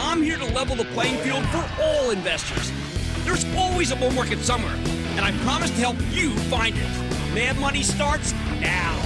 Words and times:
I'm 0.00 0.22
here 0.22 0.38
to 0.38 0.44
level 0.54 0.76
the 0.76 0.84
playing 0.84 1.16
field 1.18 1.44
for 1.46 1.68
all 1.82 2.10
investors. 2.10 2.70
There's 3.24 3.44
always 3.56 3.90
a 3.90 3.96
bull 3.96 4.12
market 4.12 4.38
somewhere, 4.38 4.76
and 5.16 5.20
I 5.20 5.32
promise 5.38 5.70
to 5.70 5.76
help 5.76 5.96
you 6.12 6.30
find 6.42 6.76
it. 6.76 7.34
Mad 7.34 7.58
Money 7.58 7.82
starts 7.82 8.32
now. 8.60 8.96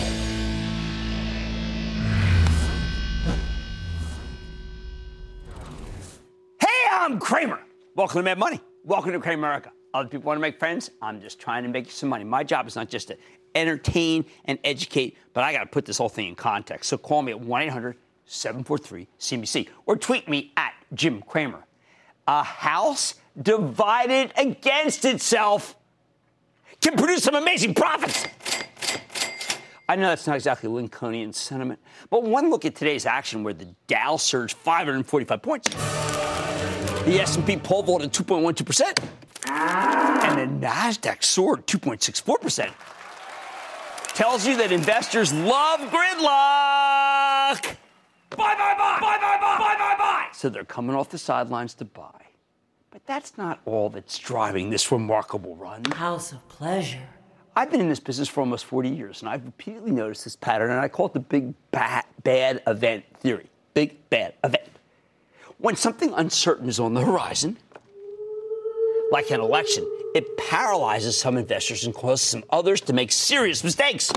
Hey, 6.60 6.66
I'm 6.90 7.18
Cramer. 7.18 7.58
Welcome 7.96 8.18
to 8.18 8.22
Mad 8.22 8.38
Money. 8.38 8.60
Welcome 8.84 9.12
to 9.12 9.18
Cramerica. 9.18 9.70
Other 9.94 10.10
people 10.10 10.26
want 10.26 10.36
to 10.36 10.42
make 10.42 10.58
friends. 10.58 10.90
I'm 11.00 11.22
just 11.22 11.40
trying 11.40 11.62
to 11.62 11.70
make 11.70 11.90
some 11.90 12.10
money. 12.10 12.24
My 12.24 12.44
job 12.44 12.66
is 12.66 12.76
not 12.76 12.90
just 12.90 13.08
to 13.08 13.16
entertain 13.54 14.26
and 14.44 14.58
educate, 14.62 15.16
but 15.32 15.42
I 15.42 15.54
got 15.54 15.60
to 15.60 15.70
put 15.70 15.86
this 15.86 15.96
whole 15.96 16.10
thing 16.10 16.28
in 16.28 16.34
context. 16.34 16.90
So 16.90 16.98
call 16.98 17.22
me 17.22 17.32
at 17.32 17.40
1 17.40 17.62
800 17.62 17.96
743 18.32 19.08
CNBC 19.18 19.68
or 19.86 19.96
tweet 19.96 20.28
me 20.28 20.52
at 20.56 20.72
Jim 20.94 21.22
Cramer. 21.22 21.64
A 22.26 22.42
house 22.42 23.14
divided 23.40 24.32
against 24.36 25.04
itself 25.04 25.76
can 26.80 26.96
produce 26.96 27.22
some 27.24 27.34
amazing 27.34 27.74
profits. 27.74 28.26
I 29.88 29.96
know 29.96 30.08
that's 30.08 30.26
not 30.26 30.36
exactly 30.36 30.68
Lincolnian 30.68 31.32
sentiment, 31.32 31.80
but 32.08 32.22
one 32.22 32.48
look 32.50 32.64
at 32.64 32.74
today's 32.74 33.04
action 33.04 33.42
where 33.42 33.52
the 33.52 33.68
Dow 33.86 34.16
surged 34.16 34.56
545 34.56 35.42
points, 35.42 35.68
the 37.04 37.20
S&P 37.20 37.56
pole 37.58 37.82
vaulted 37.82 38.12
2.12%, 38.12 38.98
and 39.48 40.62
the 40.62 40.66
Nasdaq 40.66 41.22
soared 41.22 41.66
2.64%. 41.66 42.72
Tells 44.14 44.46
you 44.46 44.56
that 44.58 44.72
investors 44.72 45.32
love 45.32 45.80
gridlock. 45.90 47.76
Buy, 48.36 48.54
buy, 48.54 48.74
buy, 48.78 48.98
buy, 49.00 49.18
buy, 49.20 49.38
buy, 49.40 49.58
buy, 49.58 49.74
buy, 49.78 49.94
buy. 49.98 50.26
So 50.32 50.48
they're 50.48 50.64
coming 50.64 50.96
off 50.96 51.10
the 51.10 51.18
sidelines 51.18 51.74
to 51.74 51.84
buy. 51.84 52.26
But 52.90 53.06
that's 53.06 53.38
not 53.38 53.60
all 53.64 53.88
that's 53.88 54.18
driving 54.18 54.70
this 54.70 54.92
remarkable 54.92 55.56
run. 55.56 55.84
House 55.84 56.32
of 56.32 56.46
pleasure. 56.48 57.08
I've 57.54 57.70
been 57.70 57.80
in 57.80 57.88
this 57.88 58.00
business 58.00 58.28
for 58.28 58.40
almost 58.40 58.64
40 58.64 58.88
years, 58.88 59.20
and 59.20 59.28
I've 59.28 59.44
repeatedly 59.44 59.90
noticed 59.90 60.24
this 60.24 60.36
pattern, 60.36 60.70
and 60.70 60.80
I 60.80 60.88
call 60.88 61.06
it 61.06 61.12
the 61.12 61.20
big 61.20 61.54
bad, 61.70 62.04
bad 62.22 62.62
event 62.66 63.04
theory. 63.20 63.50
Big 63.74 64.08
bad 64.08 64.34
event. 64.42 64.68
When 65.58 65.76
something 65.76 66.12
uncertain 66.14 66.68
is 66.68 66.80
on 66.80 66.94
the 66.94 67.02
horizon, 67.02 67.58
like 69.10 69.30
an 69.30 69.40
election, 69.40 69.86
it 70.14 70.36
paralyzes 70.38 71.18
some 71.18 71.36
investors 71.36 71.84
and 71.84 71.94
causes 71.94 72.26
some 72.26 72.44
others 72.50 72.80
to 72.82 72.92
make 72.92 73.12
serious 73.12 73.62
mistakes. 73.62 74.10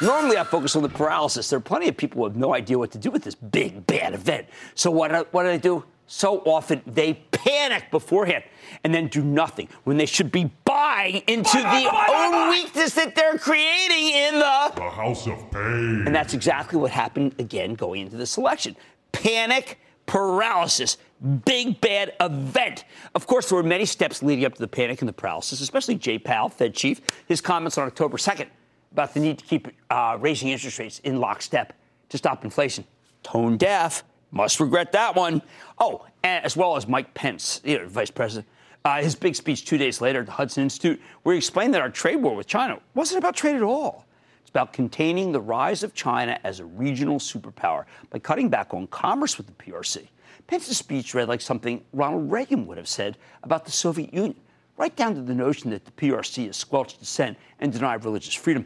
Normally, 0.00 0.36
I 0.38 0.44
focus 0.44 0.76
on 0.76 0.82
the 0.82 0.88
paralysis. 0.88 1.50
There 1.50 1.56
are 1.56 1.60
plenty 1.60 1.88
of 1.88 1.96
people 1.96 2.18
who 2.18 2.28
have 2.28 2.36
no 2.36 2.54
idea 2.54 2.78
what 2.78 2.92
to 2.92 2.98
do 2.98 3.10
with 3.10 3.24
this 3.24 3.34
big, 3.34 3.86
bad 3.86 4.14
event. 4.14 4.46
So, 4.74 4.90
what, 4.90 5.12
uh, 5.12 5.24
what 5.32 5.42
do 5.42 5.48
they 5.48 5.58
do? 5.58 5.84
So 6.06 6.38
often, 6.46 6.80
they 6.86 7.14
panic 7.14 7.90
beforehand 7.90 8.44
and 8.82 8.94
then 8.94 9.08
do 9.08 9.22
nothing 9.22 9.68
when 9.84 9.98
they 9.98 10.06
should 10.06 10.32
be 10.32 10.50
buying 10.64 11.22
into 11.26 11.62
bye, 11.62 11.80
the 11.82 11.90
bye, 11.90 12.06
own 12.08 12.32
bye, 12.32 12.48
weakness 12.50 12.94
that 12.94 13.14
they're 13.14 13.36
creating 13.36 14.08
in 14.14 14.34
the, 14.34 14.72
the 14.74 14.88
house 14.88 15.26
of 15.26 15.50
pain. 15.50 16.04
And 16.06 16.14
that's 16.14 16.32
exactly 16.32 16.78
what 16.78 16.90
happened 16.90 17.34
again 17.38 17.74
going 17.74 18.00
into 18.00 18.16
this 18.16 18.38
election. 18.38 18.74
Panic, 19.12 19.78
paralysis, 20.06 20.96
big 21.44 21.78
bad 21.82 22.14
event. 22.20 22.84
Of 23.14 23.26
course, 23.26 23.50
there 23.50 23.56
were 23.56 23.62
many 23.62 23.84
steps 23.84 24.22
leading 24.22 24.46
up 24.46 24.54
to 24.54 24.60
the 24.60 24.68
panic 24.68 25.02
and 25.02 25.08
the 25.08 25.12
paralysis, 25.12 25.60
especially 25.60 25.96
Jay 25.96 26.18
Powell, 26.18 26.48
Fed 26.48 26.74
chief, 26.74 27.02
his 27.26 27.42
comments 27.42 27.76
on 27.76 27.86
October 27.86 28.16
2nd 28.16 28.46
about 28.92 29.14
the 29.14 29.20
need 29.20 29.38
to 29.38 29.44
keep 29.44 29.68
uh, 29.90 30.16
raising 30.20 30.48
interest 30.48 30.78
rates 30.78 30.98
in 31.00 31.20
lockstep 31.20 31.72
to 32.08 32.18
stop 32.18 32.44
inflation. 32.44 32.84
Tone 33.22 33.56
deaf. 33.56 34.04
Must 34.30 34.60
regret 34.60 34.92
that 34.92 35.16
one. 35.16 35.40
Oh, 35.78 36.04
as 36.22 36.56
well 36.56 36.76
as 36.76 36.86
Mike 36.86 37.14
Pence, 37.14 37.60
you 37.64 37.78
know, 37.78 37.88
vice 37.88 38.10
president. 38.10 38.46
Uh, 38.84 39.00
his 39.02 39.14
big 39.14 39.34
speech 39.34 39.64
two 39.64 39.78
days 39.78 40.00
later 40.00 40.20
at 40.20 40.26
the 40.26 40.32
Hudson 40.32 40.62
Institute, 40.62 41.00
where 41.22 41.34
he 41.34 41.38
explained 41.38 41.74
that 41.74 41.80
our 41.80 41.90
trade 41.90 42.16
war 42.16 42.36
with 42.36 42.46
China 42.46 42.78
wasn't 42.94 43.18
about 43.18 43.36
trade 43.36 43.56
at 43.56 43.62
all. 43.62 44.06
It's 44.42 44.50
about 44.50 44.72
containing 44.72 45.32
the 45.32 45.40
rise 45.40 45.82
of 45.82 45.94
China 45.94 46.38
as 46.44 46.60
a 46.60 46.64
regional 46.64 47.18
superpower 47.18 47.84
by 48.10 48.18
cutting 48.18 48.48
back 48.48 48.72
on 48.72 48.86
commerce 48.86 49.36
with 49.36 49.46
the 49.46 49.52
PRC. 49.52 50.08
Pence's 50.46 50.78
speech 50.78 51.14
read 51.14 51.28
like 51.28 51.42
something 51.42 51.84
Ronald 51.92 52.30
Reagan 52.30 52.66
would 52.66 52.78
have 52.78 52.88
said 52.88 53.18
about 53.42 53.64
the 53.66 53.70
Soviet 53.70 54.12
Union, 54.14 54.36
right 54.78 54.94
down 54.94 55.14
to 55.16 55.20
the 55.20 55.34
notion 55.34 55.70
that 55.70 55.84
the 55.84 55.90
PRC 55.90 56.46
has 56.46 56.56
squelched 56.56 57.00
dissent 57.00 57.36
and 57.60 57.72
denied 57.72 58.04
religious 58.04 58.32
freedom. 58.32 58.64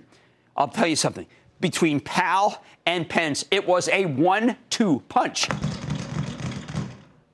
I'll 0.56 0.68
tell 0.68 0.86
you 0.86 0.94
something. 0.94 1.26
Between 1.60 1.98
Powell 2.00 2.62
and 2.86 3.08
Pence, 3.08 3.44
it 3.50 3.66
was 3.66 3.88
a 3.88 4.04
one 4.04 4.56
two 4.70 5.02
punch. 5.08 5.48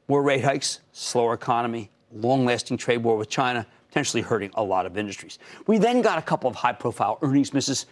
More 0.07 0.23
rate 0.23 0.45
hikes, 0.45 0.81
slower 0.93 1.35
economy, 1.35 1.91
long 2.13 2.47
lasting 2.47 2.79
trade 2.79 2.99
war 2.99 3.17
with 3.17 3.29
China, 3.29 3.67
potentially 3.89 4.23
hurting 4.23 4.51
a 4.55 4.63
lot 4.63 4.87
of 4.87 4.97
industries. 4.97 5.39
We 5.67 5.79
then 5.79 6.01
got 6.01 6.19
a 6.19 6.23
couple 6.23 6.49
of 6.49 6.57
high 6.57 6.73
profile 6.73 7.19
earnings 7.21 7.53
misses. 7.53 7.87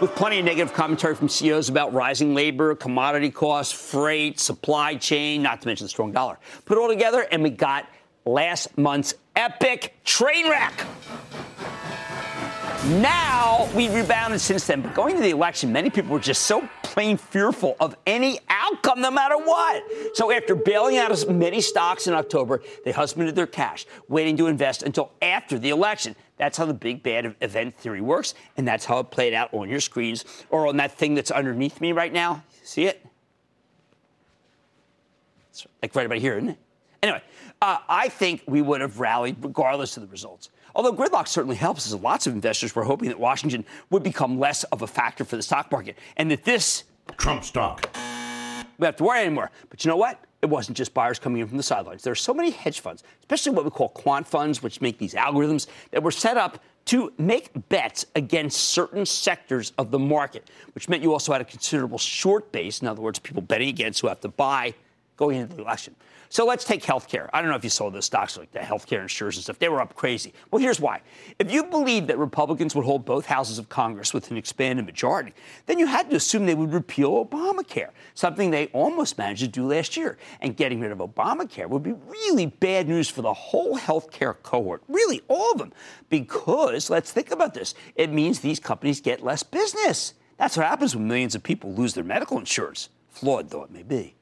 With 0.00 0.14
plenty 0.14 0.38
of 0.38 0.44
negative 0.44 0.74
commentary 0.74 1.14
from 1.14 1.28
CEOs 1.28 1.70
about 1.70 1.92
rising 1.94 2.34
labor, 2.34 2.74
commodity 2.74 3.30
costs, 3.30 3.72
freight, 3.72 4.38
supply 4.38 4.94
chain, 4.94 5.42
not 5.42 5.62
to 5.62 5.68
mention 5.68 5.86
the 5.86 5.88
strong 5.88 6.12
dollar. 6.12 6.38
Put 6.66 6.76
it 6.76 6.80
all 6.80 6.88
together, 6.88 7.26
and 7.32 7.42
we 7.42 7.48
got 7.48 7.88
last 8.26 8.76
month's 8.76 9.14
epic 9.34 9.94
train 10.04 10.50
wreck. 10.50 10.86
Now 12.86 13.68
we 13.74 13.88
rebounded 13.88 14.40
since 14.40 14.66
then. 14.66 14.80
But 14.80 14.94
going 14.94 15.16
to 15.16 15.22
the 15.22 15.30
election, 15.30 15.72
many 15.72 15.90
people 15.90 16.12
were 16.12 16.20
just 16.20 16.42
so 16.42 16.68
plain 16.82 17.16
fearful 17.16 17.76
of 17.80 17.96
any 18.06 18.38
outcome, 18.48 19.00
no 19.00 19.10
matter 19.10 19.36
what. 19.36 19.82
So 20.14 20.30
after 20.30 20.54
bailing 20.54 20.96
out 20.96 21.10
as 21.10 21.26
many 21.26 21.60
stocks 21.60 22.06
in 22.06 22.14
October, 22.14 22.62
they 22.84 22.92
husbanded 22.92 23.34
their 23.34 23.46
cash, 23.46 23.86
waiting 24.08 24.36
to 24.36 24.46
invest 24.46 24.82
until 24.82 25.10
after 25.20 25.58
the 25.58 25.70
election. 25.70 26.14
That's 26.36 26.58
how 26.58 26.66
the 26.66 26.74
big 26.74 27.02
bad 27.02 27.34
event 27.40 27.76
theory 27.76 28.00
works, 28.00 28.34
and 28.56 28.68
that's 28.68 28.84
how 28.84 29.00
it 29.00 29.10
played 29.10 29.34
out 29.34 29.52
on 29.52 29.68
your 29.68 29.80
screens 29.80 30.24
or 30.50 30.68
on 30.68 30.76
that 30.76 30.92
thing 30.92 31.14
that's 31.14 31.30
underneath 31.30 31.80
me 31.80 31.92
right 31.92 32.12
now. 32.12 32.44
See 32.62 32.86
it? 32.86 33.04
It's 35.50 35.66
like 35.82 35.94
right 35.94 36.06
about 36.06 36.18
here, 36.18 36.36
isn't 36.36 36.50
it? 36.50 36.58
Anyway, 37.06 37.22
uh, 37.62 37.78
I 37.88 38.08
think 38.08 38.42
we 38.46 38.62
would 38.62 38.80
have 38.80 38.98
rallied 38.98 39.36
regardless 39.40 39.96
of 39.96 40.02
the 40.02 40.08
results. 40.08 40.50
Although 40.74 40.92
gridlock 40.92 41.28
certainly 41.28 41.56
helps, 41.56 41.86
as 41.86 41.94
lots 41.94 42.26
of 42.26 42.32
investors 42.32 42.74
were 42.74 42.84
hoping 42.84 43.08
that 43.08 43.18
Washington 43.18 43.64
would 43.90 44.02
become 44.02 44.38
less 44.40 44.64
of 44.64 44.82
a 44.82 44.86
factor 44.86 45.24
for 45.24 45.36
the 45.36 45.42
stock 45.42 45.70
market 45.70 45.96
and 46.16 46.30
that 46.30 46.44
this 46.44 46.84
Trump 47.16 47.44
stock. 47.44 47.88
We 48.78 48.86
have 48.86 48.96
to 48.96 49.04
worry 49.04 49.20
anymore. 49.20 49.52
But 49.70 49.84
you 49.84 49.88
know 49.88 49.96
what? 49.96 50.18
It 50.42 50.46
it 50.46 50.50
wasn't 50.50 50.76
just 50.76 50.94
buyers 50.94 51.18
coming 51.18 51.42
in 51.42 51.48
from 51.48 51.56
the 51.56 51.62
sidelines. 51.62 52.02
There 52.02 52.12
are 52.12 52.14
so 52.14 52.32
many 52.32 52.50
hedge 52.50 52.78
funds, 52.78 53.02
especially 53.18 53.50
what 53.50 53.64
we 53.64 53.70
call 53.70 53.88
quant 53.88 54.26
funds, 54.26 54.62
which 54.62 54.80
make 54.80 54.96
these 54.96 55.14
algorithms 55.14 55.66
that 55.90 56.04
were 56.04 56.12
set 56.12 56.36
up 56.36 56.62
to 56.86 57.12
make 57.18 57.50
bets 57.68 58.06
against 58.14 58.56
certain 58.68 59.04
sectors 59.04 59.72
of 59.76 59.90
the 59.90 59.98
market, 59.98 60.48
which 60.76 60.88
meant 60.88 61.02
you 61.02 61.12
also 61.12 61.32
had 61.32 61.40
a 61.40 61.44
considerable 61.44 61.98
short 61.98 62.52
base. 62.52 62.80
In 62.80 62.86
other 62.86 63.02
words, 63.02 63.18
people 63.18 63.42
betting 63.42 63.68
against 63.68 64.00
who 64.00 64.06
have 64.06 64.20
to 64.20 64.28
buy 64.28 64.72
going 65.16 65.38
into 65.38 65.56
the 65.56 65.62
election. 65.62 65.94
So 66.28 66.44
let's 66.44 66.64
take 66.64 66.82
healthcare. 66.82 67.28
I 67.32 67.40
don't 67.40 67.50
know 67.50 67.56
if 67.56 67.64
you 67.64 67.70
saw 67.70 67.88
the 67.88 68.02
stocks 68.02 68.36
like 68.36 68.50
the 68.50 68.58
healthcare 68.58 69.00
insurers 69.00 69.36
and 69.36 69.44
stuff. 69.44 69.58
They 69.58 69.68
were 69.68 69.80
up 69.80 69.94
crazy. 69.94 70.32
Well, 70.50 70.60
here's 70.60 70.80
why. 70.80 71.02
If 71.38 71.52
you 71.52 71.64
believed 71.64 72.08
that 72.08 72.18
Republicans 72.18 72.74
would 72.74 72.84
hold 72.84 73.04
both 73.04 73.26
houses 73.26 73.58
of 73.58 73.68
Congress 73.68 74.12
with 74.12 74.30
an 74.30 74.36
expanded 74.36 74.86
majority, 74.86 75.32
then 75.66 75.78
you 75.78 75.86
had 75.86 76.10
to 76.10 76.16
assume 76.16 76.46
they 76.46 76.54
would 76.54 76.72
repeal 76.72 77.24
Obamacare, 77.24 77.90
something 78.14 78.50
they 78.50 78.66
almost 78.68 79.18
managed 79.18 79.42
to 79.42 79.48
do 79.48 79.66
last 79.66 79.96
year. 79.96 80.18
And 80.40 80.56
getting 80.56 80.80
rid 80.80 80.90
of 80.90 80.98
Obamacare 80.98 81.68
would 81.68 81.82
be 81.82 81.92
really 81.92 82.46
bad 82.46 82.88
news 82.88 83.08
for 83.08 83.22
the 83.22 83.32
whole 83.32 83.78
healthcare 83.78 84.34
cohort, 84.42 84.82
really 84.88 85.22
all 85.28 85.52
of 85.52 85.58
them, 85.58 85.72
because 86.10 86.90
let's 86.90 87.12
think 87.12 87.30
about 87.30 87.54
this. 87.54 87.74
It 87.94 88.10
means 88.10 88.40
these 88.40 88.58
companies 88.58 89.00
get 89.00 89.22
less 89.22 89.42
business. 89.42 90.14
That's 90.38 90.56
what 90.56 90.66
happens 90.66 90.94
when 90.94 91.08
millions 91.08 91.34
of 91.34 91.42
people 91.42 91.72
lose 91.72 91.94
their 91.94 92.04
medical 92.04 92.38
insurance, 92.38 92.88
flawed 93.08 93.50
though 93.50 93.62
it 93.62 93.70
may 93.70 93.82
be. 93.82 94.16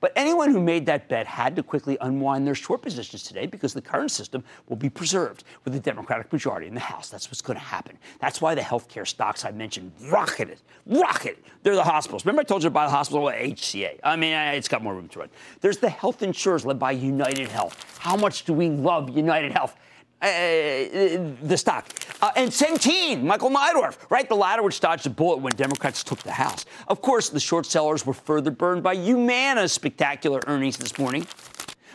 But 0.00 0.12
anyone 0.16 0.50
who 0.50 0.60
made 0.60 0.86
that 0.86 1.08
bet 1.08 1.26
had 1.26 1.54
to 1.56 1.62
quickly 1.62 1.98
unwind 2.00 2.46
their 2.46 2.54
short 2.54 2.80
positions 2.80 3.22
today 3.22 3.46
because 3.46 3.74
the 3.74 3.82
current 3.82 4.10
system 4.10 4.42
will 4.68 4.76
be 4.76 4.88
preserved 4.88 5.44
with 5.64 5.74
a 5.74 5.80
Democratic 5.80 6.32
majority 6.32 6.66
in 6.66 6.74
the 6.74 6.80
House. 6.80 7.10
That's 7.10 7.28
what's 7.28 7.42
going 7.42 7.58
to 7.58 7.64
happen. 7.64 7.98
That's 8.18 8.40
why 8.40 8.54
the 8.54 8.62
healthcare 8.62 9.06
stocks 9.06 9.44
I 9.44 9.50
mentioned 9.50 9.92
rocketed, 10.10 10.58
rocketed. 10.86 11.44
They're 11.62 11.74
the 11.74 11.84
hospitals. 11.84 12.24
Remember 12.24 12.40
I 12.40 12.44
told 12.44 12.62
you 12.62 12.68
about 12.68 12.86
the 12.86 12.96
hospital 12.96 13.24
HCA? 13.26 14.00
I 14.02 14.16
mean, 14.16 14.32
it's 14.32 14.68
got 14.68 14.82
more 14.82 14.94
room 14.94 15.08
to 15.08 15.18
run. 15.20 15.28
There's 15.60 15.78
the 15.78 15.90
health 15.90 16.22
insurers 16.22 16.64
led 16.64 16.78
by 16.78 16.92
United 16.92 17.48
Health. 17.48 17.98
How 17.98 18.16
much 18.16 18.44
do 18.44 18.54
we 18.54 18.70
love 18.70 19.10
United 19.10 19.52
Health? 19.52 19.76
Uh, 20.22 21.32
the 21.42 21.56
stock. 21.56 21.88
Uh, 22.20 22.30
and 22.36 22.50
Centene, 22.50 23.22
Michael 23.22 23.48
Neidorff, 23.48 23.96
right? 24.10 24.28
The 24.28 24.36
latter 24.36 24.62
which 24.62 24.78
dodged 24.78 25.06
a 25.06 25.10
bullet 25.10 25.38
when 25.38 25.54
Democrats 25.54 26.04
took 26.04 26.18
the 26.22 26.32
House. 26.32 26.66
Of 26.88 27.00
course, 27.00 27.30
the 27.30 27.40
short 27.40 27.64
sellers 27.64 28.04
were 28.04 28.12
further 28.12 28.50
burned 28.50 28.82
by 28.82 28.94
Humana's 28.94 29.72
spectacular 29.72 30.42
earnings 30.46 30.76
this 30.76 30.98
morning. 30.98 31.26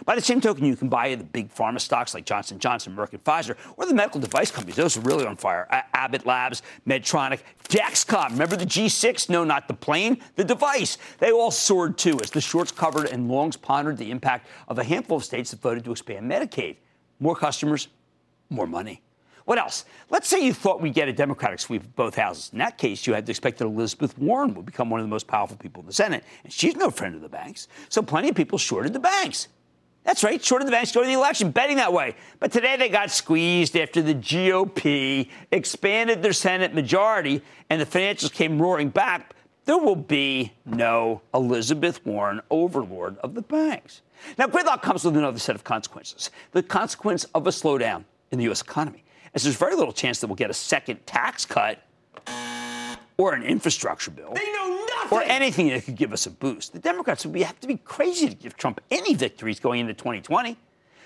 By 0.06 0.16
the 0.16 0.22
same 0.22 0.42
token, 0.42 0.66
you 0.66 0.75
can 0.75 0.89
buy 0.89 1.13
the 1.13 1.24
big 1.24 1.54
pharma 1.54 1.80
stocks 1.80 2.16
like 2.16 2.25
Johnson 2.25 2.57
Johnson, 2.57 2.95
Merck, 2.95 3.13
and 3.13 3.24
Pfizer, 3.24 3.56
or 3.77 3.86
the 3.86 3.94
medical 3.94 4.19
device 4.19 4.50
companies. 4.50 4.75
Those 4.75 4.98
are 4.98 5.01
really 5.01 5.25
on 5.25 5.36
fire. 5.36 5.68
Abbott 5.94 6.25
Labs, 6.25 6.63
Medtronic, 6.88 7.42
Dexcom. 7.69 8.31
Remember 8.31 8.56
the 8.56 8.66
G6? 8.66 9.30
No, 9.30 9.44
not 9.44 9.68
the 9.68 9.74
plane, 9.74 10.22
the 10.36 10.44
device. 10.44 10.98
They 11.19 11.31
all 11.31 11.51
soared 11.51 11.98
too 11.98 12.19
as 12.22 12.31
the 12.31 12.42
shorts 12.42 12.72
covered 12.72 13.06
and 13.06 13.30
longs 13.30 13.56
pondered 13.56 13.98
the 13.98 14.10
impact 14.10 14.48
of 14.68 14.80
a 14.80 14.83
handful 14.83 15.18
of 15.18 15.24
states 15.24 15.51
that 15.51 15.62
voted 15.62 15.86
to 15.86 15.92
expand 15.92 16.30
Medicaid. 16.30 16.77
More 17.19 17.36
customers, 17.36 17.88
more 18.50 18.68
money. 18.68 19.01
What 19.45 19.59
else? 19.59 19.86
Let's 20.09 20.27
say 20.27 20.44
you 20.44 20.53
thought 20.53 20.81
we'd 20.81 20.95
get 20.95 21.07
a 21.07 21.13
Democratic 21.13 21.59
sweep 21.59 21.83
of 21.83 21.95
both 21.95 22.15
houses. 22.15 22.50
In 22.51 22.59
that 22.59 22.80
case, 22.80 23.06
you 23.06 23.13
had 23.13 23.27
to 23.27 23.31
expect 23.31 23.59
that 23.59 23.65
Elizabeth 23.65 24.18
Warren 24.18 24.56
would 24.56 24.65
become 24.65 24.89
one 24.89 25.00
of 25.00 25.06
the 25.06 25.09
most 25.09 25.27
powerful 25.27 25.56
people 25.56 25.81
in 25.81 25.88
the 25.88 25.94
Senate, 25.94 26.24
and 26.44 26.51
she's 26.51 26.75
no 26.75 26.89
friend 26.89 27.13
of 27.13 27.21
the 27.21 27.30
banks. 27.30 27.68
So 27.89 28.01
plenty 28.01 28.30
of 28.30 28.36
people 28.36 28.57
shorted 28.57 28.94
the 28.94 29.00
banks. 29.00 29.47
That's 30.03 30.24
right, 30.24 30.44
shorted 30.44 30.68
the 30.68 30.71
banks 30.71 30.92
going 30.92 31.06
to 31.06 31.12
the 31.12 31.18
election, 31.18 31.51
betting 31.51 31.77
that 31.77 31.94
way. 31.94 32.15
But 32.39 32.51
today 32.51 32.75
they 32.75 32.89
got 32.89 33.09
squeezed 33.12 33.75
after 33.75 34.01
the 34.01 34.13
GOP 34.13 35.30
expanded 35.51 36.21
their 36.21 36.33
Senate 36.33 36.75
majority 36.75 37.41
and 37.69 37.81
the 37.81 37.86
financials 37.86 38.31
came 38.31 38.62
roaring 38.62 38.89
back. 38.89 39.36
There 39.65 39.80
will 39.80 39.95
be 39.95 40.53
no 40.63 41.21
Elizabeth 41.33 42.06
Warren 42.06 42.39
overlord 42.51 43.18
of 43.19 43.33
the 43.33 43.41
banks. 43.41 44.01
Now, 44.38 44.45
gridlock 44.45 44.83
comes 44.83 45.03
with 45.03 45.18
another 45.18 45.39
set 45.39 45.56
of 45.56 45.63
consequences 45.63 46.30
the 46.51 46.63
consequence 46.63 47.25
of 47.36 47.48
a 47.48 47.50
slowdown 47.50 48.06
in 48.31 48.38
the 48.38 48.45
U.S. 48.45 48.62
economy, 48.62 49.04
as 49.33 49.44
there's 49.44 49.56
very 49.56 49.75
little 49.75 49.94
chance 49.94 50.19
that 50.19 50.27
we'll 50.27 50.36
get 50.36 50.50
a 50.50 50.54
second 50.54 51.06
tax 51.06 51.45
cut 51.45 51.81
or 53.18 53.33
an 53.33 53.44
infrastructure 53.44 54.12
bill. 54.12 54.33
They 54.33 54.51
know 54.51 54.86
nothing. 54.88 55.18
Or 55.18 55.24
anything 55.24 55.69
that 55.69 55.86
could 55.86 55.95
give 55.95 56.13
us 56.13 56.25
a 56.25 56.31
boost. 56.31 56.74
The 56.74 56.80
Democrats 56.80 57.25
would 57.25 57.33
be, 57.33 57.44
have 57.44 57.60
to 57.62 57.68
be 57.68 57.77
crazy 57.77 58.27
to 58.27 58.36
give 58.36 58.57
Trump 58.57 58.81
any 58.92 59.13
victories 59.13 59.60
going 59.60 59.80
into 59.80 59.94
2020. 59.94 60.57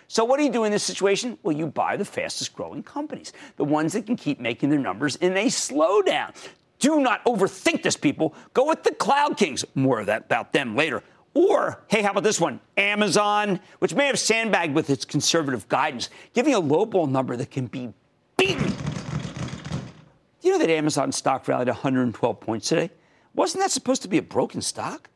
So, 0.08 0.26
what 0.26 0.38
do 0.38 0.44
you 0.44 0.52
do 0.52 0.64
in 0.64 0.72
this 0.72 0.84
situation? 0.84 1.38
Well, 1.44 1.56
you 1.56 1.68
buy 1.68 1.96
the 1.96 2.06
fastest 2.06 2.56
growing 2.56 2.82
companies, 2.82 3.32
the 3.58 3.64
ones 3.64 3.94
that 3.94 4.08
can 4.08 4.16
keep 4.16 4.40
making 4.40 4.70
their 4.70 4.80
numbers 4.80 5.18
in 5.18 5.38
a 5.38 5.46
slowdown. 5.46 6.34
Do 6.80 7.00
not 7.00 7.24
overthink 7.26 7.84
this, 7.84 7.96
people. 7.96 8.34
Go 8.54 8.66
with 8.66 8.84
the 8.84 8.94
Cloud 8.96 9.38
Kings. 9.38 9.64
More 9.76 10.00
of 10.00 10.08
that 10.08 10.24
about 10.24 10.52
them 10.52 10.76
later. 10.76 11.04
Or, 11.34 11.84
hey, 11.88 12.02
how 12.02 12.12
about 12.12 12.24
this 12.24 12.40
one? 12.40 12.60
Amazon, 12.76 13.60
which 13.80 13.94
may 13.94 14.08
have 14.08 14.20
sandbagged 14.20 14.74
with 14.74 14.90
its 14.90 15.06
conservative 15.06 15.68
guidance, 15.68 16.10
giving 16.34 16.54
a 16.54 16.62
lowball 16.62 17.10
number 17.10 17.36
that 17.36 17.52
can 17.52 17.68
be 17.68 17.94
beaten. 18.38 18.70
Do 20.42 20.48
you 20.48 20.52
know 20.52 20.60
that 20.60 20.70
Amazon 20.70 21.12
stock 21.12 21.48
rallied 21.48 21.68
112 21.68 22.40
points 22.40 22.70
today? 22.70 22.90
Wasn't 23.36 23.62
that 23.62 23.72
supposed 23.72 24.02
to 24.02 24.08
be 24.08 24.18
a 24.18 24.22
broken 24.22 24.62
stock? 24.62 25.10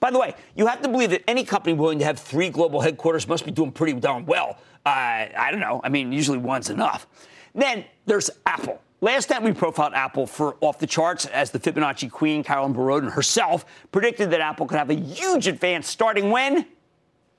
By 0.00 0.10
the 0.10 0.18
way, 0.18 0.34
you 0.56 0.66
have 0.66 0.80
to 0.82 0.88
believe 0.88 1.10
that 1.10 1.22
any 1.28 1.44
company 1.44 1.74
willing 1.74 1.98
to 1.98 2.04
have 2.04 2.18
three 2.18 2.48
global 2.48 2.80
headquarters 2.80 3.28
must 3.28 3.44
be 3.44 3.50
doing 3.50 3.72
pretty 3.72 3.92
darn 3.98 4.24
well. 4.26 4.58
Uh, 4.84 4.88
I 5.36 5.48
don't 5.50 5.60
know. 5.60 5.80
I 5.84 5.88
mean, 5.88 6.12
usually 6.12 6.38
one's 6.38 6.70
enough. 6.70 7.06
Then 7.54 7.84
there's 8.06 8.30
Apple. 8.46 8.80
Last 9.02 9.26
time 9.26 9.42
we 9.42 9.52
profiled 9.52 9.94
Apple 9.94 10.28
for 10.28 10.56
off 10.60 10.78
the 10.78 10.86
charts 10.86 11.26
as 11.26 11.50
the 11.50 11.58
Fibonacci 11.58 12.08
queen, 12.08 12.44
Carolyn 12.44 12.72
Boroden 12.72 13.10
herself, 13.10 13.66
predicted 13.90 14.30
that 14.30 14.40
Apple 14.40 14.64
could 14.64 14.78
have 14.78 14.90
a 14.90 14.94
huge 14.94 15.48
advance 15.48 15.88
starting 15.88 16.30
when? 16.30 16.68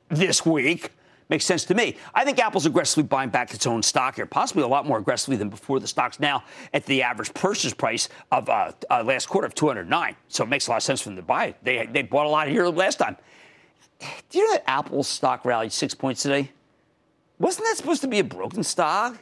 This 0.09 0.45
week. 0.45 0.91
Makes 1.29 1.45
sense 1.45 1.63
to 1.63 1.73
me. 1.73 1.95
I 2.13 2.25
think 2.25 2.37
Apple's 2.37 2.65
aggressively 2.65 3.03
buying 3.03 3.29
back 3.29 3.53
its 3.53 3.65
own 3.65 3.81
stock 3.81 4.17
here, 4.17 4.25
possibly 4.25 4.63
a 4.63 4.67
lot 4.67 4.85
more 4.85 4.97
aggressively 4.97 5.37
than 5.37 5.47
before. 5.47 5.79
The 5.79 5.87
stock's 5.87 6.19
now 6.19 6.43
at 6.73 6.85
the 6.85 7.01
average 7.01 7.33
purchase 7.33 7.73
price 7.73 8.09
of 8.29 8.49
uh, 8.49 8.73
uh, 8.91 9.01
last 9.03 9.29
quarter 9.29 9.47
of 9.47 9.55
209. 9.55 10.17
So 10.27 10.43
it 10.43 10.49
makes 10.49 10.67
a 10.67 10.71
lot 10.71 10.77
of 10.77 10.83
sense 10.83 10.99
for 10.99 11.09
them 11.09 11.15
to 11.15 11.21
buy. 11.21 11.55
They, 11.63 11.85
they 11.85 12.01
bought 12.01 12.25
a 12.25 12.29
lot 12.29 12.49
here 12.49 12.67
last 12.67 12.97
time. 12.97 13.15
Do 14.29 14.37
you 14.37 14.47
know 14.47 14.55
that 14.55 14.69
Apple's 14.69 15.07
stock 15.07 15.45
rallied 15.45 15.71
six 15.71 15.95
points 15.95 16.23
today? 16.23 16.51
Wasn't 17.39 17.65
that 17.65 17.77
supposed 17.77 18.01
to 18.01 18.09
be 18.09 18.19
a 18.19 18.23
broken 18.25 18.65
stock? 18.65 19.17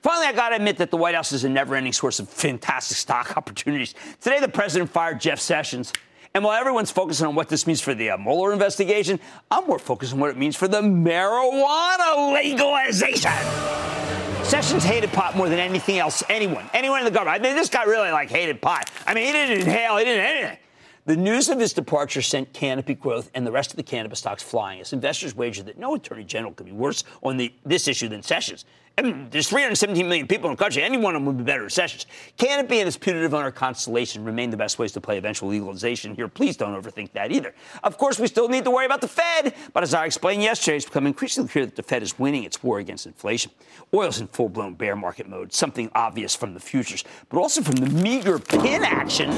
Finally, 0.00 0.26
I 0.26 0.32
got 0.32 0.50
to 0.50 0.56
admit 0.56 0.78
that 0.78 0.90
the 0.90 0.96
White 0.96 1.14
House 1.14 1.32
is 1.32 1.44
a 1.44 1.48
never 1.48 1.74
ending 1.74 1.92
source 1.92 2.18
of 2.20 2.28
fantastic 2.28 2.96
stock 2.96 3.36
opportunities. 3.36 3.94
Today, 4.20 4.40
the 4.40 4.48
president 4.48 4.90
fired 4.90 5.20
Jeff 5.20 5.40
Sessions. 5.40 5.92
And 6.34 6.42
while 6.42 6.58
everyone's 6.58 6.90
focusing 6.90 7.26
on 7.26 7.34
what 7.34 7.48
this 7.48 7.66
means 7.66 7.80
for 7.82 7.94
the 7.94 8.10
uh, 8.10 8.16
Mueller 8.16 8.52
investigation, 8.54 9.20
I'm 9.50 9.66
more 9.66 9.78
focused 9.78 10.14
on 10.14 10.18
what 10.18 10.30
it 10.30 10.38
means 10.38 10.56
for 10.56 10.66
the 10.66 10.80
marijuana 10.80 12.32
legalization. 12.32 13.32
Sessions 14.44 14.82
hated 14.82 15.12
pot 15.12 15.36
more 15.36 15.48
than 15.48 15.58
anything 15.58 15.98
else, 15.98 16.22
anyone, 16.28 16.68
anyone 16.72 16.98
in 17.00 17.04
the 17.04 17.10
government. 17.10 17.40
I 17.40 17.42
mean, 17.42 17.54
this 17.54 17.68
guy 17.68 17.84
really 17.84 18.10
like 18.10 18.30
hated 18.30 18.62
pot. 18.62 18.90
I 19.06 19.14
mean, 19.14 19.26
he 19.26 19.32
didn't 19.32 19.60
inhale, 19.60 19.98
he 19.98 20.04
didn't 20.04 20.24
anything. 20.24 20.58
The 21.04 21.16
news 21.16 21.48
of 21.48 21.58
his 21.58 21.72
departure 21.72 22.22
sent 22.22 22.52
Canopy 22.52 22.94
growth 22.94 23.30
and 23.34 23.46
the 23.46 23.52
rest 23.52 23.70
of 23.70 23.76
the 23.76 23.82
cannabis 23.82 24.20
stocks 24.20 24.42
flying 24.42 24.80
as 24.80 24.92
investors 24.92 25.34
wagered 25.34 25.66
that 25.66 25.76
no 25.76 25.94
attorney 25.94 26.24
general 26.24 26.52
could 26.52 26.66
be 26.66 26.72
worse 26.72 27.02
on 27.22 27.36
the, 27.36 27.52
this 27.64 27.88
issue 27.88 28.08
than 28.08 28.22
Sessions. 28.22 28.64
There's 28.96 29.48
317 29.48 30.06
million 30.06 30.26
people 30.26 30.50
in 30.50 30.56
the 30.56 30.62
country. 30.62 30.82
Any 30.82 30.98
one 30.98 31.14
of 31.14 31.20
them 31.20 31.26
would 31.26 31.38
be 31.38 31.44
better 31.44 31.70
Sessions. 31.70 32.06
Canopy 32.36 32.80
and 32.80 32.86
its 32.86 32.98
putative 32.98 33.32
owner 33.32 33.50
Constellation 33.50 34.22
remain 34.22 34.50
the 34.50 34.56
best 34.56 34.78
ways 34.78 34.92
to 34.92 35.00
play 35.00 35.16
eventual 35.16 35.48
legalization 35.48 36.14
here. 36.14 36.28
Please 36.28 36.58
don't 36.58 36.80
overthink 36.80 37.12
that 37.12 37.32
either. 37.32 37.54
Of 37.82 37.96
course, 37.96 38.18
we 38.18 38.26
still 38.26 38.48
need 38.48 38.64
to 38.64 38.70
worry 38.70 38.84
about 38.84 39.00
the 39.00 39.08
Fed, 39.08 39.54
but 39.72 39.82
as 39.82 39.94
I 39.94 40.04
explained 40.04 40.42
yesterday, 40.42 40.76
it's 40.76 40.84
become 40.84 41.06
increasingly 41.06 41.48
clear 41.48 41.64
that 41.64 41.76
the 41.76 41.82
Fed 41.82 42.02
is 42.02 42.18
winning 42.18 42.44
its 42.44 42.62
war 42.62 42.80
against 42.80 43.06
inflation. 43.06 43.52
Oil's 43.94 44.20
in 44.20 44.26
full 44.26 44.50
blown 44.50 44.74
bear 44.74 44.94
market 44.94 45.26
mode, 45.26 45.54
something 45.54 45.90
obvious 45.94 46.34
from 46.34 46.52
the 46.52 46.60
futures, 46.60 47.02
but 47.30 47.38
also 47.38 47.62
from 47.62 47.76
the 47.76 47.88
meager 48.02 48.38
pin 48.38 48.84
action 48.84 49.30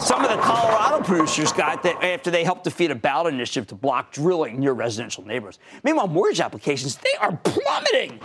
some 0.00 0.24
of 0.24 0.30
the 0.30 0.36
Colorado 0.38 1.04
producers 1.04 1.52
got 1.52 1.82
that 1.84 2.02
after 2.02 2.30
they 2.30 2.42
helped 2.42 2.64
defeat 2.64 2.90
a 2.90 2.94
ballot 2.94 3.32
initiative 3.32 3.66
to 3.68 3.74
block 3.74 4.12
drilling 4.12 4.58
near 4.58 4.72
residential 4.72 5.24
neighborhoods. 5.24 5.58
Meanwhile, 5.84 6.08
mortgage 6.08 6.40
applications, 6.40 6.96
they 6.96 7.14
are 7.20 7.36
plummeting 7.36 8.18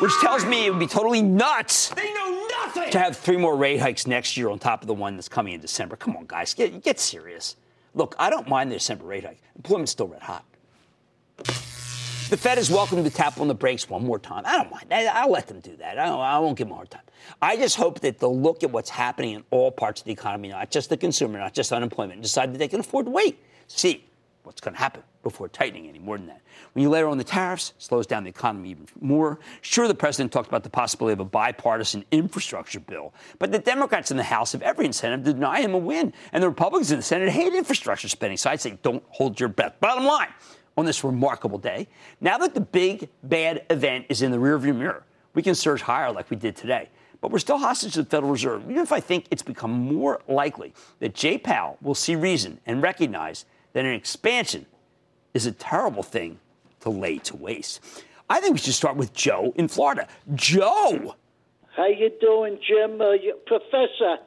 which 0.00 0.12
tells 0.20 0.44
me 0.44 0.66
it 0.66 0.70
would 0.70 0.80
be 0.80 0.86
totally 0.86 1.22
nuts. 1.22 1.90
They 1.90 2.12
know 2.12 2.46
nothing. 2.64 2.90
To 2.90 2.98
have 2.98 3.16
three 3.16 3.36
more 3.36 3.56
rate 3.56 3.78
hikes 3.78 4.06
next 4.06 4.36
year 4.36 4.50
on 4.50 4.58
top 4.58 4.82
of 4.82 4.86
the 4.86 4.94
one 4.94 5.16
that's 5.16 5.28
coming 5.28 5.54
in 5.54 5.60
December. 5.60 5.96
Come 5.96 6.16
on, 6.16 6.26
guys, 6.26 6.54
get 6.54 6.82
get 6.82 6.98
serious. 6.98 7.56
Look, 7.94 8.14
I 8.18 8.30
don't 8.30 8.48
mind 8.48 8.70
the 8.70 8.76
December 8.76 9.04
rate 9.04 9.24
hike. 9.24 9.42
Employment's 9.56 9.92
still 9.92 10.08
red 10.08 10.22
hot. 10.22 10.44
The 12.30 12.36
Fed 12.36 12.58
is 12.58 12.70
welcome 12.70 13.02
to 13.02 13.10
tap 13.10 13.40
on 13.40 13.48
the 13.48 13.56
brakes 13.56 13.88
one 13.88 14.04
more 14.04 14.20
time. 14.20 14.44
I 14.46 14.56
don't 14.56 14.70
mind. 14.70 14.92
I, 14.92 15.24
will 15.24 15.32
let 15.32 15.48
them 15.48 15.58
do 15.58 15.74
that. 15.78 15.98
I, 15.98 16.06
I, 16.06 16.38
won't 16.38 16.56
give 16.56 16.68
them 16.68 16.74
a 16.74 16.76
hard 16.76 16.88
time. 16.88 17.02
I 17.42 17.56
just 17.56 17.74
hope 17.74 17.98
that 18.00 18.20
they'll 18.20 18.38
look 18.38 18.62
at 18.62 18.70
what's 18.70 18.88
happening 18.88 19.34
in 19.34 19.44
all 19.50 19.72
parts 19.72 20.00
of 20.00 20.04
the 20.04 20.12
economy, 20.12 20.50
not 20.50 20.70
just 20.70 20.90
the 20.90 20.96
consumer, 20.96 21.40
not 21.40 21.54
just 21.54 21.72
unemployment, 21.72 22.14
and 22.14 22.22
decide 22.22 22.54
that 22.54 22.58
they 22.58 22.68
can 22.68 22.78
afford 22.78 23.06
to 23.06 23.10
wait. 23.10 23.42
See, 23.66 24.04
what's 24.50 24.60
going 24.60 24.74
to 24.74 24.80
happen 24.80 25.00
before 25.22 25.48
tightening 25.48 25.88
any 25.88 26.00
more 26.00 26.18
than 26.18 26.26
that. 26.26 26.40
When 26.72 26.82
you 26.82 26.90
layer 26.90 27.06
on 27.06 27.18
the 27.18 27.24
tariffs, 27.24 27.72
slows 27.78 28.04
down 28.04 28.24
the 28.24 28.30
economy 28.30 28.70
even 28.70 28.88
more. 29.00 29.38
Sure, 29.60 29.86
the 29.86 29.94
president 29.94 30.32
talked 30.32 30.48
about 30.48 30.64
the 30.64 30.70
possibility 30.70 31.12
of 31.12 31.20
a 31.20 31.24
bipartisan 31.24 32.04
infrastructure 32.10 32.80
bill, 32.80 33.14
but 33.38 33.52
the 33.52 33.60
Democrats 33.60 34.10
in 34.10 34.16
the 34.16 34.24
House 34.24 34.50
have 34.50 34.62
every 34.62 34.86
incentive 34.86 35.24
to 35.24 35.32
deny 35.32 35.60
him 35.60 35.72
a 35.72 35.78
win, 35.78 36.12
and 36.32 36.42
the 36.42 36.48
Republicans 36.48 36.90
in 36.90 36.98
the 36.98 37.02
Senate 37.04 37.28
hate 37.28 37.54
infrastructure 37.54 38.08
spending. 38.08 38.36
So 38.36 38.50
I'd 38.50 38.60
say 38.60 38.76
don't 38.82 39.04
hold 39.10 39.38
your 39.38 39.50
breath. 39.50 39.74
Bottom 39.78 40.04
line, 40.04 40.30
on 40.76 40.84
this 40.84 41.04
remarkable 41.04 41.58
day, 41.58 41.86
now 42.20 42.36
that 42.38 42.52
the 42.52 42.60
big 42.60 43.08
bad 43.22 43.64
event 43.70 44.06
is 44.08 44.22
in 44.22 44.32
the 44.32 44.38
rearview 44.38 44.74
mirror, 44.74 45.04
we 45.34 45.42
can 45.42 45.54
surge 45.54 45.80
higher 45.80 46.10
like 46.10 46.28
we 46.28 46.36
did 46.36 46.56
today. 46.56 46.88
But 47.20 47.30
we're 47.30 47.38
still 47.38 47.58
hostage 47.58 47.92
to 47.92 48.02
the 48.02 48.08
Federal 48.08 48.32
Reserve, 48.32 48.64
even 48.68 48.82
if 48.82 48.90
I 48.90 48.98
think 48.98 49.26
it's 49.30 49.42
become 49.42 49.70
more 49.70 50.22
likely 50.26 50.72
that 50.98 51.14
Jay 51.14 51.38
Powell 51.38 51.78
will 51.82 51.94
see 51.94 52.16
reason 52.16 52.58
and 52.66 52.82
recognize 52.82 53.44
that 53.72 53.84
an 53.84 53.92
expansion 53.92 54.66
is 55.34 55.46
a 55.46 55.52
terrible 55.52 56.02
thing 56.02 56.38
to 56.80 56.90
lay 56.90 57.18
to 57.18 57.36
waste. 57.36 57.80
I 58.28 58.40
think 58.40 58.54
we 58.54 58.58
should 58.58 58.74
start 58.74 58.96
with 58.96 59.12
Joe 59.12 59.52
in 59.56 59.68
Florida. 59.68 60.06
Joe! 60.34 61.16
How 61.76 61.86
you 61.86 62.10
doing, 62.20 62.58
Jim? 62.66 63.00
Uh, 63.00 63.12
you, 63.12 63.34
professor, 63.46 64.18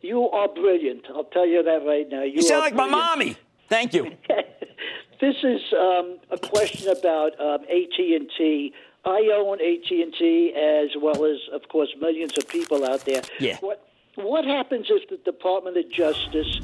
you 0.00 0.28
are 0.30 0.48
brilliant. 0.48 1.06
I'll 1.14 1.24
tell 1.24 1.46
you 1.46 1.62
that 1.62 1.84
right 1.86 2.08
now. 2.08 2.22
You, 2.22 2.34
you 2.34 2.42
sound 2.42 2.62
like 2.62 2.74
brilliant. 2.74 2.92
my 2.92 3.14
mommy. 3.16 3.36
Thank 3.68 3.94
you. 3.94 4.12
this 5.20 5.36
is 5.42 5.60
um, 5.72 6.18
a 6.30 6.38
question 6.38 6.88
about 6.88 7.38
um, 7.40 7.62
AT&T. 7.62 8.72
I 9.04 9.30
own 9.34 9.60
AT&T 9.60 10.54
as 10.54 10.90
well 11.00 11.24
as, 11.24 11.38
of 11.52 11.68
course, 11.68 11.88
millions 12.00 12.36
of 12.38 12.48
people 12.48 12.84
out 12.84 13.04
there. 13.04 13.22
Yeah. 13.38 13.58
What, 13.60 13.86
what 14.16 14.44
happens 14.44 14.86
if 14.90 15.08
the 15.08 15.16
Department 15.18 15.76
of 15.76 15.90
Justice 15.90 16.60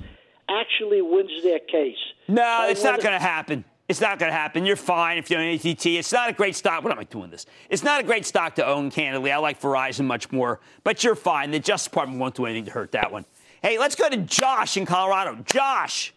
actually 0.49 1.03
wins 1.03 1.43
their 1.43 1.59
case? 1.61 1.97
No, 2.27 2.67
it's 2.69 2.85
not 2.85 3.01
going 3.01 3.15
to 3.15 3.19
happen. 3.19 3.65
It's 3.89 4.03
not 4.03 4.19
going 4.19 4.31
to 4.31 4.37
happen. 4.37 4.67
You're 4.67 4.77
fine 4.77 5.17
if 5.17 5.31
you're 5.31 5.41
own 5.41 5.55
ATT. 5.55 5.87
It's 5.87 6.13
not 6.13 6.29
a 6.29 6.35
great 6.35 6.55
stock. 6.55 6.85
What 6.85 6.93
am 6.93 6.99
I 6.99 7.05
doing 7.05 7.31
this? 7.31 7.47
It's 7.71 7.83
not 7.83 8.01
a 8.01 8.03
great 8.05 8.27
stock 8.27 8.55
to 8.57 8.67
own, 8.67 8.91
candidly. 8.91 9.33
I 9.33 9.39
like 9.39 9.61
Verizon 9.61 10.05
much 10.05 10.31
more, 10.31 10.61
but 10.85 11.03
you're 11.03 11.15
fine. 11.15 11.51
The 11.53 11.59
Justice 11.59 11.89
Department 11.89 12.21
won't 12.21 12.35
do 12.35 12.45
anything 12.45 12.67
to 12.67 12.71
hurt 12.71 12.93
that 12.93 13.11
one. 13.11 13.25
Hey, 13.63 13.79
let's 13.79 13.95
go 13.95 14.09
to 14.09 14.17
Josh 14.19 14.77
in 14.77 14.85
Colorado. 14.85 15.43
Josh. 15.47 16.13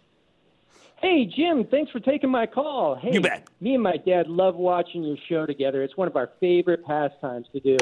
Hey, 1.01 1.25
Jim, 1.25 1.65
thanks 1.65 1.91
for 1.91 1.99
taking 1.99 2.29
my 2.29 2.45
call. 2.45 2.95
Hey, 2.95 3.13
you 3.13 3.21
bet. 3.21 3.47
Me 3.61 3.73
and 3.73 3.81
my 3.81 3.97
dad 4.05 4.27
love 4.27 4.55
watching 4.55 5.03
your 5.03 5.17
show 5.29 5.45
together. 5.45 5.81
It's 5.81 5.97
one 5.97 6.07
of 6.07 6.15
our 6.15 6.29
favorite 6.39 6.85
pastimes 6.85 7.47
to 7.53 7.59
do. 7.59 7.77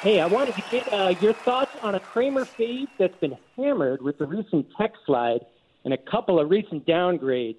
Hey, 0.00 0.20
I 0.20 0.26
wanted 0.26 0.54
to 0.54 0.62
get 0.70 0.92
uh, 0.92 1.12
your 1.20 1.32
thoughts 1.32 1.72
on 1.82 1.96
a 1.96 2.00
Cramer 2.00 2.44
fade 2.44 2.86
that's 3.00 3.16
been 3.16 3.36
hammered 3.56 4.00
with 4.00 4.16
the 4.18 4.26
recent 4.26 4.68
tech 4.78 4.92
slide 5.04 5.44
and 5.84 5.92
a 5.92 5.96
couple 5.96 6.38
of 6.38 6.48
recent 6.50 6.86
downgrades. 6.86 7.58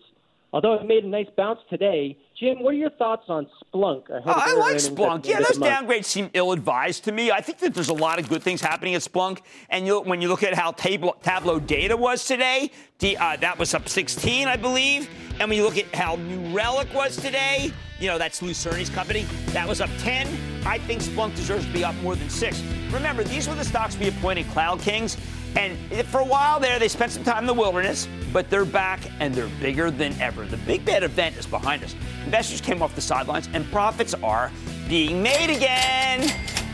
Although 0.54 0.76
it 0.76 0.86
made 0.86 1.04
a 1.04 1.08
nice 1.08 1.28
bounce 1.36 1.60
today, 1.70 2.18
Jim, 2.40 2.64
what 2.64 2.74
are 2.74 2.78
your 2.78 2.92
thoughts 2.92 3.26
on 3.28 3.46
Splunk? 3.62 4.04
Oh, 4.10 4.22
I 4.26 4.56
like 4.56 4.78
Splunk. 4.78 5.26
Yeah, 5.28 5.40
those 5.40 5.58
downgrades 5.58 6.06
seem 6.06 6.30
ill-advised 6.34 7.04
to 7.04 7.12
me. 7.12 7.30
I 7.30 7.42
think 7.42 7.60
that 7.60 7.74
there's 7.74 7.90
a 7.90 7.94
lot 7.94 8.20
of 8.20 8.30
good 8.30 8.42
things 8.42 8.62
happening 8.62 8.96
at 8.96 9.02
Splunk. 9.02 9.42
And 9.70 9.86
when 10.08 10.22
you 10.22 10.30
look 10.30 10.42
at 10.42 10.54
how 10.54 10.72
Tableau, 10.72 11.18
Tableau 11.22 11.60
data 11.60 11.98
was 11.98 12.24
today, 12.24 12.72
the, 13.00 13.18
uh, 13.18 13.36
that 13.36 13.60
was 13.60 13.74
up 13.74 13.90
16, 13.90 14.48
I 14.48 14.56
believe. 14.56 15.10
And 15.42 15.50
when 15.50 15.58
you 15.58 15.66
look 15.66 15.78
at 15.78 15.94
how 15.94 16.16
New 16.16 16.56
Relic 16.56 16.88
was 16.94 17.18
today, 17.18 17.74
you 18.00 18.08
know, 18.08 18.18
that's 18.18 18.42
Lou 18.42 18.54
Cirne's 18.54 18.90
company, 18.90 19.24
that 19.48 19.68
was 19.68 19.82
up 19.82 19.90
10. 20.00 20.28
I 20.66 20.78
think 20.78 21.02
Splunk 21.02 21.36
deserves 21.36 21.66
to 21.66 21.74
be 21.74 21.84
up 21.84 21.96
more 21.96 22.16
than 22.16 22.30
six. 22.30 22.62
Remember, 22.92 23.24
these 23.24 23.48
were 23.48 23.56
the 23.56 23.66
stocks 23.66 23.98
we 23.98 24.08
appointed 24.08 24.48
cloud 24.50 24.80
kings. 24.80 25.18
And 25.56 25.78
for 26.08 26.20
a 26.20 26.26
while 26.26 26.60
there, 26.60 26.80
they 26.80 26.88
spent 26.88 27.12
some 27.12 27.24
time 27.24 27.40
in 27.40 27.48
the 27.48 27.54
wilderness, 27.54 28.08
but 28.32 28.50
they're 28.50 28.66
back 28.66 29.00
and 29.20 29.34
they're 29.34 29.50
bigger 29.60 29.90
than 29.90 30.20
ever. 30.22 30.46
The 30.46 30.58
big 30.58 30.86
bad 30.86 31.04
event 31.04 31.38
is 31.38 31.46
behind 31.46 31.84
us. 31.84 31.96
Investors 32.26 32.62
came 32.62 32.82
off 32.82 32.94
the 32.96 33.02
sidelines 33.02 33.50
and 33.54 33.70
profits 33.72 34.14
are 34.16 34.52
being 34.88 35.22
made 35.22 35.56
again, 35.56 36.30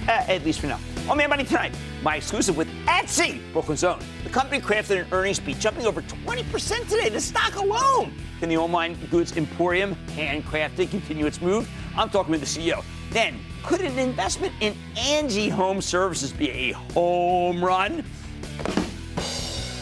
uh, 0.07 0.25
at 0.27 0.43
least 0.43 0.59
for 0.59 0.67
now. 0.67 0.79
On 1.07 1.15
Mad 1.17 1.29
Money 1.29 1.43
tonight, 1.43 1.71
my 2.01 2.15
exclusive 2.15 2.57
with 2.57 2.67
Etsy, 2.87 3.39
Brooklyn's 3.53 3.83
own. 3.83 3.99
The 4.23 4.29
company 4.31 4.59
crafted 4.59 5.01
an 5.01 5.07
earnings 5.11 5.39
beat, 5.39 5.59
jumping 5.59 5.85
over 5.85 6.01
20% 6.01 6.89
today. 6.89 7.09
The 7.09 7.21
stock 7.21 7.57
alone. 7.57 8.11
Can 8.39 8.49
the 8.49 8.57
online 8.57 8.97
goods 9.11 9.37
emporium, 9.37 9.95
handcrafted, 10.15 10.89
continue 10.89 11.27
its 11.27 11.41
move? 11.41 11.69
I'm 11.95 12.09
talking 12.09 12.31
with 12.31 12.39
the 12.39 12.47
CEO. 12.47 12.83
Then, 13.11 13.39
could 13.61 13.81
an 13.81 13.99
investment 13.99 14.51
in 14.61 14.75
Angie 14.97 15.47
Home 15.47 15.79
Services 15.79 16.31
be 16.31 16.49
a 16.49 16.71
home 16.71 17.63
run? 17.63 18.03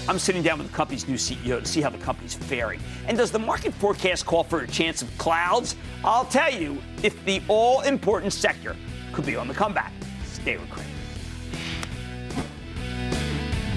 I'm 0.10 0.20
sitting 0.20 0.42
down 0.42 0.58
with 0.58 0.68
the 0.68 0.75
company's 0.75 1.08
new 1.08 1.15
CEO 1.15 1.62
to 1.62 1.65
see 1.65 1.80
how 1.80 1.89
the 1.89 2.00
company's 2.00 2.34
faring. 2.34 2.82
And 3.08 3.18
does 3.18 3.32
the 3.32 3.39
market 3.39 3.74
forecast 3.75 4.25
call 4.25 4.44
for 4.44 4.60
a 4.60 4.68
chance 4.68 5.01
of 5.01 5.18
clouds? 5.18 5.77
I'll 6.03 6.25
tell 6.25 6.53
you 6.53 6.80
if 7.01 7.24
the 7.24 7.42
all 7.48 7.80
important 7.82 8.34
sector 8.34 8.75
could 9.13 9.25
be 9.25 9.38
on 9.38 9.48
the 9.48 9.53
comeback. 9.53 9.94
Stay 10.25 10.58
with 10.58 10.70
Cramer. 10.70 10.92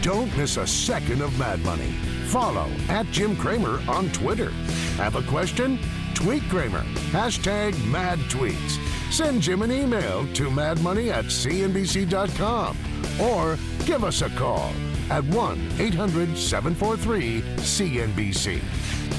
Don't 0.06 0.34
miss 0.36 0.56
a 0.56 0.64
second 0.64 1.20
of 1.20 1.36
Mad 1.36 1.58
Money. 1.64 1.90
Follow 2.28 2.70
at 2.88 3.06
Jim 3.06 3.36
Cramer 3.36 3.80
on 3.88 4.08
Twitter. 4.12 4.52
Have 4.98 5.16
a 5.16 5.22
question? 5.22 5.80
Tweet 6.14 6.44
Cramer. 6.44 6.82
Hashtag 7.10 7.74
mad 7.86 8.20
tweets. 8.30 8.78
Send 9.12 9.42
Jim 9.42 9.62
an 9.62 9.72
email 9.72 10.24
to 10.34 10.48
madmoney 10.48 11.10
at 11.10 11.24
cnbc.com 11.24 12.76
or 13.20 13.58
give 13.84 14.04
us 14.04 14.22
a 14.22 14.30
call 14.30 14.70
at 15.10 15.24
1 15.24 15.72
800 15.80 16.38
743 16.38 17.42
CNBC. 17.56 18.62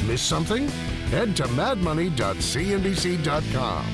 Miss 0.08 0.22
something? 0.22 0.70
Head 1.10 1.36
to 1.36 1.44
madmoney.cnbc.com. 1.44 3.86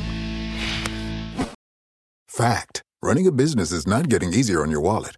Fact 2.27 2.83
Running 3.03 3.27
a 3.27 3.33
business 3.33 3.73
is 3.73 3.85
not 3.85 4.07
getting 4.07 4.31
easier 4.31 4.61
on 4.61 4.71
your 4.71 4.79
wallet. 4.79 5.17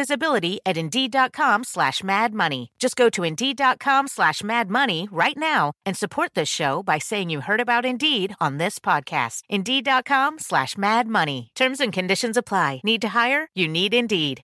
visibility 0.01 0.59
at 0.65 0.77
Indeed.com 0.77 1.63
slash 1.63 2.03
Mad 2.03 2.33
Money. 2.33 2.71
Just 2.79 2.95
go 2.95 3.07
to 3.11 3.23
Indeed.com 3.23 4.07
slash 4.07 4.43
Mad 4.43 4.67
Money 4.69 5.07
right 5.11 5.37
now 5.37 5.73
and 5.85 5.95
support 5.95 6.31
this 6.33 6.49
show 6.49 6.81
by 6.81 6.97
saying 6.97 7.29
you 7.29 7.41
heard 7.41 7.61
about 7.61 7.85
Indeed 7.85 8.33
on 8.39 8.57
this 8.57 8.79
podcast. 8.79 9.41
Indeed.com 9.49 10.39
slash 10.39 10.75
Mad 10.75 11.07
Money. 11.07 11.51
Terms 11.53 11.79
and 11.79 11.93
conditions 11.93 12.35
apply. 12.35 12.81
Need 12.83 13.01
to 13.01 13.09
hire? 13.09 13.47
You 13.53 13.67
need 13.67 13.93
Indeed. 13.93 14.41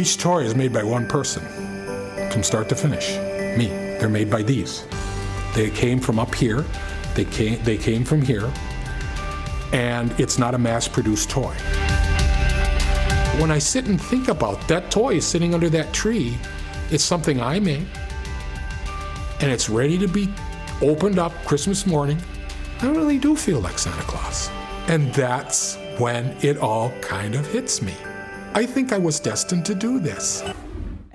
Each 0.00 0.16
toy 0.16 0.44
is 0.44 0.54
made 0.54 0.72
by 0.72 0.84
one 0.84 1.06
person, 1.06 1.42
from 2.30 2.42
start 2.42 2.68
to 2.70 2.76
finish. 2.76 3.16
Me. 3.58 3.66
They're 3.98 4.08
made 4.08 4.30
by 4.30 4.42
these. 4.42 4.84
They 5.58 5.70
came 5.70 5.98
from 5.98 6.20
up 6.20 6.36
here. 6.36 6.64
They 7.16 7.24
came. 7.24 7.60
They 7.64 7.76
came 7.76 8.04
from 8.04 8.22
here, 8.22 8.48
and 9.72 10.12
it's 10.20 10.38
not 10.38 10.54
a 10.54 10.58
mass-produced 10.58 11.28
toy. 11.28 11.52
When 13.40 13.50
I 13.50 13.58
sit 13.58 13.86
and 13.86 14.00
think 14.00 14.28
about 14.28 14.68
that 14.68 14.92
toy 14.92 15.18
sitting 15.18 15.54
under 15.54 15.68
that 15.70 15.92
tree, 15.92 16.38
it's 16.92 17.02
something 17.02 17.40
I 17.40 17.58
made, 17.58 17.88
and 19.40 19.50
it's 19.50 19.68
ready 19.68 19.98
to 19.98 20.06
be 20.06 20.32
opened 20.80 21.18
up 21.18 21.32
Christmas 21.44 21.86
morning. 21.86 22.22
I 22.80 22.90
really 22.90 23.18
do 23.18 23.34
feel 23.34 23.58
like 23.58 23.80
Santa 23.80 24.02
Claus, 24.02 24.50
and 24.86 25.12
that's 25.12 25.76
when 25.98 26.36
it 26.40 26.58
all 26.58 26.92
kind 27.00 27.34
of 27.34 27.44
hits 27.48 27.82
me. 27.82 27.94
I 28.54 28.64
think 28.64 28.92
I 28.92 28.98
was 28.98 29.18
destined 29.18 29.66
to 29.66 29.74
do 29.74 29.98
this. 29.98 30.44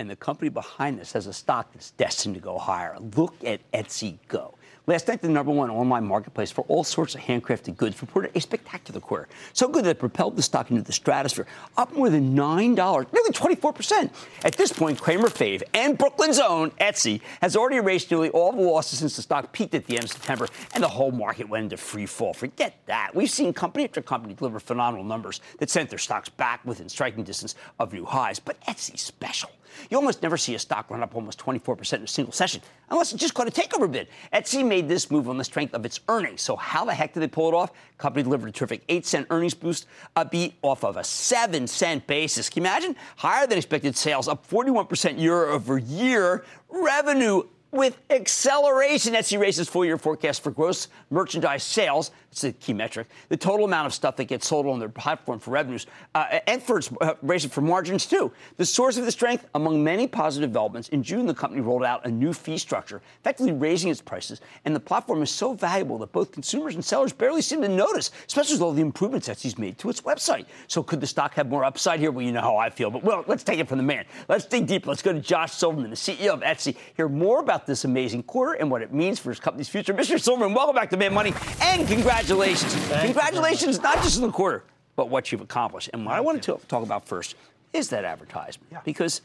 And 0.03 0.09
the 0.09 0.17
company 0.17 0.49
behind 0.49 0.99
this 0.99 1.13
has 1.13 1.27
a 1.27 1.31
stock 1.31 1.71
that's 1.71 1.91
destined 1.91 2.35
to 2.35 2.41
go 2.41 2.57
higher. 2.57 2.97
Look 3.15 3.41
at 3.45 3.61
Etsy 3.71 4.17
Go. 4.27 4.55
Last 4.85 5.07
night, 5.07 5.21
the 5.21 5.29
number 5.29 5.49
one 5.49 5.69
online 5.69 6.03
marketplace 6.03 6.51
for 6.51 6.65
all 6.67 6.83
sorts 6.83 7.15
of 7.15 7.21
handcrafted 7.21 7.77
goods 7.77 8.01
reported 8.01 8.35
a 8.35 8.41
spectacular 8.41 8.99
quarter. 8.99 9.29
So 9.53 9.69
good 9.69 9.85
that 9.85 9.91
it 9.91 9.99
propelled 9.99 10.35
the 10.35 10.41
stock 10.41 10.71
into 10.71 10.83
the 10.83 10.91
stratosphere, 10.91 11.47
up 11.77 11.93
more 11.93 12.09
than 12.09 12.35
$9, 12.35 13.13
nearly 13.13 13.29
24%. 13.31 14.09
At 14.43 14.57
this 14.57 14.73
point, 14.73 14.99
Cramer 14.99 15.29
Fave 15.29 15.63
and 15.73 15.97
Brooklyn's 15.97 16.37
own 16.37 16.71
Etsy 16.71 17.21
has 17.41 17.55
already 17.55 17.77
erased 17.77 18.11
nearly 18.11 18.29
all 18.31 18.51
the 18.51 18.61
losses 18.61 18.99
since 18.99 19.15
the 19.15 19.21
stock 19.21 19.53
peaked 19.53 19.73
at 19.73 19.85
the 19.85 19.95
end 19.95 20.03
of 20.03 20.11
September, 20.11 20.49
and 20.73 20.83
the 20.83 20.89
whole 20.89 21.11
market 21.11 21.47
went 21.47 21.63
into 21.63 21.77
free 21.77 22.05
fall. 22.05 22.33
Forget 22.33 22.75
that. 22.87 23.15
We've 23.15 23.29
seen 23.29 23.53
company 23.53 23.85
after 23.85 24.01
company 24.01 24.33
deliver 24.33 24.59
phenomenal 24.59 25.05
numbers 25.05 25.39
that 25.59 25.69
sent 25.69 25.91
their 25.91 25.99
stocks 25.99 26.27
back 26.27 26.59
within 26.65 26.89
striking 26.89 27.23
distance 27.23 27.55
of 27.79 27.93
new 27.93 28.03
highs. 28.03 28.37
But 28.37 28.59
Etsy's 28.65 29.01
special. 29.01 29.49
You 29.89 29.97
almost 29.97 30.21
never 30.21 30.37
see 30.37 30.55
a 30.55 30.59
stock 30.59 30.89
run 30.89 31.03
up 31.03 31.15
almost 31.15 31.39
24% 31.39 31.93
in 31.93 32.03
a 32.03 32.07
single 32.07 32.31
session, 32.31 32.61
unless 32.89 33.13
it 33.13 33.17
just 33.17 33.33
caught 33.33 33.47
a 33.47 33.51
takeover 33.51 33.91
bid. 33.91 34.07
Etsy 34.31 34.65
made 34.73 34.87
this 34.87 35.11
move 35.11 35.29
on 35.29 35.37
the 35.37 35.43
strength 35.43 35.75
of 35.75 35.85
its 35.85 35.99
earnings. 36.09 36.41
So 36.41 36.55
how 36.55 36.83
the 36.83 36.95
heck 36.95 37.13
did 37.13 37.19
they 37.19 37.27
pull 37.27 37.47
it 37.47 37.53
off? 37.53 37.71
Company 37.99 38.23
delivered 38.23 38.49
a 38.49 38.51
terrific 38.51 38.83
8 38.89 39.05
cent 39.05 39.27
earnings 39.29 39.53
boost, 39.53 39.85
a 40.15 40.25
beat 40.25 40.55
off 40.63 40.83
of 40.83 40.97
a 40.97 41.03
7 41.03 41.67
cent 41.67 42.07
basis. 42.07 42.49
Can 42.49 42.63
you 42.63 42.69
imagine? 42.69 42.95
Higher 43.17 43.45
than 43.45 43.59
expected 43.59 43.95
sales, 43.95 44.27
up 44.27 44.49
41% 44.49 45.19
year 45.19 45.45
over 45.49 45.77
year. 45.77 46.43
Revenue 46.69 47.43
with 47.73 47.97
acceleration. 48.09 49.13
Etsy 49.13 49.39
raises 49.39 49.67
full 49.67 49.83
year 49.83 49.97
forecast 49.97 50.43
for 50.43 50.51
gross 50.51 50.87
merchandise 51.09 51.63
sales. 51.63 52.11
It's 52.31 52.43
a 52.43 52.51
key 52.51 52.73
metric. 52.73 53.07
The 53.29 53.37
total 53.37 53.65
amount 53.65 53.87
of 53.87 53.93
stuff 53.93 54.15
that 54.17 54.25
gets 54.25 54.47
sold 54.47 54.65
on 54.67 54.79
their 54.79 54.89
platform 54.89 55.39
for 55.39 55.51
revenues 55.51 55.87
uh, 56.15 56.39
and 56.47 56.61
for 56.61 56.77
its 56.77 56.89
uh, 57.01 57.15
raising 57.21 57.49
for 57.49 57.61
margins 57.61 58.05
too. 58.05 58.31
The 58.57 58.65
source 58.65 58.97
of 58.97 59.05
the 59.05 59.11
strength, 59.11 59.47
among 59.55 59.83
many 59.83 60.07
positive 60.07 60.49
developments, 60.49 60.89
in 60.89 61.03
June 61.03 61.25
the 61.25 61.33
company 61.33 61.61
rolled 61.61 61.83
out 61.83 62.05
a 62.05 62.11
new 62.11 62.33
fee 62.33 62.57
structure, 62.57 63.01
effectively 63.19 63.51
raising 63.51 63.89
its 63.89 64.01
prices. 64.01 64.41
And 64.65 64.75
the 64.75 64.79
platform 64.79 65.21
is 65.21 65.31
so 65.31 65.53
valuable 65.53 65.97
that 65.99 66.11
both 66.11 66.31
consumers 66.31 66.75
and 66.75 66.85
sellers 66.85 67.11
barely 67.13 67.41
seem 67.41 67.61
to 67.61 67.69
notice, 67.69 68.11
especially 68.27 68.55
with 68.55 68.61
all 68.61 68.73
the 68.73 68.81
improvements 68.81 69.29
Etsy's 69.29 69.57
made 69.57 69.77
to 69.79 69.89
its 69.89 70.01
website. 70.01 70.45
So 70.67 70.83
could 70.83 71.01
the 71.01 71.07
stock 71.07 71.33
have 71.35 71.49
more 71.49 71.63
upside 71.63 71.99
here? 71.99 72.11
Well, 72.11 72.25
you 72.25 72.31
know 72.31 72.41
how 72.41 72.57
I 72.57 72.69
feel. 72.69 72.91
But 72.91 73.03
well, 73.03 73.23
let's 73.27 73.43
take 73.43 73.59
it 73.59 73.67
from 73.67 73.77
the 73.77 73.83
man. 73.83 74.05
Let's 74.27 74.45
dig 74.45 74.67
deep. 74.67 74.85
Let's 74.85 75.01
go 75.01 75.13
to 75.13 75.19
Josh 75.19 75.53
Silverman, 75.53 75.89
the 75.89 75.95
CEO 75.95 76.33
of 76.33 76.41
Etsy. 76.41 76.75
Hear 76.95 77.09
more 77.09 77.39
about 77.39 77.62
this 77.65 77.85
amazing 77.85 78.23
quarter 78.23 78.53
and 78.53 78.69
what 78.69 78.81
it 78.81 78.93
means 78.93 79.19
for 79.19 79.29
his 79.29 79.39
company's 79.39 79.69
future. 79.69 79.93
Mr. 79.93 80.19
Silverman, 80.19 80.53
welcome 80.53 80.75
back 80.75 80.89
to 80.91 80.97
Mad 80.97 81.13
Money, 81.13 81.33
and 81.61 81.87
congratulations. 81.87 82.73
congratulations, 83.01 83.81
not 83.81 83.97
just 84.03 84.17
in 84.17 84.23
the 84.23 84.31
quarter, 84.31 84.63
but 84.95 85.09
what 85.09 85.31
you've 85.31 85.41
accomplished. 85.41 85.89
And 85.93 86.05
what 86.05 86.15
I 86.15 86.21
wanted 86.21 86.43
to 86.43 86.59
talk 86.67 86.83
about 86.83 87.07
first 87.07 87.35
is 87.73 87.89
that 87.89 88.05
advertisement, 88.05 88.67
Yeah. 88.71 88.79
because 88.85 89.21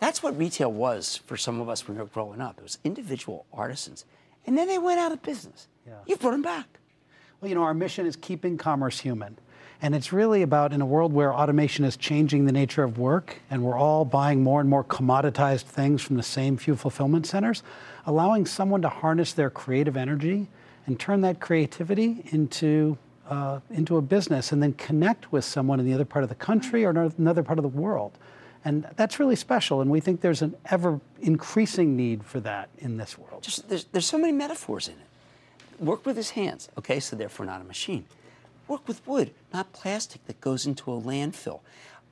that's 0.00 0.22
what 0.22 0.36
retail 0.36 0.72
was 0.72 1.16
for 1.26 1.36
some 1.36 1.60
of 1.60 1.68
us 1.68 1.86
when 1.86 1.96
we 1.96 2.02
were 2.02 2.08
growing 2.08 2.40
up. 2.40 2.58
It 2.58 2.62
was 2.62 2.78
individual 2.84 3.46
artisans, 3.52 4.04
and 4.46 4.56
then 4.58 4.66
they 4.68 4.78
went 4.78 4.98
out 5.00 5.12
of 5.12 5.22
business. 5.22 5.68
Yeah. 5.86 5.94
You 6.06 6.16
brought 6.16 6.32
them 6.32 6.42
back. 6.42 6.66
Well, 7.40 7.48
you 7.48 7.54
know, 7.54 7.62
our 7.62 7.74
mission 7.74 8.06
is 8.06 8.16
keeping 8.16 8.56
commerce 8.58 8.98
human. 9.00 9.38
And 9.82 9.94
it's 9.94 10.12
really 10.12 10.42
about 10.42 10.72
in 10.72 10.80
a 10.80 10.86
world 10.86 11.12
where 11.12 11.34
automation 11.34 11.84
is 11.84 11.96
changing 11.96 12.46
the 12.46 12.52
nature 12.52 12.82
of 12.82 12.98
work 12.98 13.36
and 13.50 13.62
we're 13.62 13.78
all 13.78 14.04
buying 14.04 14.42
more 14.42 14.60
and 14.60 14.70
more 14.70 14.82
commoditized 14.82 15.64
things 15.64 16.02
from 16.02 16.16
the 16.16 16.22
same 16.22 16.56
few 16.56 16.76
fulfillment 16.76 17.26
centers, 17.26 17.62
allowing 18.06 18.46
someone 18.46 18.82
to 18.82 18.88
harness 18.88 19.32
their 19.32 19.50
creative 19.50 19.96
energy 19.96 20.48
and 20.86 20.98
turn 20.98 21.20
that 21.20 21.40
creativity 21.40 22.24
into, 22.30 22.96
uh, 23.28 23.60
into 23.70 23.96
a 23.96 24.02
business 24.02 24.52
and 24.52 24.62
then 24.62 24.72
connect 24.74 25.30
with 25.30 25.44
someone 25.44 25.78
in 25.78 25.84
the 25.84 25.92
other 25.92 26.04
part 26.04 26.22
of 26.22 26.28
the 26.28 26.36
country 26.36 26.84
or 26.84 26.90
another 27.18 27.42
part 27.42 27.58
of 27.58 27.62
the 27.62 27.68
world. 27.68 28.12
And 28.64 28.86
that's 28.96 29.20
really 29.20 29.36
special. 29.36 29.80
And 29.80 29.90
we 29.90 30.00
think 30.00 30.22
there's 30.22 30.42
an 30.42 30.56
ever 30.70 31.00
increasing 31.20 31.96
need 31.96 32.24
for 32.24 32.40
that 32.40 32.68
in 32.78 32.96
this 32.96 33.18
world. 33.18 33.42
Just, 33.42 33.68
there's, 33.68 33.84
there's 33.84 34.06
so 34.06 34.18
many 34.18 34.32
metaphors 34.32 34.88
in 34.88 34.94
it. 34.94 35.84
Work 35.84 36.06
with 36.06 36.16
his 36.16 36.30
hands, 36.30 36.70
okay, 36.78 36.98
so 36.98 37.14
therefore 37.14 37.44
not 37.46 37.60
a 37.60 37.64
machine. 37.64 38.06
Work 38.68 38.88
with 38.88 39.06
wood, 39.06 39.32
not 39.52 39.72
plastic 39.72 40.24
that 40.26 40.40
goes 40.40 40.66
into 40.66 40.92
a 40.92 41.00
landfill. 41.00 41.60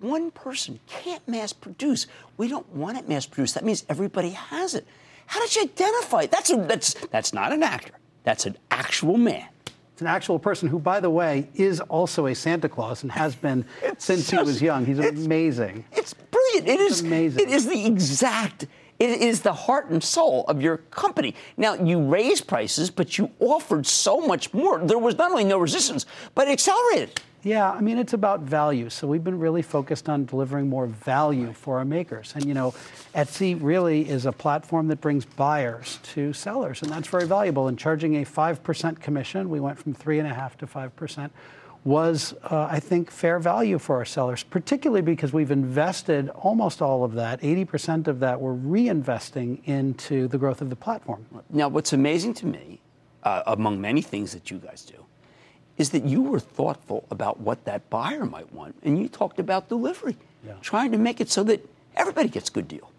One 0.01 0.31
person 0.31 0.81
can't 0.87 1.27
mass 1.27 1.53
produce. 1.53 2.07
We 2.37 2.49
don't 2.49 2.69
want 2.75 2.99
it 2.99 3.09
mass 3.09 3.27
produced. 3.27 3.55
That 3.55 3.65
means 3.65 3.85
everybody 3.89 4.31
has 4.31 4.75
it. 4.75 4.87
How 5.27 5.41
did 5.41 5.57
you 5.57 5.63
identify 5.63 6.23
it? 6.23 6.31
That's, 6.31 6.51
a, 6.51 6.57
that's, 6.57 6.95
that's 7.11 7.33
not 7.33 7.53
an 7.53 7.63
actor. 7.63 7.95
That's 8.23 8.47
an 8.47 8.57
actual 8.71 9.17
man. 9.17 9.47
It's 9.93 10.01
an 10.01 10.07
actual 10.09 10.39
person 10.39 10.69
who, 10.69 10.79
by 10.79 11.01
the 11.01 11.11
way, 11.11 11.49
is 11.55 11.81
also 11.81 12.27
a 12.27 12.35
Santa 12.35 12.69
Claus 12.69 13.03
and 13.03 13.13
has 13.13 13.35
been 13.35 13.65
It's 13.83 14.05
since 14.05 14.31
he 14.31 14.37
was 14.37 14.61
young. 14.61 14.85
He's 14.85 14.99
it's- 14.99 15.25
amazing. 15.25 15.85
It's 15.93 16.15
brilliant. 16.15 16.69
It 16.69 16.81
is 16.81 17.01
amazing. 17.01 17.49
It 17.49 17.51
is 17.51 17.67
the 17.67 17.87
exact. 17.87 18.67
It 18.99 19.11
is 19.21 19.43
the 19.43 19.53
heart 19.53 19.91
and 19.91 20.03
soul 20.03 20.45
of 20.47 20.63
your 20.63 20.79
company. 20.79 21.35
Now 21.57 21.75
you 21.75 22.01
raised 22.01 22.47
prices, 22.47 22.91
but 22.91 23.19
you 23.19 23.31
offered 23.41 23.87
so 23.87 24.21
much 24.21 24.55
more. 24.55 24.79
There 24.79 24.99
was 24.99 25.17
not 25.17 25.31
only 25.31 25.45
no 25.45 25.59
resistance, 25.59 26.07
but 26.35 26.49
accelerated. 26.49 27.21
Yeah, 27.45 27.71
I 27.71 27.83
mean, 27.83 27.99
it's 27.99 28.15
about 28.15 28.41
value. 28.41 28.89
So 28.89 29.07
we've 29.07 29.23
been 29.23 29.39
really 29.39 29.61
focused 29.61 30.09
on 30.09 30.25
delivering 30.25 30.71
more 30.71 30.87
value 30.87 31.53
for 31.53 31.77
our 31.77 31.85
makers. 31.85 32.33
And, 32.35 32.47
you 32.47 32.55
know, 32.55 32.73
Etsy 33.15 33.59
really 33.61 34.09
is 34.09 34.25
a 34.25 34.33
platform 34.33 34.89
that 34.89 35.03
brings 35.03 35.27
buyers 35.27 35.99
to 36.15 36.33
sellers, 36.33 36.81
and 36.81 36.91
that's 36.91 37.09
very 37.09 37.27
valuable. 37.27 37.69
And 37.69 37.79
charging 37.79 38.17
a 38.17 38.25
5% 38.25 38.99
commission, 38.99 39.51
we 39.51 39.61
went 39.61 39.79
from 39.79 39.95
3.5 39.95 40.57
to 40.57 40.67
5%, 40.67 41.31
was, 41.85 42.35
uh, 42.45 42.67
I 42.71 42.81
think, 42.81 43.11
fair 43.11 43.39
value 43.39 43.79
for 43.79 43.97
our 43.97 44.07
sellers, 44.07 44.43
particularly 44.43 45.03
because 45.03 45.35
we've 45.35 45.51
invested 45.51 46.31
almost 46.31 46.81
all 46.81 47.05
of 47.05 47.13
that, 47.15 47.41
80% 47.43 48.09
of 48.09 48.21
that, 48.21 48.41
we're 48.41 48.55
reinvesting 48.55 49.63
into 49.65 50.27
the 50.29 50.39
growth 50.39 50.63
of 50.63 50.71
the 50.71 50.77
platform. 50.77 51.27
Now, 51.51 51.69
what's 51.69 51.93
amazing 51.93 52.35
to 52.35 52.47
me, 52.47 52.81
uh, 53.23 53.43
among 53.47 53.81
many 53.81 54.01
things 54.01 54.33
that 54.33 54.51
you 54.51 54.59
guys 54.59 54.83
do, 54.83 55.05
is 55.77 55.91
that 55.91 56.05
you 56.05 56.23
were 56.23 56.41
thoughtful 56.41 57.05
about 57.11 57.41
what 57.41 57.65
that 57.67 57.91
buyer 57.91 58.25
might 58.25 58.51
want, 58.53 58.77
and 58.83 58.99
you 58.99 59.09
talked 59.09 59.39
about 59.39 59.69
delivery, 59.69 60.17
trying 60.63 60.93
to 60.93 60.99
make 60.99 61.21
it 61.21 61.31
so 61.31 61.43
that 61.45 61.69
everybody 61.97 62.29
gets 62.29 62.49
a 62.49 62.53
good 62.53 62.69
deal. 62.69 62.91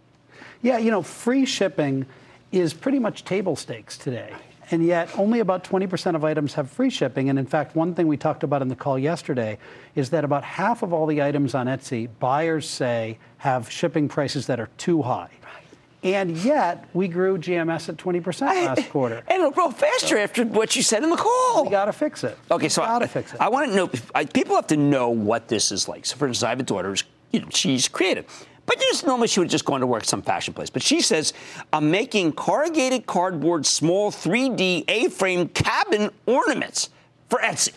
Yeah, 0.61 0.77
you 0.77 0.91
know, 0.91 1.01
free 1.01 1.45
shipping 1.45 2.05
is 2.51 2.73
pretty 2.73 2.99
much 2.99 3.23
table 3.23 3.55
stakes 3.55 3.97
today. 3.97 4.33
And 4.71 4.85
yet, 4.85 5.09
only 5.17 5.39
about 5.39 5.63
20% 5.63 6.15
of 6.15 6.23
items 6.23 6.55
have 6.55 6.69
free 6.69 6.89
shipping. 6.89 7.29
And 7.29 7.37
in 7.37 7.45
fact, 7.45 7.75
one 7.75 7.93
thing 7.93 8.07
we 8.07 8.17
talked 8.17 8.43
about 8.43 8.61
in 8.61 8.67
the 8.67 8.75
call 8.75 8.97
yesterday 8.97 9.57
is 9.95 10.09
that 10.09 10.23
about 10.23 10.43
half 10.43 10.81
of 10.81 10.91
all 10.91 11.05
the 11.05 11.21
items 11.21 11.53
on 11.53 11.67
Etsy, 11.67 12.09
buyers 12.19 12.67
say 12.67 13.19
have 13.37 13.69
shipping 13.69 14.07
prices 14.07 14.47
that 14.47 14.59
are 14.59 14.69
too 14.77 15.01
high. 15.03 15.29
And 16.05 16.37
yet, 16.37 16.87
we 16.93 17.07
grew 17.07 17.39
GMS 17.39 17.89
at 17.89 17.97
20% 17.97 18.41
last 18.41 18.89
quarter. 18.91 19.23
And 19.27 19.39
it'll 19.39 19.49
grow 19.49 19.71
faster 19.71 20.19
after 20.19 20.45
what 20.45 20.75
you 20.75 20.83
said 20.83 21.03
in 21.03 21.09
the 21.09 21.17
call. 21.17 21.63
We 21.63 21.71
got 21.71 21.85
to 21.85 21.93
fix 21.93 22.23
it. 22.23 22.37
Okay, 22.51 22.69
so 22.69 22.83
we 22.83 22.87
got 22.87 22.99
to 22.99 23.05
I, 23.05 23.07
fix 23.07 23.33
it. 23.33 23.41
I 23.41 23.49
want 23.49 23.69
to 23.69 23.75
know. 23.75 23.89
I, 24.13 24.25
people 24.25 24.55
have 24.55 24.67
to 24.67 24.77
know 24.77 25.09
what 25.09 25.47
this 25.47 25.71
is 25.71 25.87
like. 25.87 26.05
So, 26.05 26.15
for 26.15 26.27
instance, 26.27 26.43
I 26.43 26.49
have 26.49 26.59
a 26.59 26.63
daughter. 26.63 26.89
Who's, 26.89 27.03
you 27.31 27.39
know, 27.39 27.47
she's 27.49 27.87
creative, 27.87 28.47
but 28.65 28.79
just 28.79 29.05
normally 29.05 29.27
she 29.27 29.39
would 29.39 29.49
just 29.49 29.65
go 29.65 29.75
into 29.75 29.87
work 29.87 30.05
some 30.05 30.21
fashion 30.21 30.53
place. 30.53 30.69
But 30.69 30.81
she 30.81 31.01
says, 31.01 31.33
"I'm 31.73 31.91
making 31.91 32.33
corrugated 32.33 33.05
cardboard, 33.05 33.65
small 33.65 34.11
3D 34.11 34.85
A-frame 34.87 35.49
cabin 35.49 36.11
ornaments 36.25 36.89
for 37.29 37.39
Etsy." 37.39 37.73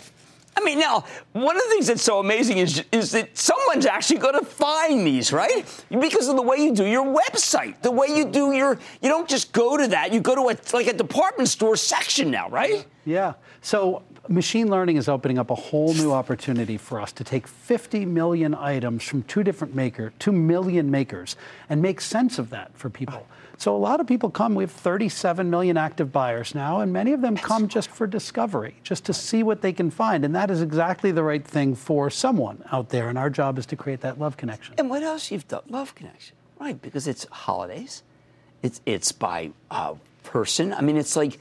I 0.59 0.61
mean, 0.65 0.81
now, 0.81 1.05
one 1.35 1.55
of 1.55 1.63
the 1.63 1.69
things 1.69 1.87
that's 1.87 2.03
so 2.03 2.19
amazing 2.19 2.59
is, 2.59 2.83
is 2.91 3.13
that 3.13 3.39
someone's 3.39 3.87
actually 3.87 4.19
going 4.19 4.41
to 4.41 4.45
find 4.45 5.07
these, 5.07 5.33
right? 5.33 5.65
Because 5.89 6.27
of 6.27 6.35
the 6.35 6.43
way 6.43 6.57
you 6.57 6.75
do 6.75 6.85
your 6.85 7.07
website, 7.07 7.81
the 7.83 7.93
way 7.93 8.09
you 8.09 8.25
do 8.25 8.51
your, 8.51 8.77
you 9.01 9.09
don't 9.09 9.29
just 9.29 9.53
go 9.53 9.77
to 9.77 9.87
that, 9.87 10.13
you 10.13 10.21
go 10.21 10.35
to 10.35 10.51
a, 10.51 10.77
like 10.77 10.89
a 10.89 10.93
department 10.93 11.49
store 11.49 11.77
section 11.77 12.33
now, 12.33 12.49
right? 12.49 12.85
Yeah. 13.05 13.35
So 13.61 14.03
machine 14.29 14.69
learning 14.69 14.97
is 14.97 15.09
opening 15.09 15.39
up 15.39 15.51
a 15.51 15.55
whole 15.55 15.95
new 15.95 16.13
opportunity 16.13 16.77
for 16.77 17.01
us 17.01 17.13
to 17.13 17.25
take 17.25 17.47
50 17.47 18.05
million 18.05 18.55
items 18.55 19.03
from 19.05 19.23
two 19.25 19.43
different 19.43 19.75
makers, 19.75 20.13
2 20.19 20.33
million 20.33 20.91
makers, 20.91 21.37
and 21.69 21.81
make 21.83 22.01
sense 22.01 22.39
of 22.39 22.51
that 22.51 22.77
for 22.77 22.91
people. 22.91 23.27
So 23.59 23.75
a 23.75 23.77
lot 23.77 23.99
of 23.99 24.07
people 24.07 24.31
come. 24.31 24.55
We 24.55 24.63
have 24.63 24.71
37 24.71 25.51
million 25.51 25.77
active 25.77 26.13
buyers 26.13 26.55
now, 26.55 26.81
and 26.81 26.93
many 26.93 27.13
of 27.13 27.23
them 27.23 27.37
come 27.37 27.67
just 27.67 27.91
for 27.91 28.07
discovery, 28.07 28.77
just 28.85 29.05
to 29.07 29.13
see 29.13 29.43
what 29.43 29.63
they 29.63 29.73
can 29.73 29.91
find. 29.91 30.25
And 30.25 30.33
that 30.37 30.49
is 30.49 30.63
exactly 30.63 31.11
the 31.11 31.25
right 31.25 31.45
thing 31.45 31.75
for 31.75 32.09
someone 32.09 32.63
out 32.71 32.91
there. 32.91 33.09
And 33.09 33.19
our 33.19 33.29
job 33.29 33.59
is 33.59 33.67
to 33.67 33.77
create 33.77 34.01
that 34.03 34.21
love 34.21 34.37
connection. 34.37 34.77
And 34.79 34.89
what 34.89 35.03
else 35.03 35.33
you've 35.33 35.49
done? 35.49 35.63
Love 35.69 35.97
connection, 35.97 36.37
right? 36.61 36.81
Because 36.81 37.09
it's 37.09 37.27
holidays. 37.31 38.05
It's 38.63 38.81
it's 38.87 39.11
by 39.11 39.51
uh, 39.73 39.95
person. 40.23 40.73
I 40.73 40.81
mean, 40.81 40.97
it's 40.97 41.17
like 41.17 41.41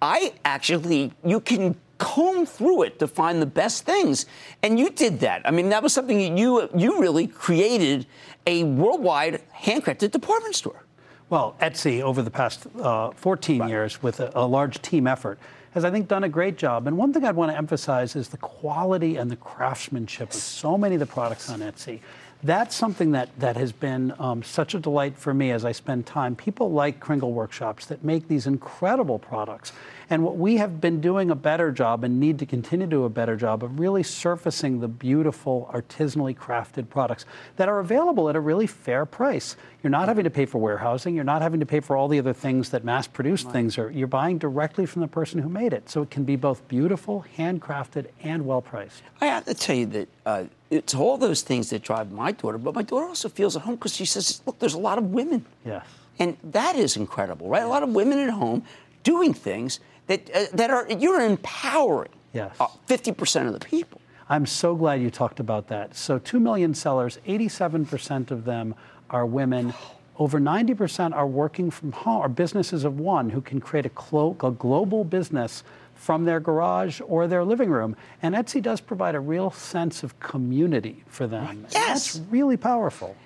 I 0.00 0.34
actually 0.44 1.12
you 1.24 1.40
can 1.40 1.74
comb 1.98 2.46
through 2.46 2.82
it 2.82 2.98
to 2.98 3.08
find 3.08 3.40
the 3.40 3.46
best 3.46 3.84
things, 3.84 4.26
and 4.62 4.78
you 4.78 4.90
did 4.90 5.20
that. 5.20 5.42
I 5.44 5.50
mean, 5.50 5.68
that 5.70 5.82
was 5.82 5.92
something 5.92 6.18
that 6.18 6.38
you 6.38 6.68
you 6.76 7.00
really 7.00 7.26
created 7.26 8.06
a 8.46 8.64
worldwide 8.64 9.42
handcrafted 9.54 10.10
department 10.10 10.54
store. 10.54 10.84
Well, 11.28 11.56
Etsy 11.60 12.02
over 12.02 12.22
the 12.22 12.30
past 12.30 12.66
uh, 12.80 13.10
14 13.10 13.60
right. 13.60 13.68
years 13.68 14.02
with 14.02 14.20
a, 14.20 14.30
a, 14.36 14.46
large 14.46 14.80
team 14.80 15.08
effort 15.08 15.40
has, 15.72 15.84
I 15.84 15.90
think, 15.90 16.06
done 16.06 16.22
a 16.22 16.28
great 16.28 16.56
job. 16.56 16.86
And 16.86 16.96
one 16.96 17.12
thing 17.12 17.24
I'd 17.24 17.34
want 17.34 17.50
to 17.50 17.58
emphasize 17.58 18.14
is 18.14 18.28
the 18.28 18.36
quality 18.36 19.16
and 19.16 19.28
the 19.28 19.36
craftsmanship 19.36 20.28
of 20.28 20.34
so 20.34 20.78
many 20.78 20.94
of 20.94 21.00
the 21.00 21.06
products 21.06 21.50
on 21.50 21.60
Etsy 21.60 22.00
that's 22.42 22.76
something 22.76 23.12
that, 23.12 23.28
that 23.38 23.56
has 23.56 23.72
been 23.72 24.12
um, 24.18 24.42
such 24.42 24.74
a 24.74 24.78
delight 24.78 25.16
for 25.16 25.32
me 25.32 25.50
as 25.50 25.64
I 25.64 25.72
spend 25.72 26.06
time. 26.06 26.36
People 26.36 26.70
like 26.70 27.00
Kringle 27.00 27.32
Workshops 27.32 27.86
that 27.86 28.04
make 28.04 28.28
these 28.28 28.46
incredible 28.46 29.18
products. 29.18 29.72
And 30.08 30.22
what 30.22 30.36
we 30.36 30.58
have 30.58 30.80
been 30.80 31.00
doing 31.00 31.30
a 31.30 31.34
better 31.34 31.72
job 31.72 32.04
and 32.04 32.20
need 32.20 32.38
to 32.38 32.46
continue 32.46 32.86
to 32.86 32.90
do 32.90 33.04
a 33.04 33.08
better 33.08 33.34
job 33.36 33.64
of 33.64 33.80
really 33.80 34.04
surfacing 34.04 34.80
the 34.80 34.88
beautiful, 34.88 35.68
artisanally 35.72 36.36
crafted 36.36 36.88
products 36.88 37.24
that 37.56 37.68
are 37.68 37.80
available 37.80 38.28
at 38.28 38.36
a 38.36 38.40
really 38.40 38.68
fair 38.68 39.04
price. 39.04 39.56
You're 39.82 39.90
not 39.90 40.06
having 40.08 40.24
to 40.24 40.30
pay 40.30 40.46
for 40.46 40.58
warehousing. 40.58 41.14
You're 41.14 41.24
not 41.24 41.42
having 41.42 41.60
to 41.60 41.66
pay 41.66 41.80
for 41.80 41.96
all 41.96 42.06
the 42.06 42.18
other 42.18 42.32
things 42.32 42.70
that 42.70 42.84
mass 42.84 43.08
produced 43.08 43.46
right. 43.46 43.52
things 43.52 43.78
are. 43.78 43.90
You're 43.90 44.06
buying 44.06 44.38
directly 44.38 44.86
from 44.86 45.02
the 45.02 45.08
person 45.08 45.42
who 45.42 45.48
made 45.48 45.72
it. 45.72 45.90
So 45.90 46.02
it 46.02 46.10
can 46.10 46.24
be 46.24 46.36
both 46.36 46.66
beautiful, 46.68 47.24
handcrafted, 47.36 48.06
and 48.22 48.46
well 48.46 48.62
priced. 48.62 49.02
I 49.20 49.26
have 49.26 49.44
to 49.46 49.54
tell 49.54 49.76
you 49.76 49.86
that. 49.86 50.08
Uh, 50.24 50.44
it's 50.68 50.94
all 50.94 51.16
those 51.16 51.42
things 51.42 51.70
that 51.70 51.82
drive 51.82 52.10
my 52.10 52.32
daughter, 52.32 52.58
but 52.58 52.74
my 52.74 52.82
daughter 52.82 53.06
also 53.06 53.28
feels 53.28 53.54
at 53.54 53.62
home 53.62 53.76
because 53.76 53.94
she 53.94 54.04
says, 54.04 54.42
look, 54.46 54.58
there's 54.58 54.74
a 54.74 54.78
lot 54.78 54.98
of 54.98 55.12
women. 55.12 55.46
Yes. 55.64 55.86
And 56.18 56.36
that 56.42 56.74
is 56.74 56.96
incredible, 56.96 57.48
right? 57.48 57.62
A 57.62 57.68
lot 57.68 57.84
of 57.84 57.90
women 57.90 58.18
at 58.18 58.30
home 58.30 58.64
doing 59.04 59.32
things 59.32 59.78
that, 60.06 60.30
uh, 60.34 60.44
that 60.52 60.70
are, 60.70 60.90
you're 60.90 61.20
empowering 61.20 62.10
yes. 62.32 62.54
Uh, 62.60 62.68
50% 62.88 63.46
of 63.46 63.52
the 63.54 63.66
people. 63.66 64.00
I'm 64.28 64.46
so 64.46 64.74
glad 64.74 65.00
you 65.00 65.10
talked 65.10 65.40
about 65.40 65.68
that. 65.68 65.96
So, 65.96 66.18
2 66.18 66.40
million 66.40 66.74
sellers, 66.74 67.18
87% 67.26 68.30
of 68.30 68.44
them 68.44 68.74
are 69.08 69.24
women. 69.24 69.72
Over 70.18 70.40
90% 70.40 71.14
are 71.14 71.26
working 71.26 71.70
from 71.70 71.92
home, 71.92 72.22
are 72.22 72.28
businesses 72.28 72.84
of 72.84 72.98
one 72.98 73.30
who 73.30 73.40
can 73.40 73.60
create 73.60 73.86
a, 73.86 73.90
clo- 73.90 74.36
a 74.42 74.50
global 74.50 75.04
business 75.04 75.62
from 75.94 76.24
their 76.24 76.40
garage 76.40 77.00
or 77.06 77.26
their 77.26 77.44
living 77.44 77.70
room. 77.70 77.96
And 78.22 78.34
Etsy 78.34 78.60
does 78.60 78.80
provide 78.80 79.14
a 79.14 79.20
real 79.20 79.50
sense 79.50 80.02
of 80.02 80.18
community 80.20 81.04
for 81.06 81.26
them. 81.26 81.66
Yes. 81.70 81.72
That's 81.72 82.16
really 82.30 82.56
powerful. 82.56 83.16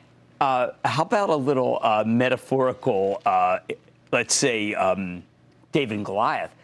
Uh, 0.40 0.71
how 0.85 1.03
about 1.03 1.31
a 1.31 1.37
little 1.37 1.79
uh, 1.83 2.05
metaphorical, 2.07 3.21
uh, 3.27 3.59
let's 4.12 4.35
say, 4.35 4.75
um, 4.75 5.23
David 5.73 5.99
and 5.99 6.05
Goliath? 6.05 6.55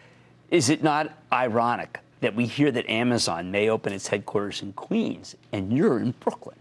Is 0.49 0.69
it 0.69 0.81
not 0.81 1.11
ironic 1.31 1.99
that 2.21 2.35
we 2.35 2.45
hear 2.45 2.71
that 2.71 2.89
Amazon 2.89 3.51
may 3.51 3.69
open 3.69 3.93
its 3.93 4.07
headquarters 4.07 4.61
in 4.61 4.73
Queens 4.73 5.35
and 5.51 5.73
you're 5.73 5.99
in 5.99 6.11
Brooklyn? 6.19 6.55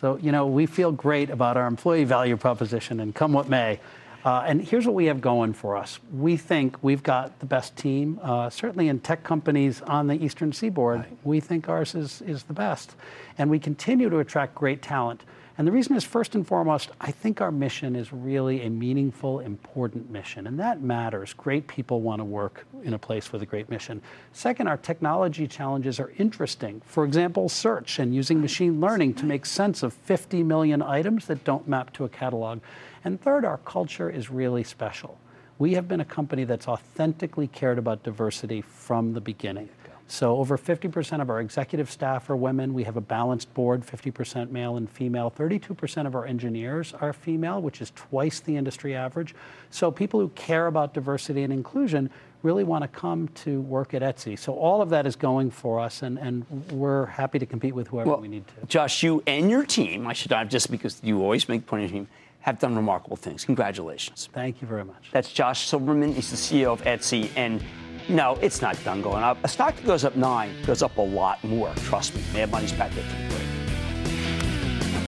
So, 0.00 0.18
you 0.18 0.32
know, 0.32 0.46
we 0.46 0.66
feel 0.66 0.92
great 0.92 1.30
about 1.30 1.56
our 1.56 1.66
employee 1.66 2.04
value 2.04 2.36
proposition, 2.36 3.00
and 3.00 3.14
come 3.14 3.32
what 3.32 3.48
may, 3.48 3.80
uh, 4.24 4.44
and 4.46 4.60
here's 4.60 4.84
what 4.84 4.94
we 4.94 5.06
have 5.06 5.22
going 5.22 5.54
for 5.54 5.76
us. 5.76 5.98
We 6.12 6.36
think 6.36 6.76
we've 6.82 7.02
got 7.02 7.38
the 7.40 7.46
best 7.46 7.74
team, 7.76 8.20
uh, 8.22 8.50
certainly 8.50 8.88
in 8.88 9.00
tech 9.00 9.22
companies 9.22 9.80
on 9.82 10.06
the 10.06 10.22
Eastern 10.22 10.52
Seaboard. 10.52 10.98
Right. 10.98 11.16
We 11.24 11.40
think 11.40 11.70
ours 11.70 11.94
is, 11.94 12.20
is 12.22 12.42
the 12.42 12.52
best. 12.52 12.94
And 13.38 13.48
we 13.48 13.58
continue 13.58 14.10
to 14.10 14.18
attract 14.18 14.54
great 14.54 14.82
talent. 14.82 15.22
And 15.56 15.68
the 15.68 15.72
reason 15.72 15.94
is, 15.94 16.02
first 16.02 16.34
and 16.34 16.44
foremost, 16.44 16.90
I 17.00 17.12
think 17.12 17.40
our 17.40 17.52
mission 17.52 17.94
is 17.94 18.12
really 18.12 18.62
a 18.62 18.70
meaningful, 18.70 19.38
important 19.38 20.10
mission, 20.10 20.48
and 20.48 20.58
that 20.58 20.82
matters. 20.82 21.32
Great 21.32 21.68
people 21.68 22.00
want 22.00 22.18
to 22.18 22.24
work 22.24 22.66
in 22.82 22.94
a 22.94 22.98
place 22.98 23.30
with 23.30 23.40
a 23.42 23.46
great 23.46 23.70
mission. 23.70 24.02
Second, 24.32 24.66
our 24.66 24.76
technology 24.76 25.46
challenges 25.46 26.00
are 26.00 26.12
interesting. 26.18 26.82
For 26.84 27.04
example, 27.04 27.48
search 27.48 28.00
and 28.00 28.12
using 28.12 28.40
machine 28.40 28.80
learning 28.80 29.14
to 29.14 29.26
make 29.26 29.46
sense 29.46 29.84
of 29.84 29.92
50 29.92 30.42
million 30.42 30.82
items 30.82 31.26
that 31.26 31.44
don't 31.44 31.68
map 31.68 31.92
to 31.92 32.04
a 32.04 32.08
catalog. 32.08 32.58
And 33.04 33.20
third, 33.20 33.44
our 33.44 33.58
culture 33.58 34.10
is 34.10 34.30
really 34.30 34.64
special. 34.64 35.20
We 35.60 35.74
have 35.74 35.86
been 35.86 36.00
a 36.00 36.04
company 36.04 36.42
that's 36.42 36.66
authentically 36.66 37.46
cared 37.46 37.78
about 37.78 38.02
diversity 38.02 38.60
from 38.60 39.12
the 39.12 39.20
beginning. 39.20 39.68
So 40.06 40.36
over 40.36 40.58
50% 40.58 41.22
of 41.22 41.30
our 41.30 41.40
executive 41.40 41.90
staff 41.90 42.28
are 42.28 42.36
women. 42.36 42.74
We 42.74 42.84
have 42.84 42.96
a 42.96 43.00
balanced 43.00 43.52
board, 43.54 43.82
50% 43.82 44.50
male 44.50 44.76
and 44.76 44.88
female. 44.88 45.30
32% 45.30 46.06
of 46.06 46.14
our 46.14 46.26
engineers 46.26 46.92
are 47.00 47.12
female, 47.12 47.62
which 47.62 47.80
is 47.80 47.90
twice 47.96 48.40
the 48.40 48.56
industry 48.56 48.94
average. 48.94 49.34
So 49.70 49.90
people 49.90 50.20
who 50.20 50.28
care 50.30 50.66
about 50.66 50.92
diversity 50.92 51.42
and 51.42 51.52
inclusion 51.52 52.10
really 52.42 52.64
want 52.64 52.82
to 52.82 52.88
come 52.88 53.28
to 53.28 53.62
work 53.62 53.94
at 53.94 54.02
Etsy. 54.02 54.38
So 54.38 54.52
all 54.54 54.82
of 54.82 54.90
that 54.90 55.06
is 55.06 55.16
going 55.16 55.50
for 55.50 55.80
us, 55.80 56.02
and, 56.02 56.18
and 56.18 56.44
we're 56.70 57.06
happy 57.06 57.38
to 57.38 57.46
compete 57.46 57.74
with 57.74 57.88
whoever 57.88 58.10
well, 58.10 58.20
we 58.20 58.28
need 58.28 58.44
to. 58.46 58.66
Josh, 58.66 59.02
you 59.02 59.22
and 59.26 59.50
your 59.50 59.64
team, 59.64 60.06
I 60.06 60.12
should 60.12 60.30
not 60.30 60.50
just 60.50 60.70
because 60.70 61.00
you 61.02 61.22
always 61.22 61.48
make 61.48 61.66
point 61.66 61.84
of 61.84 61.90
team, 61.90 62.06
have 62.40 62.58
done 62.58 62.76
remarkable 62.76 63.16
things. 63.16 63.42
Congratulations. 63.42 64.28
Thank 64.34 64.60
you 64.60 64.68
very 64.68 64.84
much. 64.84 65.08
That's 65.12 65.32
Josh 65.32 65.66
Silverman. 65.66 66.12
He's 66.12 66.30
the 66.30 66.36
CEO 66.36 66.74
of 66.74 66.82
Etsy. 66.82 67.30
And 67.36 67.62
no, 68.08 68.38
it's 68.42 68.60
not 68.60 68.82
done 68.84 69.02
going 69.02 69.22
up. 69.22 69.38
A 69.44 69.48
stock 69.48 69.76
that 69.76 69.84
goes 69.84 70.04
up 70.04 70.16
nine 70.16 70.50
goes 70.66 70.82
up 70.82 70.96
a 70.98 71.02
lot 71.02 71.42
more. 71.44 71.72
Trust 71.76 72.14
me. 72.14 72.22
Mad 72.32 72.50
Money's 72.50 72.72
back 72.72 72.92
there 72.92 73.04
for 73.04 73.16
the 73.16 73.28
break. 73.28 75.06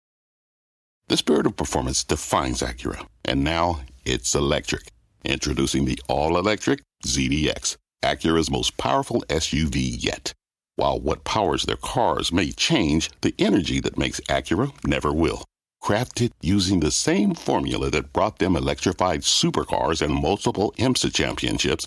The 1.09 1.16
spirit 1.16 1.46
of 1.46 1.57
performance 1.57 2.02
defines 2.04 2.61
Acura. 2.61 3.07
And 3.24 3.44
now 3.44 3.80
it's 4.04 4.35
electric. 4.35 4.88
Introducing 5.24 5.85
the 5.85 5.98
all 6.09 6.37
electric 6.37 6.80
ZDX, 7.04 7.76
Acura's 8.02 8.50
most 8.50 8.76
powerful 8.76 9.22
SUV 9.28 9.96
yet. 10.02 10.33
While 10.76 11.00
what 11.00 11.24
powers 11.24 11.64
their 11.64 11.76
cars 11.76 12.33
may 12.33 12.50
change, 12.50 13.11
the 13.20 13.35
energy 13.38 13.80
that 13.80 13.98
makes 13.98 14.20
Acura 14.28 14.72
never 14.87 15.12
will 15.12 15.44
crafted 15.85 16.33
using 16.40 16.80
the 16.80 16.90
same 16.90 17.35
formula 17.35 17.90
that 17.90 18.11
brought 18.14 18.38
them 18.38 18.57
electrified 18.57 19.20
supercars 19.20 20.00
and 20.00 20.14
multiple 20.14 20.72
IMSA 20.78 21.12
championships, 21.12 21.87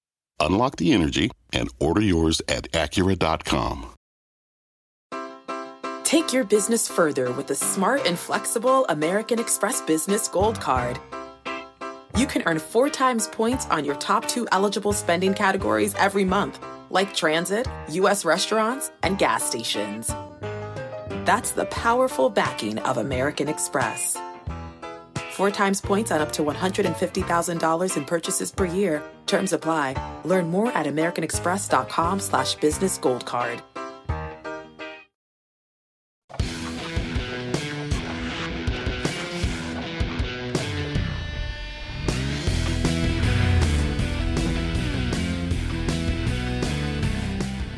Unlock 0.41 0.75
the 0.75 0.91
energy 0.91 1.31
and 1.53 1.69
order 1.79 2.01
yours 2.01 2.41
at 2.47 2.69
Acura.com. 2.71 3.87
Take 6.03 6.33
your 6.33 6.43
business 6.43 6.89
further 6.89 7.31
with 7.31 7.47
the 7.47 7.55
smart 7.55 8.05
and 8.05 8.19
flexible 8.19 8.85
American 8.89 9.39
Express 9.39 9.81
Business 9.81 10.27
Gold 10.27 10.59
Card. 10.59 10.99
You 12.17 12.27
can 12.27 12.43
earn 12.45 12.59
four 12.59 12.89
times 12.89 13.27
points 13.29 13.65
on 13.67 13.85
your 13.85 13.95
top 13.95 14.27
two 14.27 14.45
eligible 14.51 14.91
spending 14.91 15.33
categories 15.33 15.95
every 15.95 16.25
month, 16.25 16.59
like 16.89 17.13
transit, 17.13 17.65
U.S. 17.89 18.25
restaurants, 18.25 18.91
and 19.03 19.17
gas 19.17 19.43
stations. 19.43 20.13
That's 21.23 21.51
the 21.51 21.65
powerful 21.65 22.29
backing 22.29 22.79
of 22.79 22.97
American 22.97 23.47
Express. 23.47 24.17
Four 25.31 25.49
times 25.49 25.79
points 25.79 26.11
on 26.11 26.19
up 26.19 26.33
to 26.33 26.43
$150,000 26.43 27.97
in 27.97 28.05
purchases 28.05 28.51
per 28.51 28.65
year. 28.65 29.01
Terms 29.27 29.53
apply. 29.53 29.95
Learn 30.25 30.49
more 30.49 30.71
at 30.73 30.85
americanexpress.com 30.87 32.19
slash 32.19 32.55
business 32.55 32.97
gold 32.97 33.25
card. 33.25 33.63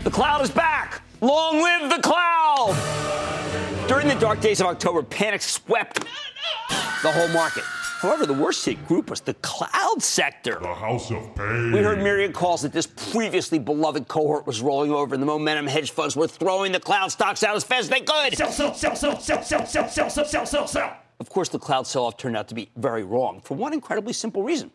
The 0.04 0.10
cloud 0.12 0.42
is 0.42 0.50
back. 0.50 1.04
Long 1.22 1.62
live 1.62 1.90
the 1.92 2.02
cloud! 2.02 3.23
During 3.88 4.08
the 4.08 4.16
dark 4.20 4.40
days 4.40 4.62
of 4.62 4.68
October, 4.68 5.04
panic 5.04 5.42
swept 5.42 6.06
the 7.04 7.12
whole 7.12 7.28
market. 7.30 7.64
However, 7.64 8.26
the 8.26 8.34
worst 8.34 8.66
hit 8.66 8.86
group 8.88 9.10
was 9.10 9.22
the 9.22 9.34
cloud 9.36 10.02
sector. 10.02 10.60
The 10.62 10.74
house 10.74 11.12
of 11.12 11.36
pain. 11.36 11.72
We 11.72 11.80
heard 11.80 12.00
myriad 12.00 12.34
calls 12.34 12.62
that 12.64 12.74
this 12.74 12.88
previously 12.88 13.60
beloved 13.60 14.08
cohort 14.08 14.48
was 14.48 14.62
rolling 14.62 14.92
over, 14.92 15.16
and 15.16 15.22
the 15.22 15.28
momentum 15.28 15.68
hedge 15.68 15.92
funds 15.92 16.16
were 16.16 16.28
throwing 16.28 16.72
the 16.72 16.80
cloud 16.80 17.12
stocks 17.12 17.44
out 17.44 17.56
as 17.56 17.64
fast 17.64 17.84
as 17.84 17.90
they 17.90 18.02
could. 18.02 18.36
Sell, 18.36 18.52
sell, 18.52 18.74
sell, 18.74 18.96
sell, 18.96 19.18
sell, 19.22 19.44
sell, 19.44 19.66
sell, 19.66 19.90
sell, 19.90 20.10
sell, 20.10 20.26
sell, 20.26 20.46
sell, 20.46 20.68
sell. 20.68 20.98
Of 21.20 21.30
course, 21.30 21.50
the 21.50 21.60
cloud 21.60 21.88
sell 21.88 22.06
off 22.06 22.18
turned 22.18 22.36
out 22.36 22.48
to 22.50 22.56
be 22.56 22.70
very 22.76 23.04
wrong 23.04 23.42
for 23.42 23.56
one 23.56 23.74
incredibly 23.74 24.14
simple 24.14 24.44
reason 24.44 24.72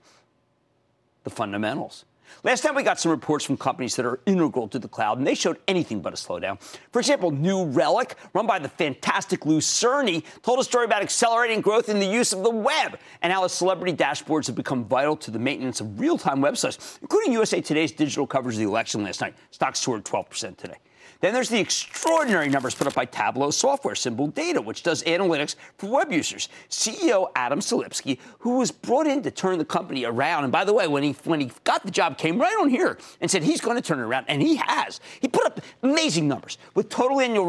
the 1.25 1.31
fundamentals. 1.31 2.05
Last 2.45 2.63
time 2.63 2.75
we 2.75 2.83
got 2.83 3.01
some 3.01 3.11
reports 3.11 3.45
from 3.45 3.57
companies 3.57 3.97
that 3.97 4.07
are 4.07 4.21
integral 4.27 4.69
to 4.69 4.79
the 4.79 4.89
cloud, 4.89 5.19
and 5.19 5.27
they 5.27 5.35
showed 5.35 5.59
anything 5.67 6.01
but 6.01 6.13
a 6.13 6.17
slowdown. 6.17 6.61
For 6.93 6.99
example, 6.99 7.31
New 7.31 7.65
Relic, 7.65 8.17
run 8.33 8.47
by 8.47 8.59
the 8.59 8.69
fantastic 8.69 9.45
Lou 9.47 9.61
Cirne, 9.61 10.23
told 10.43 10.59
a 10.59 10.65
story 10.65 10.85
about 10.85 11.03
accelerating 11.03 11.61
growth 11.61 11.89
in 11.89 11.99
the 11.99 12.07
use 12.07 12.33
of 12.33 12.43
the 12.43 12.51
web 12.51 12.99
and 13.23 13.33
how 13.33 13.47
celebrity 13.47 13.97
dashboards 13.97 14.47
have 14.47 14.57
become 14.57 14.85
vital 14.85 15.17
to 15.17 15.31
the 15.31 15.39
maintenance 15.39 15.81
of 15.81 15.99
real-time 15.99 16.41
websites, 16.41 16.99
including 17.03 17.33
USA 17.33 17.61
Today's 17.61 17.93
digital 17.93 18.27
coverage 18.27 18.55
of 18.55 18.61
the 18.61 18.67
election 18.67 19.03
last 19.03 19.21
night. 19.21 19.35
Stocks 19.51 19.81
soared 19.81 20.05
12% 20.05 20.57
today. 20.57 20.77
Then 21.21 21.35
there's 21.35 21.49
the 21.49 21.59
extraordinary 21.59 22.49
numbers 22.49 22.77
put 22.77 22.87
up 22.87 22.95
by 22.95 23.05
Tableau 23.05 23.51
Software, 23.51 23.97
Symbol 23.97 24.29
Data, 24.29 24.61
which 24.61 24.85
does 24.85 25.03
analytics 25.03 25.57
for 25.77 25.89
web 25.89 26.13
users. 26.13 26.49
CEO 26.71 27.27
Adam 27.35 27.59
Selipsky, 27.59 28.19
who 28.39 28.59
was 28.59 28.71
brought 28.71 29.09
in 29.09 29.23
to 29.23 29.31
turn 29.33 29.59
the 29.59 29.65
company 29.65 30.05
around, 30.05 30.45
and 30.45 30.53
by 30.53 30.65
the 30.65 30.73
way, 30.73 30.87
when 30.87 31.03
he 31.03 31.17
when 31.25 31.41
he 31.41 31.51
got 31.65 31.85
the 31.85 31.91
job, 31.91 32.19
came 32.19 32.41
right 32.41 32.57
on 32.61 32.69
here 32.69 32.99
and 33.21 33.29
said 33.29 33.43
he's 33.43 33.61
going 33.61 33.77
to 33.77 33.83
turn 33.83 33.99
it 33.99 34.03
around, 34.03 34.27
and 34.29 34.41
he 34.41 34.57
has. 34.57 35.01
He 35.21 35.27
put 35.27 35.45
up 35.45 35.61
amazing 35.83 36.29
numbers 36.29 36.57
with 36.75 36.89
total 36.89 37.21
annual 37.21 37.47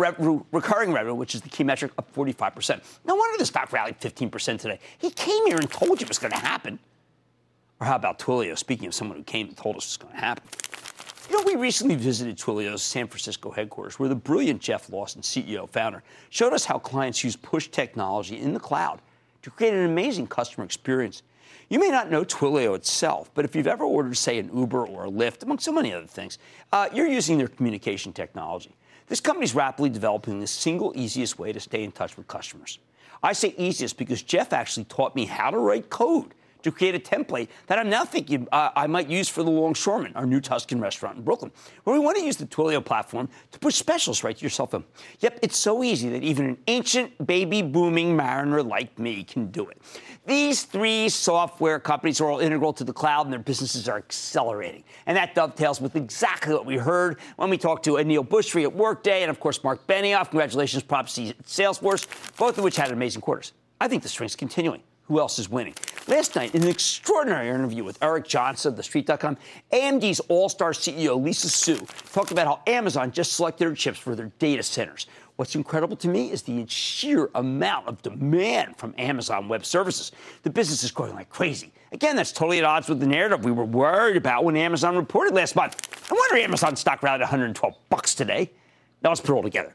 recurring 0.51 0.91
revenue, 0.91 1.13
which 1.13 1.35
is 1.35 1.41
the 1.41 1.49
key 1.49 1.63
metric, 1.63 1.91
up 1.99 2.11
45%. 2.15 2.81
No 3.05 3.15
wonder 3.15 3.37
the 3.37 3.45
stock 3.45 3.71
rallied 3.71 3.99
15% 3.99 4.59
today. 4.59 4.79
He 4.97 5.11
came 5.11 5.45
here 5.45 5.57
and 5.57 5.69
told 5.69 6.01
you 6.01 6.05
it 6.05 6.09
was 6.09 6.17
going 6.17 6.33
to 6.33 6.39
happen. 6.39 6.79
Or 7.79 7.85
how 7.85 7.95
about 7.95 8.17
Twilio? 8.19 8.57
Speaking 8.57 8.87
of 8.87 8.95
someone 8.95 9.17
who 9.17 9.23
came 9.23 9.47
and 9.47 9.55
told 9.55 9.77
us 9.77 9.85
it 9.85 9.89
was 9.89 9.97
going 9.97 10.13
to 10.15 10.19
happen. 10.19 10.43
You 11.29 11.37
know, 11.37 11.43
we 11.45 11.61
recently 11.61 11.93
visited 11.93 12.39
Twilio's 12.39 12.81
San 12.81 13.05
Francisco 13.05 13.51
headquarters, 13.51 13.99
where 13.99 14.09
the 14.09 14.15
brilliant 14.15 14.61
Jeff 14.61 14.89
Lawson, 14.89 15.21
CEO 15.21 15.69
founder, 15.69 16.01
showed 16.31 16.53
us 16.53 16.65
how 16.65 16.79
clients 16.79 17.23
use 17.23 17.35
push 17.35 17.67
technology 17.67 18.39
in 18.39 18.51
the 18.51 18.59
cloud 18.59 18.99
to 19.43 19.51
create 19.51 19.75
an 19.75 19.85
amazing 19.85 20.25
customer 20.25 20.65
experience. 20.65 21.21
You 21.69 21.77
may 21.77 21.89
not 21.89 22.09
know 22.09 22.25
Twilio 22.25 22.75
itself, 22.75 23.29
but 23.35 23.45
if 23.45 23.55
you've 23.55 23.67
ever 23.67 23.83
ordered, 23.83 24.17
say, 24.17 24.39
an 24.39 24.49
Uber 24.57 24.87
or 24.87 25.05
a 25.05 25.11
Lyft, 25.11 25.43
among 25.43 25.59
so 25.59 25.71
many 25.71 25.93
other 25.93 26.07
things, 26.07 26.39
uh, 26.73 26.89
you're 26.91 27.07
using 27.07 27.37
their 27.37 27.47
communication 27.47 28.11
technology. 28.11 28.75
This 29.05 29.21
company 29.21 29.43
is 29.43 29.53
rapidly 29.53 29.91
developing 29.91 30.39
the 30.39 30.47
single 30.47 30.93
easiest 30.95 31.37
way 31.37 31.53
to 31.53 31.59
stay 31.59 31.83
in 31.83 31.91
touch 31.91 32.17
with 32.17 32.27
customers. 32.27 32.79
I 33.21 33.33
say 33.33 33.53
easiest 33.55 33.99
because 33.99 34.23
Jeff 34.23 34.51
actually 34.51 34.85
taught 34.85 35.15
me 35.15 35.25
how 35.25 35.51
to 35.51 35.59
write 35.59 35.91
code 35.91 36.33
to 36.63 36.71
create 36.71 36.95
a 36.95 36.99
template 36.99 37.47
that 37.67 37.79
I'm 37.79 37.89
now 37.89 38.05
thinking 38.05 38.47
uh, 38.51 38.69
I 38.75 38.87
might 38.87 39.09
use 39.09 39.29
for 39.29 39.43
the 39.43 39.49
Longshoreman, 39.49 40.13
our 40.15 40.25
new 40.25 40.41
Tuscan 40.41 40.79
restaurant 40.79 41.17
in 41.17 41.23
Brooklyn, 41.23 41.51
where 41.83 41.93
we 41.93 41.99
want 42.03 42.17
to 42.17 42.23
use 42.23 42.37
the 42.37 42.45
Twilio 42.45 42.83
platform 42.83 43.29
to 43.51 43.59
push 43.59 43.75
specials 43.75 44.23
right 44.23 44.35
to 44.35 44.41
your 44.41 44.49
cell 44.49 44.67
phone. 44.67 44.83
Yep, 45.19 45.39
it's 45.41 45.57
so 45.57 45.83
easy 45.83 46.09
that 46.09 46.23
even 46.23 46.45
an 46.45 46.57
ancient 46.67 47.25
baby 47.25 47.61
booming 47.61 48.15
mariner 48.15 48.61
like 48.61 48.97
me 48.99 49.23
can 49.23 49.51
do 49.51 49.67
it. 49.67 49.81
These 50.25 50.63
three 50.63 51.09
software 51.09 51.79
companies 51.79 52.21
are 52.21 52.29
all 52.29 52.39
integral 52.39 52.73
to 52.73 52.83
the 52.83 52.93
cloud 52.93 53.25
and 53.25 53.33
their 53.33 53.39
businesses 53.39 53.87
are 53.89 53.97
accelerating. 53.97 54.83
And 55.05 55.17
that 55.17 55.33
dovetails 55.33 55.81
with 55.81 55.95
exactly 55.95 56.53
what 56.53 56.65
we 56.65 56.77
heard 56.77 57.19
when 57.37 57.49
we 57.49 57.57
talked 57.57 57.83
to 57.85 57.91
Aneel 57.93 58.27
Bhusri 58.27 58.63
at 58.63 58.73
Workday 58.73 59.23
and, 59.23 59.29
of 59.29 59.39
course, 59.39 59.63
Mark 59.63 59.87
Benioff. 59.87 60.29
Congratulations, 60.29 60.83
props 60.83 61.15
to 61.15 61.33
Salesforce, 61.45 62.05
both 62.37 62.57
of 62.57 62.63
which 62.63 62.75
had 62.75 62.91
amazing 62.91 63.21
quarters. 63.21 63.53
I 63.81 63.87
think 63.87 64.03
the 64.03 64.09
strength's 64.09 64.35
continuing. 64.35 64.83
Who 65.09 65.19
else 65.19 65.39
is 65.39 65.49
winning? 65.49 65.73
Last 66.07 66.35
night, 66.35 66.53
in 66.53 66.61
an 66.61 66.69
extraordinary 66.69 67.49
interview 67.49 67.83
with 67.83 67.97
Eric 67.99 68.27
Johnson 68.27 68.73
of 68.73 68.79
TheStreet.com, 68.79 69.37
AMD's 69.73 70.19
all 70.21 70.49
star 70.49 70.71
CEO 70.71 71.19
Lisa 71.19 71.49
Su 71.49 71.79
talked 72.13 72.29
about 72.31 72.45
how 72.45 72.61
Amazon 72.71 73.11
just 73.11 73.33
selected 73.33 73.65
her 73.65 73.73
chips 73.73 73.97
for 73.97 74.13
their 74.13 74.31
data 74.37 74.61
centers. 74.61 75.07
What's 75.35 75.55
incredible 75.55 75.97
to 75.97 76.07
me 76.07 76.31
is 76.31 76.43
the 76.43 76.63
sheer 76.67 77.31
amount 77.33 77.87
of 77.87 77.99
demand 78.03 78.77
from 78.77 78.93
Amazon 78.99 79.47
Web 79.47 79.65
Services. 79.65 80.11
The 80.43 80.51
business 80.51 80.83
is 80.83 80.91
growing 80.91 81.15
like 81.15 81.29
crazy. 81.29 81.71
Again, 81.91 82.15
that's 82.15 82.31
totally 82.31 82.59
at 82.59 82.63
odds 82.63 82.87
with 82.87 82.99
the 82.99 83.07
narrative 83.07 83.43
we 83.43 83.51
were 83.51 83.65
worried 83.65 84.15
about 84.15 84.43
when 84.43 84.55
Amazon 84.55 84.95
reported 84.95 85.33
last 85.33 85.55
month. 85.55 85.75
I 86.11 86.13
wonder 86.13 86.37
Amazon 86.37 86.75
stock 86.75 87.01
rallied 87.01 87.21
112 87.21 87.73
bucks 87.89 88.13
today. 88.13 88.51
Now 89.01 89.09
let's 89.09 89.21
put 89.21 89.31
it 89.31 89.37
all 89.37 89.41
together. 89.41 89.73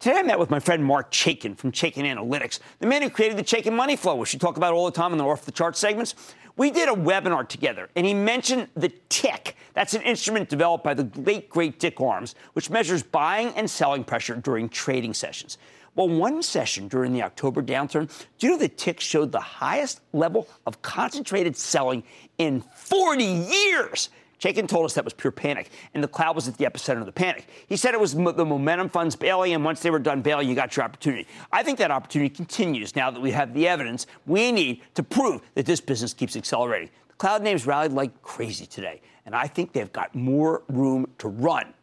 Today 0.00 0.16
I 0.16 0.22
met 0.22 0.38
with 0.38 0.48
my 0.48 0.60
friend 0.60 0.82
Mark 0.82 1.10
Chaikin 1.10 1.54
from 1.58 1.72
Chaikin 1.72 2.06
Analytics, 2.06 2.60
the 2.78 2.86
man 2.86 3.02
who 3.02 3.10
created 3.10 3.36
the 3.36 3.42
Chaikin 3.42 3.74
Money 3.74 3.96
Flow, 3.96 4.16
which 4.16 4.32
we 4.32 4.38
talk 4.38 4.56
about 4.56 4.72
all 4.72 4.86
the 4.86 4.90
time 4.90 5.12
in 5.12 5.18
the 5.18 5.26
off 5.26 5.44
the 5.44 5.52
chart 5.52 5.76
segments. 5.76 6.14
We 6.56 6.70
did 6.70 6.88
a 6.88 6.92
webinar 6.92 7.46
together, 7.46 7.90
and 7.94 8.06
he 8.06 8.14
mentioned 8.14 8.68
the 8.74 8.90
tick. 9.10 9.56
That's 9.74 9.92
an 9.92 10.00
instrument 10.00 10.48
developed 10.48 10.84
by 10.84 10.94
the 10.94 11.10
late 11.20 11.50
great 11.50 11.78
Dick 11.78 12.00
Arms, 12.00 12.34
which 12.54 12.70
measures 12.70 13.02
buying 13.02 13.48
and 13.48 13.68
selling 13.68 14.02
pressure 14.02 14.36
during 14.36 14.70
trading 14.70 15.12
sessions. 15.12 15.58
Well, 15.94 16.08
one 16.08 16.42
session 16.42 16.88
during 16.88 17.12
the 17.12 17.22
October 17.22 17.62
downturn, 17.62 18.10
do 18.38 18.46
you 18.46 18.54
know 18.54 18.58
the 18.58 18.68
tick 18.68 19.00
showed 19.00 19.32
the 19.32 19.40
highest 19.40 20.00
level 20.14 20.48
of 20.64 20.80
concentrated 20.80 21.58
selling 21.58 22.04
in 22.38 22.62
40 22.74 23.22
years? 23.22 24.08
Chaikin 24.40 24.66
told 24.66 24.86
us 24.86 24.94
that 24.94 25.04
was 25.04 25.12
pure 25.12 25.30
panic, 25.30 25.70
and 25.92 26.02
the 26.02 26.08
cloud 26.08 26.34
was 26.34 26.48
at 26.48 26.56
the 26.56 26.64
epicenter 26.64 27.00
of 27.00 27.06
the 27.06 27.12
panic. 27.12 27.46
He 27.68 27.76
said 27.76 27.92
it 27.92 28.00
was 28.00 28.14
the 28.14 28.44
momentum 28.44 28.88
funds 28.88 29.14
bailing, 29.14 29.52
and 29.52 29.62
once 29.64 29.80
they 29.80 29.90
were 29.90 29.98
done 29.98 30.22
bailing, 30.22 30.48
you 30.48 30.54
got 30.54 30.76
your 30.76 30.84
opportunity. 30.84 31.26
I 31.52 31.62
think 31.62 31.78
that 31.78 31.90
opportunity 31.90 32.34
continues 32.34 32.96
now 32.96 33.10
that 33.10 33.20
we 33.20 33.30
have 33.32 33.52
the 33.52 33.68
evidence 33.68 34.06
we 34.26 34.50
need 34.50 34.80
to 34.94 35.02
prove 35.02 35.42
that 35.54 35.66
this 35.66 35.80
business 35.80 36.14
keeps 36.14 36.36
accelerating. 36.36 36.88
The 37.08 37.14
cloud 37.16 37.42
names 37.42 37.66
rallied 37.66 37.92
like 37.92 38.22
crazy 38.22 38.64
today, 38.64 39.02
and 39.26 39.34
I 39.34 39.46
think 39.46 39.72
they've 39.72 39.92
got 39.92 40.14
more 40.14 40.62
room 40.68 41.06
to 41.18 41.28
run. 41.28 41.74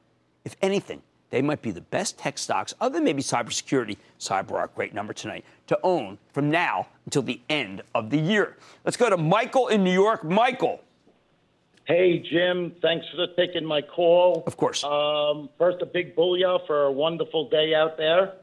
If 0.44 0.56
anything, 0.64 1.04
they 1.30 1.44
might 1.44 1.62
be 1.62 1.72
the 1.72 1.82
best 1.82 2.18
tech 2.18 2.40
stocks, 2.40 2.74
other 2.82 2.96
than 2.96 3.04
maybe 3.04 3.22
cybersecurity, 3.22 3.98
CyberArk, 4.20 4.74
great 4.74 4.96
number 4.96 5.14
tonight, 5.14 5.46
to 5.68 5.78
own 5.84 6.18
from 6.32 6.50
now 6.50 6.88
until 7.06 7.22
the 7.22 7.40
end 7.50 7.84
of 7.94 8.10
the 8.10 8.18
year. 8.18 8.58
Let's 8.84 8.98
go 8.98 9.10
to 9.10 9.18
Michael 9.18 9.68
in 9.68 9.84
New 9.84 9.94
York. 9.94 10.24
Michael. 10.24 10.82
Hey, 11.88 12.20
Jim. 12.20 12.74
Thanks 12.82 13.06
for 13.16 13.28
taking 13.38 13.64
my 13.64 13.82
call. 13.82 14.44
Of 14.46 14.58
course. 14.58 14.84
Um, 14.84 15.48
first, 15.58 15.82
a 15.82 15.86
big 15.86 16.18
booyah 16.18 16.68
for 16.68 16.84
a 16.84 16.92
wonderful 16.92 17.48
day 17.50 17.74
out 17.74 17.96
there. 17.96 18.34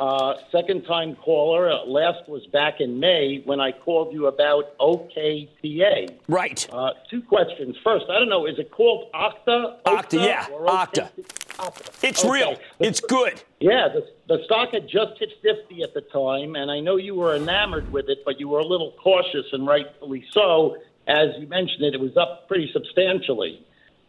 Uh, 0.00 0.34
second 0.50 0.84
time 0.86 1.14
caller. 1.16 1.70
Uh, 1.70 1.84
last 1.84 2.26
was 2.28 2.46
back 2.46 2.80
in 2.80 2.98
May 2.98 3.42
when 3.44 3.60
I 3.60 3.72
called 3.72 4.14
you 4.14 4.26
about 4.26 4.76
OKTA. 4.78 6.14
Right. 6.28 6.66
Uh, 6.72 6.92
two 7.10 7.20
questions. 7.20 7.76
First, 7.84 8.06
I 8.08 8.18
don't 8.18 8.30
know, 8.30 8.46
is 8.46 8.58
it 8.58 8.70
called 8.70 9.12
Okta? 9.12 9.82
Okta, 9.84 10.24
yeah. 10.24 10.46
Okta? 10.46 11.10
It's 12.02 12.24
Okay. 12.24 12.32
real. 12.32 12.56
It's 12.80 13.00
good. 13.00 13.40
Yeah, 13.60 13.88
the, 13.88 14.08
the 14.34 14.42
stock 14.46 14.72
had 14.72 14.88
just 14.88 15.18
hit 15.18 15.30
50 15.42 15.82
at 15.82 15.92
the 15.92 16.00
time, 16.00 16.56
and 16.56 16.70
I 16.70 16.80
know 16.80 16.96
you 16.96 17.14
were 17.14 17.36
enamored 17.36 17.92
with 17.92 18.08
it, 18.08 18.24
but 18.24 18.40
you 18.40 18.48
were 18.48 18.58
a 18.60 18.66
little 18.66 18.92
cautious, 19.00 19.46
and 19.52 19.66
rightfully 19.66 20.24
so. 20.32 20.76
As 21.06 21.28
you 21.38 21.46
mentioned 21.46 21.82
it, 21.84 21.94
it 21.94 22.00
was 22.00 22.16
up 22.16 22.48
pretty 22.48 22.70
substantially. 22.72 23.64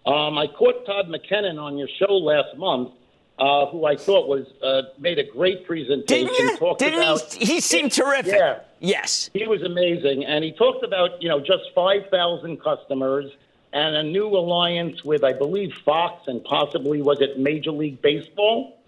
Um, 0.05 0.37
I 0.37 0.47
caught 0.47 0.85
Todd 0.85 1.07
McKinnon 1.09 1.61
on 1.61 1.77
your 1.77 1.87
show 1.99 2.13
last 2.13 2.55
month, 2.57 2.91
uh, 3.39 3.65
who 3.67 3.85
I 3.85 3.95
thought 3.97 4.27
was 4.29 4.45
uh, 4.63 4.83
made 4.99 5.19
a 5.19 5.23
great 5.23 5.65
presentation. 5.65 6.27
Didn't 6.27 6.61
you? 6.61 6.75
Didn't 6.77 6.99
about, 7.01 7.33
he? 7.33 7.45
He 7.45 7.59
seemed 7.59 7.91
terrific. 7.91 8.35
Yeah. 8.35 8.59
Yes. 8.79 9.29
He 9.33 9.47
was 9.47 9.63
amazing, 9.63 10.23
and 10.25 10.43
he 10.43 10.51
talked 10.51 10.83
about 10.83 11.21
you 11.21 11.27
know 11.29 11.39
just 11.39 11.63
5,000 11.73 12.61
customers 12.61 13.31
and 13.73 13.95
a 13.95 14.03
new 14.03 14.27
alliance 14.27 15.03
with 15.03 15.23
I 15.23 15.33
believe 15.33 15.73
Fox 15.83 16.27
and 16.27 16.43
possibly 16.43 17.01
was 17.01 17.19
it 17.19 17.37
Major 17.39 17.71
League 17.71 18.01
Baseball. 18.01 18.79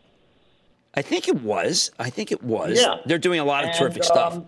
I 0.94 1.02
think 1.02 1.28
it 1.28 1.42
was. 1.42 1.92
I 2.00 2.10
think 2.10 2.32
it 2.32 2.42
was. 2.44 2.80
Yeah. 2.80 2.96
They're 3.06 3.18
doing 3.18 3.40
a 3.40 3.46
lot 3.46 3.64
of 3.66 3.72
And, 3.72 3.80
terrific 3.80 4.04
stuff. 4.04 4.34
um, 4.34 4.46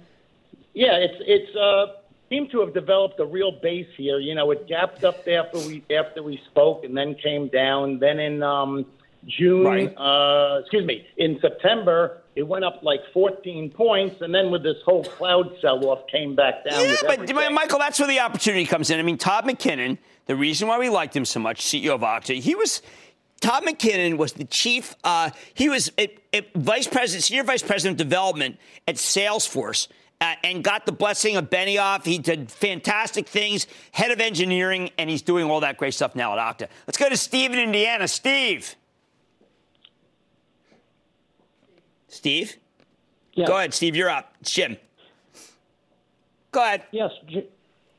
Yeah, 0.73 0.93
it's 0.95 1.17
it's 1.19 1.55
uh, 1.55 1.87
seemed 2.29 2.51
to 2.51 2.59
have 2.61 2.73
developed 2.73 3.19
a 3.19 3.25
real 3.25 3.51
base 3.51 3.87
here. 3.97 4.19
You 4.19 4.35
know, 4.35 4.51
it 4.51 4.67
gapped 4.67 5.03
up 5.03 5.27
after 5.27 5.57
we 5.59 5.83
after 5.95 6.23
we 6.23 6.39
spoke, 6.49 6.83
and 6.83 6.95
then 6.95 7.15
came 7.15 7.47
down. 7.47 7.99
Then 7.99 8.19
in 8.19 8.43
um, 8.43 8.85
June, 9.25 9.63
Right. 9.65 9.93
uh, 9.97 10.59
excuse 10.61 10.85
me, 10.85 11.05
in 11.17 11.39
September, 11.41 12.21
it 12.35 12.43
went 12.43 12.63
up 12.63 12.81
like 12.83 13.01
14 13.13 13.71
points, 13.71 14.21
and 14.21 14.33
then 14.33 14.49
with 14.51 14.63
this 14.63 14.77
whole 14.85 15.03
cloud 15.03 15.51
sell-off, 15.59 16.07
came 16.07 16.35
back 16.35 16.63
down. 16.63 16.85
Yeah, 16.85 16.95
but 17.01 17.19
everything. 17.29 17.53
Michael, 17.53 17.79
that's 17.79 17.99
where 17.99 18.07
the 18.07 18.19
opportunity 18.19 18.65
comes 18.65 18.89
in. 18.89 18.99
I 18.99 19.03
mean, 19.03 19.17
Todd 19.17 19.43
McKinnon, 19.43 19.97
the 20.27 20.35
reason 20.35 20.67
why 20.69 20.79
we 20.79 20.87
liked 20.89 21.15
him 21.15 21.25
so 21.25 21.39
much, 21.39 21.65
CEO 21.65 21.95
of 21.95 22.01
Okta, 22.01 22.39
he 22.39 22.55
was. 22.55 22.81
Todd 23.41 23.63
McKinnon 23.63 24.17
was 24.17 24.33
the 24.33 24.43
chief. 24.43 24.95
Uh, 25.01 25.29
he 25.53 25.69
was 25.69 25.91
a, 25.97 26.09
a 26.33 26.41
vice 26.55 26.87
president, 26.87 27.23
senior 27.23 27.43
vice 27.43 27.61
president 27.63 27.99
of 27.99 28.05
development 28.05 28.57
at 28.85 28.95
Salesforce, 28.95 29.87
uh, 30.21 30.35
and 30.43 30.63
got 30.63 30.85
the 30.85 30.91
blessing 30.91 31.37
of 31.37 31.49
Benioff. 31.49 32.05
He 32.05 32.17
did 32.17 32.51
fantastic 32.51 33.27
things, 33.27 33.67
head 33.91 34.11
of 34.11 34.19
engineering, 34.19 34.91
and 34.97 35.09
he's 35.09 35.21
doing 35.21 35.49
all 35.49 35.61
that 35.61 35.77
great 35.77 35.93
stuff 35.93 36.15
now 36.15 36.37
at 36.37 36.57
Okta. 36.57 36.67
Let's 36.87 36.97
go 36.97 37.09
to 37.09 37.17
Steve 37.17 37.51
in 37.53 37.59
Indiana. 37.59 38.07
Steve. 38.07 38.75
Steve? 42.07 42.55
Yes. 43.33 43.47
Go 43.47 43.57
ahead, 43.57 43.73
Steve. 43.73 43.95
You're 43.95 44.09
up. 44.09 44.33
It's 44.41 44.51
Jim. 44.51 44.77
Go 46.51 46.63
ahead. 46.63 46.83
Yes, 46.91 47.11
J- 47.27 47.47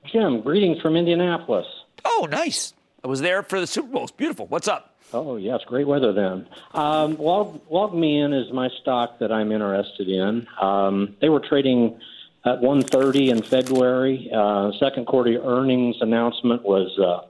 Jim. 0.04 0.42
Greetings 0.42 0.80
from 0.80 0.96
Indianapolis. 0.96 1.66
Oh, 2.04 2.28
nice. 2.30 2.74
I 3.04 3.08
was 3.08 3.20
there 3.20 3.42
for 3.42 3.60
the 3.60 3.66
Super 3.66 3.88
Bowl. 3.88 4.02
It's 4.02 4.12
beautiful. 4.12 4.46
What's 4.46 4.68
up? 4.68 4.89
Oh 5.12 5.36
yes, 5.36 5.60
great 5.66 5.86
weather 5.86 6.12
then. 6.12 6.46
Um, 6.72 7.16
log, 7.16 7.60
LogMeIn 7.68 8.38
is 8.38 8.52
my 8.52 8.68
stock 8.80 9.18
that 9.18 9.32
I'm 9.32 9.50
interested 9.50 10.08
in. 10.08 10.46
Um, 10.60 11.16
they 11.20 11.28
were 11.28 11.40
trading 11.40 11.98
at 12.44 12.60
130 12.60 13.30
in 13.30 13.42
February. 13.42 14.30
Uh, 14.32 14.72
second 14.78 15.06
quarter 15.06 15.40
earnings 15.42 15.96
announcement 16.00 16.62
was 16.62 16.96
uh, 16.98 17.26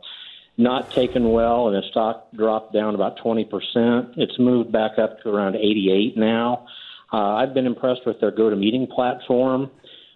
not 0.57 0.91
taken 0.91 1.31
well, 1.31 1.69
and 1.69 1.77
the 1.77 1.89
stock 1.89 2.29
dropped 2.35 2.73
down 2.73 2.95
about 2.95 3.17
20 3.17 3.45
percent. 3.47 4.15
It's 4.17 4.39
moved 4.39 4.71
back 4.71 4.99
up 4.99 5.23
to 5.23 5.31
around 5.31 5.57
88 5.57 6.17
now. 6.17 6.67
Uh, 7.13 7.35
I've 7.35 7.55
been 7.55 7.67
impressed 7.67 8.07
with 8.07 8.21
their 8.21 8.31
GoToMeeting 8.31 8.91
platform. 8.91 9.71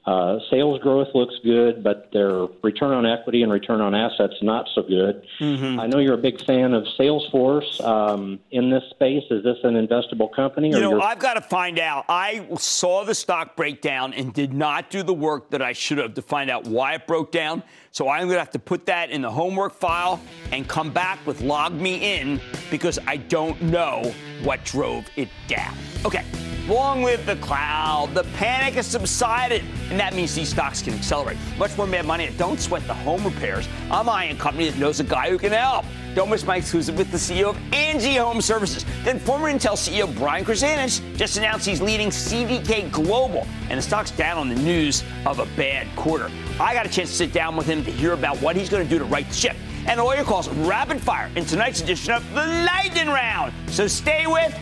Uh, 0.07 0.39
sales 0.51 0.79
growth 0.81 1.09
looks 1.15 1.35
good, 1.43 1.83
but 1.83 2.11
their 2.13 2.47
return 2.63 2.93
on 2.93 3.07
equity 3.07 3.43
and 3.43 3.51
return 3.51 3.81
on 3.81 3.95
assets 3.95 4.35
not 4.43 4.67
so 4.75 4.83
good. 4.83 5.27
Mm-hmm. 5.41 5.81
I 5.81 5.87
know 5.87 5.99
you're 5.99 6.15
a 6.15 6.19
big 6.19 6.45
fan 6.45 6.75
of 6.75 6.85
Salesforce 6.99 7.81
um, 7.83 8.39
in 8.51 8.69
this 8.69 8.83
space. 8.91 9.23
Is 9.31 9.43
this 9.43 9.57
an 9.65 9.75
investable 9.75 10.31
company? 10.31 10.69
You 10.69 10.81
know, 10.81 11.01
I've 11.01 11.19
got 11.19 11.35
to 11.35 11.41
find 11.41 11.79
out. 11.79 12.05
I 12.11 12.47
saw 12.59 13.05
the 13.05 13.15
stock 13.15 13.57
breakdown 13.57 14.13
and 14.13 14.35
did 14.35 14.53
not 14.53 14.91
do 14.91 15.03
the 15.03 15.15
work 15.15 15.51
that 15.51 15.63
I 15.63 15.73
should 15.73 15.97
have 15.97 16.15
to 16.15 16.23
find 16.23 16.51
out 16.51 16.67
why 16.67 16.95
it 16.95 17.07
broke 17.07 17.33
down. 17.33 17.63
So 17.91 18.09
I'm 18.09 18.27
going 18.27 18.35
to 18.35 18.41
have 18.41 18.51
to 18.51 18.59
put 18.59 18.87
that 18.87 19.11
in 19.11 19.23
the 19.23 19.31
homework 19.31 19.73
file 19.73 20.21
and 20.53 20.69
come 20.69 20.91
back 20.91 21.25
with 21.27 21.41
LogMeIn 21.41 22.43
because 22.71 22.99
I 23.07 23.17
don't 23.17 23.61
know 23.63 24.13
what 24.43 24.65
drove 24.65 25.07
it 25.17 25.31
down. 25.49 25.75
Okay. 26.05 26.25
Long 26.67 27.03
live 27.03 27.27
the 27.27 27.37
cloud. 27.37 28.15
The 28.15 28.25
panic 28.39 28.75
has 28.75 28.87
subsided, 28.87 29.63
and 29.91 30.01
that 30.01 30.15
means 30.15 30.35
these 30.35 30.49
stocks 30.49 30.81
can 30.81 30.95
accelerate. 30.95 31.37
Much 31.59 31.77
more 31.77 31.87
mad 31.87 32.07
money. 32.07 32.31
Don't 32.39 32.59
sweat 32.59 32.87
the 32.87 32.95
home 32.95 33.23
repairs. 33.23 33.69
I'm 33.91 34.09
eyeing 34.09 34.35
a 34.35 34.39
company 34.39 34.71
that 34.71 34.79
knows 34.79 34.99
a 34.99 35.05
guy 35.05 35.29
who 35.29 35.37
can 35.37 35.53
help. 35.53 35.85
Don't 36.15 36.31
miss 36.31 36.47
my 36.47 36.57
exclusive 36.57 36.97
with 36.97 37.11
the 37.11 37.19
CEO 37.19 37.51
of 37.51 37.75
Angie 37.75 38.15
Home 38.15 38.41
Services. 38.41 38.87
Then 39.03 39.19
former 39.19 39.53
Intel 39.53 39.77
CEO 39.77 40.17
Brian 40.17 40.43
Krzanich 40.43 41.17
just 41.17 41.37
announced 41.37 41.67
he's 41.67 41.83
leading 41.83 42.09
CDK 42.09 42.91
Global, 42.91 43.47
and 43.69 43.77
the 43.77 43.83
stock's 43.83 44.13
down 44.13 44.39
on 44.39 44.49
the 44.49 44.55
news 44.55 45.05
of 45.27 45.41
a 45.41 45.47
bad 45.57 45.87
quarter. 45.97 46.31
I 46.59 46.73
got 46.73 46.87
a 46.87 46.89
chance 46.89 47.11
to 47.11 47.17
sit 47.17 47.35
down 47.35 47.57
with 47.57 47.67
him 47.67 47.85
to 47.85 47.91
hear 47.91 48.15
about 48.15 48.41
what 48.41 48.57
he's 48.57 48.71
going 48.71 48.85
to 48.85 48.89
do 48.89 48.99
to 48.99 49.05
right 49.05 49.29
the 49.29 49.35
ship. 49.35 49.57
And 49.87 50.01
all 50.01 50.15
your 50.15 50.25
calls 50.25 50.49
rapid 50.49 50.99
fire 50.99 51.31
in 51.37 51.45
tonight's 51.45 51.83
edition 51.83 52.15
of 52.15 52.27
the 52.31 52.47
Lightning 52.67 53.09
Round. 53.09 53.53
So 53.67 53.87
stay 53.87 54.27
with 54.27 54.59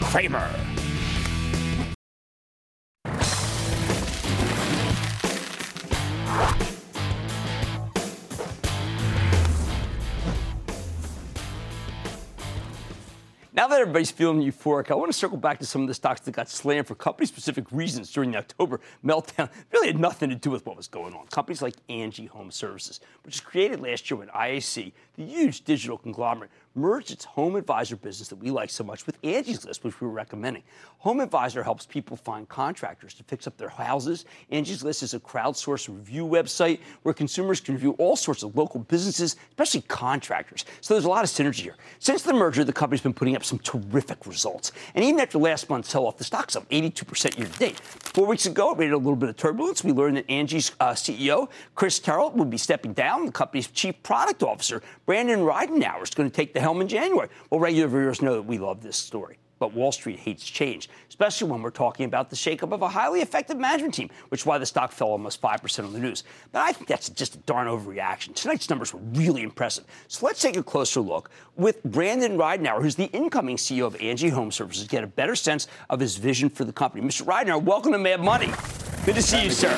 Cramer. 0.00 0.50
Now 13.56 13.66
that 13.68 13.80
everybody's 13.80 14.10
feeling 14.10 14.42
euphoric, 14.42 14.90
I 14.90 14.94
want 14.94 15.10
to 15.10 15.16
circle 15.16 15.38
back 15.38 15.58
to 15.60 15.66
some 15.66 15.80
of 15.80 15.88
the 15.88 15.94
stocks 15.94 16.20
that 16.20 16.32
got 16.32 16.50
slammed 16.50 16.86
for 16.86 16.94
company-specific 16.94 17.72
reasons 17.72 18.12
during 18.12 18.32
the 18.32 18.36
October 18.36 18.82
meltdown. 19.02 19.48
Really 19.72 19.86
had 19.86 19.98
nothing 19.98 20.28
to 20.28 20.36
do 20.36 20.50
with 20.50 20.66
what 20.66 20.76
was 20.76 20.88
going 20.88 21.14
on. 21.14 21.26
Companies 21.28 21.62
like 21.62 21.74
Angie 21.88 22.26
Home 22.26 22.50
Services, 22.50 23.00
which 23.24 23.36
was 23.36 23.40
created 23.40 23.80
last 23.80 24.10
year 24.10 24.18
when 24.18 24.28
IAC, 24.28 24.92
the 25.16 25.24
huge 25.24 25.64
digital 25.64 25.96
conglomerate, 25.96 26.50
merged 26.76 27.10
its 27.10 27.24
home 27.24 27.56
advisor 27.56 27.96
business 27.96 28.28
that 28.28 28.36
we 28.36 28.50
like 28.50 28.70
so 28.70 28.84
much 28.84 29.06
with 29.06 29.16
Angie's 29.24 29.64
List, 29.64 29.84
which 29.84 30.00
we 30.00 30.06
were 30.06 30.12
recommending. 30.12 30.62
Home 30.98 31.20
Advisor 31.20 31.62
helps 31.62 31.86
people 31.86 32.16
find 32.16 32.48
contractors 32.48 33.14
to 33.14 33.22
fix 33.24 33.46
up 33.46 33.56
their 33.56 33.68
houses. 33.68 34.24
Angie's 34.50 34.82
List 34.82 35.02
is 35.02 35.14
a 35.14 35.20
crowdsourced 35.20 35.88
review 35.88 36.26
website 36.26 36.80
where 37.02 37.14
consumers 37.14 37.60
can 37.60 37.74
review 37.74 37.92
all 37.92 38.16
sorts 38.16 38.42
of 38.42 38.56
local 38.56 38.80
businesses, 38.80 39.36
especially 39.50 39.82
contractors. 39.82 40.64
So 40.80 40.94
there's 40.94 41.04
a 41.04 41.08
lot 41.08 41.22
of 41.22 41.30
synergy 41.30 41.60
here. 41.60 41.76
Since 42.00 42.22
the 42.22 42.32
merger, 42.32 42.64
the 42.64 42.72
company's 42.72 43.02
been 43.02 43.14
putting 43.14 43.36
up 43.36 43.44
some 43.44 43.58
terrific 43.60 44.26
results. 44.26 44.72
And 44.94 45.04
even 45.04 45.20
after 45.20 45.38
last 45.38 45.70
month's 45.70 45.90
sell 45.90 46.06
off, 46.06 46.16
the 46.16 46.24
stock's 46.24 46.56
up 46.56 46.68
82% 46.70 47.38
year 47.38 47.46
to 47.46 47.58
date. 47.58 47.78
Four 47.80 48.26
weeks 48.26 48.46
ago, 48.46 48.72
it 48.72 48.78
rated 48.78 48.94
a 48.94 48.98
little 48.98 49.14
bit 49.14 49.28
of 49.28 49.36
turbulence. 49.36 49.84
We 49.84 49.92
learned 49.92 50.16
that 50.16 50.28
Angie's 50.28 50.72
uh, 50.80 50.90
CEO, 50.90 51.48
Chris 51.74 52.00
Terrell, 52.00 52.30
would 52.32 52.50
be 52.50 52.58
stepping 52.58 52.94
down. 52.94 53.26
The 53.26 53.32
company's 53.32 53.68
chief 53.68 54.02
product 54.02 54.42
officer, 54.42 54.82
Brandon 55.04 55.40
Ridenour, 55.40 56.02
is 56.02 56.10
going 56.10 56.28
to 56.28 56.34
take 56.34 56.52
the 56.52 56.60
helm 56.66 56.80
in 56.80 56.88
January. 56.88 57.28
Well, 57.48 57.60
regular 57.60 57.86
viewers 57.86 58.20
know 58.20 58.34
that 58.34 58.42
we 58.42 58.58
love 58.58 58.82
this 58.82 58.96
story. 58.96 59.38
But 59.60 59.72
Wall 59.72 59.92
Street 59.92 60.18
hates 60.18 60.44
change, 60.44 60.90
especially 61.08 61.48
when 61.48 61.62
we're 61.62 61.70
talking 61.70 62.04
about 62.04 62.28
the 62.28 62.34
shakeup 62.34 62.72
of 62.72 62.82
a 62.82 62.88
highly 62.88 63.20
effective 63.20 63.56
management 63.56 63.94
team, 63.94 64.10
which 64.28 64.40
is 64.40 64.46
why 64.46 64.58
the 64.58 64.66
stock 64.66 64.90
fell 64.90 65.08
almost 65.08 65.40
5% 65.40 65.84
on 65.84 65.92
the 65.92 65.98
news. 66.00 66.24
But 66.50 66.62
I 66.62 66.72
think 66.72 66.88
that's 66.88 67.08
just 67.08 67.36
a 67.36 67.38
darn 67.38 67.68
overreaction. 67.68 68.34
Tonight's 68.34 68.68
numbers 68.68 68.92
were 68.92 69.00
really 69.14 69.42
impressive. 69.42 69.84
So 70.08 70.26
let's 70.26 70.42
take 70.42 70.56
a 70.56 70.62
closer 70.62 71.00
look 71.00 71.30
with 71.54 71.82
Brandon 71.84 72.36
Ridenour, 72.36 72.82
who's 72.82 72.96
the 72.96 73.06
incoming 73.12 73.56
CEO 73.56 73.86
of 73.86 73.96
Angie 74.00 74.28
Home 74.28 74.50
Services, 74.50 74.82
to 74.82 74.90
get 74.90 75.04
a 75.04 75.06
better 75.06 75.36
sense 75.36 75.68
of 75.88 76.00
his 76.00 76.16
vision 76.16 76.50
for 76.50 76.64
the 76.64 76.72
company. 76.72 77.06
Mr. 77.06 77.24
Ridenour, 77.24 77.62
welcome 77.62 77.92
to 77.92 77.98
Mad 77.98 78.20
Money. 78.20 78.52
Good 79.06 79.14
to 79.14 79.22
see 79.22 79.44
you, 79.44 79.50
sir. 79.50 79.72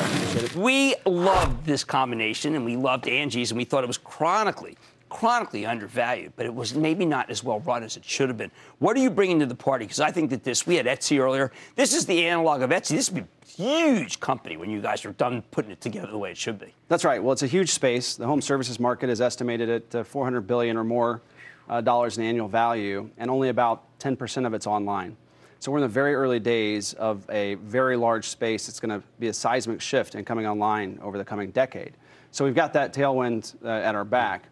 We 0.57 0.97
loved 1.05 1.67
this 1.67 1.85
combination, 1.85 2.55
and 2.55 2.65
we 2.65 2.77
loved 2.77 3.07
Angie's, 3.07 3.53
and 3.53 3.59
we 3.59 3.65
thought 3.65 3.85
it 3.85 3.89
was 3.89 3.99
chronically 3.99 4.77
chronically 5.09 5.67
undervalued, 5.67 6.33
but 6.37 6.47
it 6.47 6.55
was 6.55 6.75
maybe 6.75 7.05
not 7.05 7.31
as 7.31 7.43
well 7.43 7.61
run 7.61 7.83
as 7.83 7.97
it 7.97 8.05
should 8.05 8.29
have 8.29 8.37
been. 8.37 8.51
What 8.79 8.97
are 8.97 9.01
you 9.01 9.11
bringing 9.11 9.41
to 9.41 9.47
the 9.47 9.55
party? 9.55 9.85
Because 9.85 10.01
I 10.01 10.11
think 10.11 10.31
that 10.31 10.45
this, 10.45 10.67
we 10.67 10.77
had 10.77 10.87
Etsy 10.87 11.19
earlier. 11.19 11.53
This 11.77 11.95
is 11.95 12.07
the 12.07 12.27
analog 12.27 12.63
of 12.63 12.71
Etsy. 12.71 12.91
This 12.91 13.11
would 13.11 13.25
be 13.25 13.31
huge 13.47 14.21
company 14.21 14.57
when 14.57 14.71
you 14.71 14.81
guys 14.81 15.05
are 15.05 15.13
done 15.13 15.43
putting 15.51 15.71
it 15.71 15.81
together 15.81 16.09
the 16.09 16.19
way 16.19 16.31
it 16.31 16.37
should 16.37 16.59
be. 16.59 16.73
That's 16.89 17.05
right. 17.05 17.23
Well, 17.23 17.33
it's 17.33 17.43
a 17.43 17.49
huge 17.49 17.71
space. 17.71 18.17
The 18.17 18.27
home 18.27 18.41
services 18.41 18.79
market 18.79 19.11
is 19.11 19.21
estimated 19.21 19.69
at 19.69 19.95
uh, 19.95 20.05
400 20.05 20.43
billion 20.47 20.77
or 20.77 20.85
more 20.85 21.23
uh, 21.69 21.81
dollars 21.81 22.19
in 22.19 22.25
annual 22.25 22.49
value, 22.49 23.11
and 23.19 23.31
only 23.31 23.49
about 23.49 23.99
10% 23.99 24.47
of 24.47 24.55
it's 24.55 24.67
online. 24.67 25.17
So 25.61 25.73
we're 25.73 25.79
in 25.79 25.83
the 25.83 25.89
very 25.89 26.15
early 26.15 26.39
days 26.39 26.93
of 26.95 27.29
a 27.31 27.55
very 27.57 27.97
large 27.97 28.27
space. 28.27 28.69
It's 28.69 28.79
going 28.79 29.01
to 29.01 29.05
be 29.19 29.27
a 29.27 29.33
seismic 29.33 29.81
shift 29.81 30.15
in 30.15 30.25
coming 30.25 30.47
online 30.47 31.01
over 31.03 31.19
the 31.19 31.25
coming 31.25 31.51
decade. 31.51 31.95
So 32.31 32.45
we've 32.45 32.55
got 32.55 32.73
that 32.75 32.95
tailwind 32.95 33.55
uh, 33.65 33.69
at 33.69 33.95
our 33.97 34.05
back. 34.05 34.45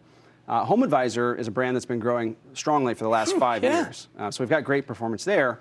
Uh, 0.48 0.64
Home 0.64 0.82
Advisor 0.82 1.34
is 1.34 1.48
a 1.48 1.50
brand 1.50 1.74
that's 1.74 1.86
been 1.86 1.98
growing 1.98 2.36
strongly 2.54 2.94
for 2.94 3.04
the 3.04 3.10
last 3.10 3.36
five 3.36 3.64
yeah. 3.64 3.82
years. 3.82 4.08
Uh, 4.18 4.30
so 4.30 4.42
we've 4.44 4.50
got 4.50 4.64
great 4.64 4.86
performance 4.86 5.24
there. 5.24 5.60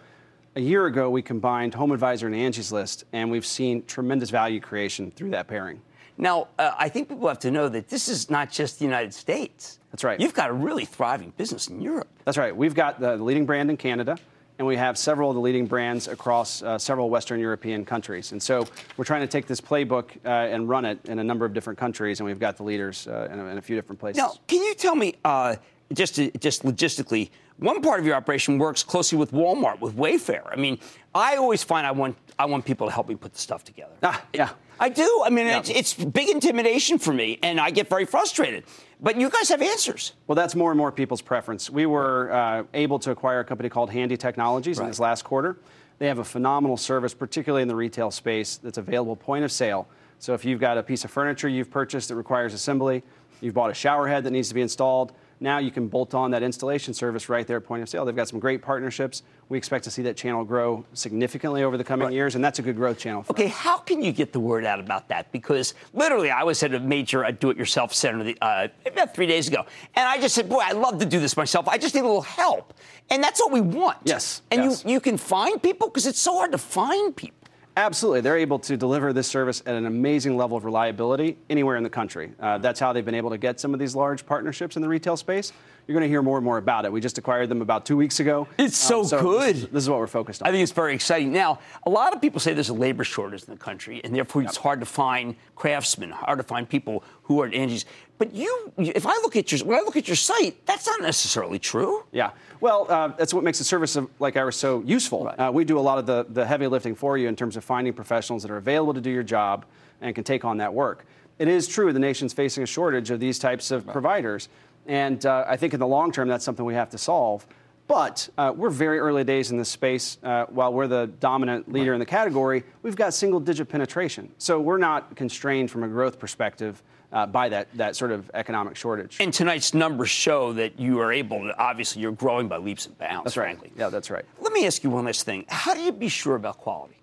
A 0.56 0.62
year 0.62 0.86
ago, 0.86 1.10
we 1.10 1.22
combined 1.22 1.74
Home 1.74 1.92
Advisor 1.92 2.28
and 2.28 2.36
Angie's 2.36 2.72
List, 2.72 3.04
and 3.12 3.30
we've 3.32 3.46
seen 3.46 3.84
tremendous 3.86 4.30
value 4.30 4.60
creation 4.60 5.12
through 5.12 5.32
that 5.32 5.48
pairing. 5.48 5.82
Now, 6.18 6.48
uh, 6.58 6.72
I 6.78 6.88
think 6.88 7.10
people 7.10 7.28
have 7.28 7.40
to 7.40 7.52
know 7.52 7.68
that 7.68 7.90
this 7.90 8.08
is 8.08 8.30
not 8.30 8.52
just 8.52 8.80
the 8.80 8.86
United 8.86 9.14
States. 9.14 9.80
That's 9.92 10.04
right. 10.04 10.20
You've 10.20 10.34
got 10.34 10.50
a 10.50 10.54
really 10.54 10.86
thriving 10.86 11.34
business 11.36 11.68
in 11.68 11.82
Europe. 11.82 12.08
That's 12.24 12.38
right. 12.38 12.56
We've 12.56 12.76
got 12.76 13.00
the, 13.00 13.18
the 13.18 13.24
leading 13.24 13.46
brand 13.46 13.70
in 13.70 13.76
Canada, 13.76 14.18
and 14.58 14.68
we 14.68 14.76
have 14.78 14.98
several 14.98 15.30
of 15.30 15.36
the 15.36 15.42
leading 15.42 15.66
brands 15.66 16.08
across 16.08 16.62
uh, 16.62 16.78
several 16.78 17.10
Western 17.10 17.40
European 17.40 17.84
countries. 17.86 18.32
And 18.32 18.42
so 18.42 18.66
we're 18.98 19.06
trying 19.06 19.22
to 19.22 19.28
take 19.28 19.48
this 19.48 19.60
playbook 19.62 20.12
uh, 20.26 20.30
and 20.30 20.70
run 20.70 20.86
it 20.86 21.00
in 21.06 21.20
a 21.20 21.24
number 21.24 21.46
of 21.46 21.54
different 21.54 21.78
countries, 21.80 22.20
and 22.20 22.26
we've 22.28 22.40
got 22.40 22.58
the 22.58 22.64
leaders 22.64 23.08
uh, 23.08 23.28
in, 23.32 23.40
a, 23.40 23.46
in 23.48 23.58
a 23.58 23.62
few 23.62 23.76
different 23.76 24.00
places. 24.00 24.18
Now, 24.18 24.34
can 24.48 24.62
you 24.64 24.74
tell 24.76 24.96
me, 24.96 25.16
uh, 25.26 25.56
just 25.94 26.16
to, 26.16 26.32
just 26.40 26.64
logistically, 26.64 27.30
one 27.58 27.82
part 27.82 28.00
of 28.00 28.06
your 28.06 28.16
operation 28.16 28.58
works 28.58 28.84
closely 28.84 29.18
with 29.18 29.32
Walmart, 29.32 29.80
with 29.80 29.96
Wayfair. 29.96 30.42
I 30.52 30.56
mean, 30.58 30.80
I 31.14 31.38
always 31.38 31.64
find 31.64 31.88
I 31.88 31.92
want 31.92 32.18
I 32.38 32.46
want 32.48 32.66
people 32.66 32.86
to 32.88 32.92
help 32.94 33.08
me 33.08 33.16
put 33.16 33.32
the 33.32 33.40
stuff 33.40 33.64
together. 33.64 33.94
Ah, 34.04 34.22
yeah. 34.34 34.50
I 34.78 34.90
do. 34.90 35.24
I 35.26 35.30
mean, 35.30 35.46
Yeah. 35.48 35.60
it's, 35.60 35.70
it's 35.70 35.94
big 35.94 36.28
intimidation 36.28 37.00
for 37.00 37.14
me, 37.14 37.40
and 37.42 37.62
I 37.62 37.70
get 37.70 37.88
very 37.88 38.04
frustrated. 38.04 38.66
But 39.02 39.20
you 39.20 39.30
guys 39.30 39.50
have 39.50 39.62
answers. 39.62 40.14
Well, 40.28 40.36
that's 40.36 40.56
more 40.56 40.72
and 40.72 40.78
more 40.78 40.92
people's 40.92 41.22
preference. 41.22 41.70
We 41.70 41.86
were 41.86 42.32
uh, 42.32 42.64
able 42.74 43.00
to 43.00 43.12
acquire 43.12 43.42
a 43.42 43.44
company 43.44 43.70
called 43.70 43.90
Handy 43.92 44.18
Technologies 44.18 44.80
in 44.80 44.88
this 44.88 45.00
last 45.00 45.24
quarter. 45.24 45.58
They 46.00 46.08
have 46.08 46.20
a 46.20 46.24
phenomenal 46.24 46.78
service, 46.78 47.14
particularly 47.14 47.62
in 47.62 47.68
the 47.68 47.76
retail 47.76 48.12
space, 48.12 48.58
that's 48.58 48.78
available 48.78 49.16
point 49.16 49.46
of 49.46 49.52
sale. 49.52 49.88
So 50.20 50.34
if 50.34 50.44
you've 50.44 50.60
got 50.60 50.78
a 50.78 50.84
piece 50.84 51.06
of 51.06 51.12
furniture 51.12 51.48
you've 51.48 51.72
purchased 51.72 52.10
that 52.10 52.16
requires 52.16 52.54
assembly, 52.54 53.04
you've 53.42 53.54
bought 53.54 53.70
a 53.70 53.74
shower 53.74 54.08
head 54.08 54.24
that 54.24 54.32
needs 54.32 54.48
to 54.50 54.56
be 54.56 54.62
installed, 54.62 55.14
now 55.40 55.58
you 55.58 55.72
can 55.72 55.88
bolt 55.88 56.14
on 56.14 56.32
that 56.32 56.44
installation 56.44 56.94
service 56.94 57.28
right 57.30 57.46
there 57.46 57.58
at 57.58 57.64
point 57.66 57.84
of 57.84 57.90
sale. 57.90 58.06
They've 58.06 58.16
got 58.16 58.28
some 58.30 58.40
great 58.40 58.62
partnerships. 58.62 59.24
We 59.50 59.58
expect 59.58 59.84
to 59.84 59.92
see 59.92 60.02
that 60.04 60.16
channel 60.18 60.44
grow 60.44 60.86
significantly 60.94 61.64
over 61.64 61.78
the 61.78 61.84
coming 61.84 62.12
years, 62.12 62.36
and 62.36 62.44
that's 62.44 62.60
a 62.60 62.62
good 62.62 62.76
growth 62.76 62.98
channel 62.98 63.24
for 63.24 63.32
Okay, 63.34 63.46
us. 63.48 63.52
how 63.52 63.78
can 63.78 64.02
you 64.02 64.12
get 64.12 64.34
the 64.34 64.40
word 64.40 64.66
out 64.66 64.80
about 64.80 65.08
that? 65.10 65.32
Because 65.32 65.74
literally, 65.94 66.32
I 66.32 66.44
was 66.44 66.62
at 66.64 66.74
a 66.74 66.80
major 66.80 67.26
uh, 67.26 67.32
do-it-yourself 67.32 67.94
center 67.94 68.24
the, 68.24 68.38
uh, 68.42 68.68
about 68.86 69.14
three 69.14 69.28
days 69.28 69.48
ago, 69.48 69.66
and 69.96 70.08
I 70.08 70.20
just 70.20 70.36
said, 70.36 70.50
"Boy, 70.50 70.60
I'd 70.60 70.78
love 70.78 71.00
to 71.00 71.06
do 71.06 71.20
this 71.20 71.36
myself. 71.38 71.68
I 71.68 71.78
just 71.78 71.94
need 71.96 72.02
a 72.02 72.06
little 72.08 72.22
help." 72.22 72.74
And 73.12 73.24
that's 73.24 73.40
what 73.40 73.52
we 73.52 73.62
want. 73.62 73.98
Yes, 74.06 74.42
And 74.52 74.64
yes. 74.64 74.84
you 74.86 74.94
you 74.94 75.00
can 75.00 75.18
find 75.18 75.62
people 75.62 75.90
because 75.90 76.08
it's 76.08 76.20
so 76.20 76.36
hard 76.38 76.52
to 76.54 76.58
find 76.58 77.16
people. 77.16 77.45
Absolutely. 77.78 78.22
They're 78.22 78.38
able 78.38 78.60
to 78.60 78.78
deliver 78.78 79.12
this 79.12 79.28
service 79.28 79.62
at 79.66 79.76
an 79.76 79.86
amazing 79.86 80.38
level 80.38 80.56
of 80.56 80.64
reliability 80.64 81.38
anywhere 81.50 81.76
in 81.76 81.84
the 81.84 81.90
country. 81.90 82.32
Uh, 82.40 82.58
that's 82.58 82.80
how 82.80 82.94
they've 82.94 83.04
been 83.04 83.16
able 83.16 83.32
to 83.32 83.38
get 83.38 83.60
some 83.60 83.74
of 83.74 83.80
these 83.82 83.96
large 83.96 84.26
partnerships 84.26 84.78
in 84.78 84.82
the 84.82 84.88
retail 84.88 85.18
space. 85.18 85.52
You're 85.88 85.94
going 85.94 86.04
to 86.04 86.10
hear 86.10 86.24
more 86.24 86.38
and 86.38 86.46
more 86.46 86.58
about 86.58 86.86
it. 86.86 86.92
We 86.92 87.00
just 87.00 87.20
acquired 87.20 87.48
them 87.48 87.62
about 87.62 87.86
two 87.86 87.96
weeks 87.96 88.20
ago. 88.20 88.48
It's 88.58 88.76
so, 88.76 89.02
Um, 89.04 89.10
good. 89.24 89.56
This 89.56 89.64
is, 89.64 89.70
this 89.70 89.84
is 89.84 89.90
what 89.90 90.00
we're 90.00 90.08
focused 90.08 90.42
on. 90.42 90.48
I 90.48 90.52
think 90.52 90.64
it's 90.64 90.72
very 90.72 90.96
exciting. 90.96 91.32
Now, 91.32 91.60
a 91.86 91.90
lot 91.92 92.14
of 92.16 92.22
people 92.22 92.40
say 92.40 92.54
there's 92.54 92.70
a 92.70 92.74
labor 92.74 93.04
shortage 93.04 93.44
in 93.44 93.54
the 93.54 93.60
country, 93.60 94.02
and 94.04 94.16
therefore 94.16 94.42
it's 94.42 94.58
hard 94.58 94.80
to 94.80 94.86
find 94.88 95.36
craftsmen, 95.56 96.10
hard 96.10 96.40
to 96.40 96.44
find 96.44 96.68
people 96.68 97.04
who 97.24 97.40
are 97.42 97.48
at 97.48 97.54
Angie's. 97.54 97.86
But 98.18 98.34
you, 98.34 98.72
if 98.78 99.06
I 99.06 99.14
look 99.18 99.36
at 99.36 99.52
your, 99.52 99.64
when 99.66 99.78
I 99.78 99.82
look 99.82 99.96
at 99.96 100.08
your 100.08 100.16
site, 100.16 100.66
that's 100.66 100.88
not 100.88 101.02
necessarily 101.02 101.60
true. 101.60 102.04
Yeah. 102.12 102.32
Well, 102.62 102.88
uh, 102.90 103.10
that's 103.10 103.34
what 103.34 103.44
makes 103.44 103.60
the 103.60 103.64
service 103.64 103.96
of 103.96 104.10
like 104.20 104.38
ours 104.38 104.56
so 104.56 104.82
useful. 104.86 105.32
Uh, 105.38 105.52
we 105.54 105.66
do 105.66 105.78
a 105.78 105.82
lot 105.82 106.00
of 106.00 106.08
the, 106.08 106.26
the 106.30 106.46
heavy 106.46 106.66
lifting 106.66 106.96
for 106.96 107.18
you 107.18 107.28
in 107.28 107.36
terms 107.36 107.58
of 107.58 107.64
finding 107.64 107.94
professionals 107.94 108.42
that 108.42 108.50
are 108.50 108.58
available 108.58 108.94
to 108.96 109.02
do 109.02 109.12
your 109.12 109.24
job 109.24 109.66
and 110.02 110.16
can 110.16 110.24
take 110.24 110.44
on 110.46 110.58
that 110.58 110.74
work. 110.74 111.06
It 111.38 111.50
is 111.50 111.68
true 111.68 111.92
the 111.92 112.00
nation's 112.00 112.32
facing 112.32 112.64
a 112.64 112.66
shortage 112.66 113.12
of 113.12 113.20
these 113.20 113.38
types 113.38 113.70
of 113.70 113.86
providers. 113.86 114.48
And 114.88 115.26
uh, 115.26 115.46
I 115.48 115.58
think 115.58 115.74
in 115.74 115.80
the 115.80 115.88
long 115.88 116.12
term, 116.12 116.28
that's 116.28 116.46
something 116.46 116.66
we 116.66 116.76
have 116.76 116.90
to 116.92 116.98
solve. 116.98 117.46
But 117.88 118.30
uh, 118.38 118.52
we're 118.56 118.72
very 118.72 118.98
early 118.98 119.24
days 119.24 119.52
in 119.52 119.58
this 119.58 119.70
space. 119.70 120.18
Uh, 120.24 120.46
while 120.46 120.74
we're 120.74 120.88
the 120.88 121.08
dominant 121.20 121.72
leader 121.72 121.94
in 121.94 122.00
the 122.00 122.06
category, 122.06 122.64
we've 122.82 122.96
got 122.96 123.14
single 123.14 123.40
digit 123.40 123.70
penetration. 123.70 124.32
So 124.40 124.60
we're 124.60 124.80
not 124.80 125.16
constrained 125.16 125.70
from 125.70 125.84
a 125.84 125.88
growth 125.88 126.18
perspective 126.18 126.82
uh, 127.12 127.28
by 127.28 127.48
that, 127.50 127.68
that 127.76 127.96
sort 127.96 128.12
of 128.12 128.32
economic 128.34 128.76
shortage. 128.76 129.18
And 129.20 129.32
tonight's 129.32 129.76
numbers 129.76 130.10
show 130.10 130.52
that 130.54 130.80
you 130.80 131.00
are 131.00 131.14
able 131.14 131.44
to, 131.44 131.56
obviously, 131.60 132.02
you're 132.02 132.12
growing 132.12 132.48
by 132.48 132.58
leaps 132.58 132.88
and 132.88 132.98
bounds, 132.98 133.26
That's 133.26 133.38
right. 133.38 133.46
frankly. 133.46 133.72
Yeah, 133.78 133.90
that's 133.90 134.10
right. 134.10 134.26
Let 134.42 134.52
me 134.52 134.66
ask 134.66 134.84
you 134.84 134.90
one 134.90 135.06
last 135.06 135.24
thing. 135.24 135.46
How 135.48 135.76
do 135.76 135.82
you 135.82 135.92
be 135.92 136.10
sure 136.10 136.36
about 136.36 136.58
quality? 136.58 136.98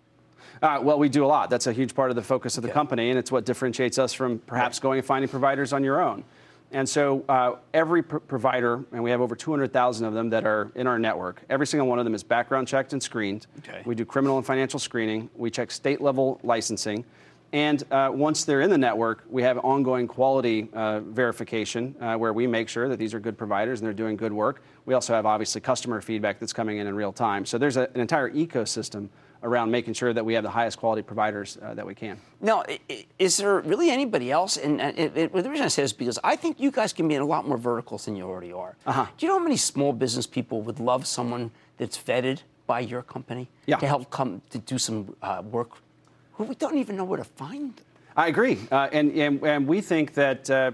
Uh, 0.60 0.80
well, 0.82 0.98
we 0.98 1.08
do 1.08 1.24
a 1.24 1.26
lot. 1.26 1.48
That's 1.48 1.66
a 1.66 1.72
huge 1.72 1.94
part 1.94 2.10
of 2.10 2.16
the 2.16 2.22
focus 2.22 2.56
of 2.56 2.62
the 2.62 2.70
company, 2.70 3.10
and 3.10 3.18
it's 3.18 3.32
what 3.32 3.44
differentiates 3.44 3.98
us 3.98 4.12
from 4.12 4.38
perhaps 4.40 4.78
going 4.78 4.98
and 4.98 5.06
finding 5.06 5.28
providers 5.28 5.72
on 5.72 5.82
your 5.82 6.00
own. 6.00 6.24
And 6.72 6.88
so 6.88 7.24
uh, 7.28 7.56
every 7.74 8.02
pr- 8.02 8.18
provider, 8.18 8.84
and 8.92 9.02
we 9.02 9.10
have 9.10 9.20
over 9.20 9.36
200,000 9.36 10.06
of 10.06 10.14
them 10.14 10.30
that 10.30 10.46
are 10.46 10.72
in 10.74 10.86
our 10.86 10.98
network, 10.98 11.42
every 11.50 11.66
single 11.66 11.86
one 11.86 11.98
of 11.98 12.04
them 12.04 12.14
is 12.14 12.22
background 12.22 12.66
checked 12.66 12.94
and 12.94 13.02
screened. 13.02 13.46
Okay. 13.58 13.82
We 13.84 13.94
do 13.94 14.04
criminal 14.04 14.38
and 14.38 14.46
financial 14.46 14.80
screening. 14.80 15.28
We 15.36 15.50
check 15.50 15.70
state 15.70 16.00
level 16.00 16.40
licensing. 16.42 17.04
And 17.52 17.82
uh, 17.90 18.10
once 18.10 18.44
they're 18.44 18.62
in 18.62 18.70
the 18.70 18.78
network, 18.78 19.24
we 19.28 19.42
have 19.42 19.58
ongoing 19.58 20.08
quality 20.08 20.70
uh, 20.72 21.00
verification 21.00 21.94
uh, 22.00 22.16
where 22.16 22.32
we 22.32 22.46
make 22.46 22.70
sure 22.70 22.88
that 22.88 22.98
these 22.98 23.12
are 23.12 23.20
good 23.20 23.36
providers 23.36 23.80
and 23.80 23.86
they're 23.86 23.92
doing 23.92 24.16
good 24.16 24.32
work. 24.32 24.62
We 24.86 24.94
also 24.94 25.12
have 25.12 25.26
obviously 25.26 25.60
customer 25.60 26.00
feedback 26.00 26.40
that's 26.40 26.54
coming 26.54 26.78
in 26.78 26.86
in 26.86 26.94
real 26.94 27.12
time. 27.12 27.44
So 27.44 27.58
there's 27.58 27.76
a, 27.76 27.90
an 27.92 28.00
entire 28.00 28.30
ecosystem 28.30 29.10
around 29.42 29.70
making 29.70 29.94
sure 29.94 30.12
that 30.12 30.24
we 30.24 30.34
have 30.34 30.44
the 30.44 30.50
highest 30.50 30.78
quality 30.78 31.02
providers 31.02 31.58
uh, 31.62 31.74
that 31.74 31.86
we 31.86 31.94
can. 31.94 32.18
Now, 32.40 32.64
is 33.18 33.36
there 33.36 33.60
really 33.60 33.90
anybody 33.90 34.30
else? 34.30 34.56
And 34.56 34.80
it, 34.80 35.16
it, 35.16 35.32
the 35.32 35.50
reason 35.50 35.64
I 35.64 35.68
say 35.68 35.82
this 35.82 35.90
is 35.90 35.96
because 35.96 36.18
I 36.22 36.36
think 36.36 36.60
you 36.60 36.70
guys 36.70 36.92
can 36.92 37.08
be 37.08 37.14
in 37.14 37.22
a 37.22 37.26
lot 37.26 37.46
more 37.46 37.58
verticals 37.58 38.04
than 38.04 38.16
you 38.16 38.24
already 38.24 38.52
are. 38.52 38.76
Uh-huh. 38.86 39.06
Do 39.16 39.26
you 39.26 39.32
know 39.32 39.38
how 39.38 39.44
many 39.44 39.56
small 39.56 39.92
business 39.92 40.26
people 40.26 40.62
would 40.62 40.78
love 40.80 41.06
someone 41.06 41.50
that's 41.76 41.98
vetted 41.98 42.42
by 42.66 42.80
your 42.80 43.02
company 43.02 43.48
Yeah. 43.66 43.76
to 43.78 43.86
help 43.86 44.10
come 44.10 44.40
to 44.50 44.58
do 44.58 44.78
some 44.78 45.14
uh, 45.22 45.42
work 45.50 45.70
who 46.34 46.44
we 46.44 46.54
don't 46.54 46.78
even 46.78 46.96
know 46.96 47.04
where 47.04 47.18
to 47.18 47.24
find? 47.24 47.80
I 48.16 48.28
agree. 48.28 48.58
Uh, 48.70 48.88
and, 48.92 49.10
and, 49.12 49.42
and 49.42 49.66
we 49.66 49.80
think 49.80 50.14
that 50.14 50.48
uh, 50.50 50.70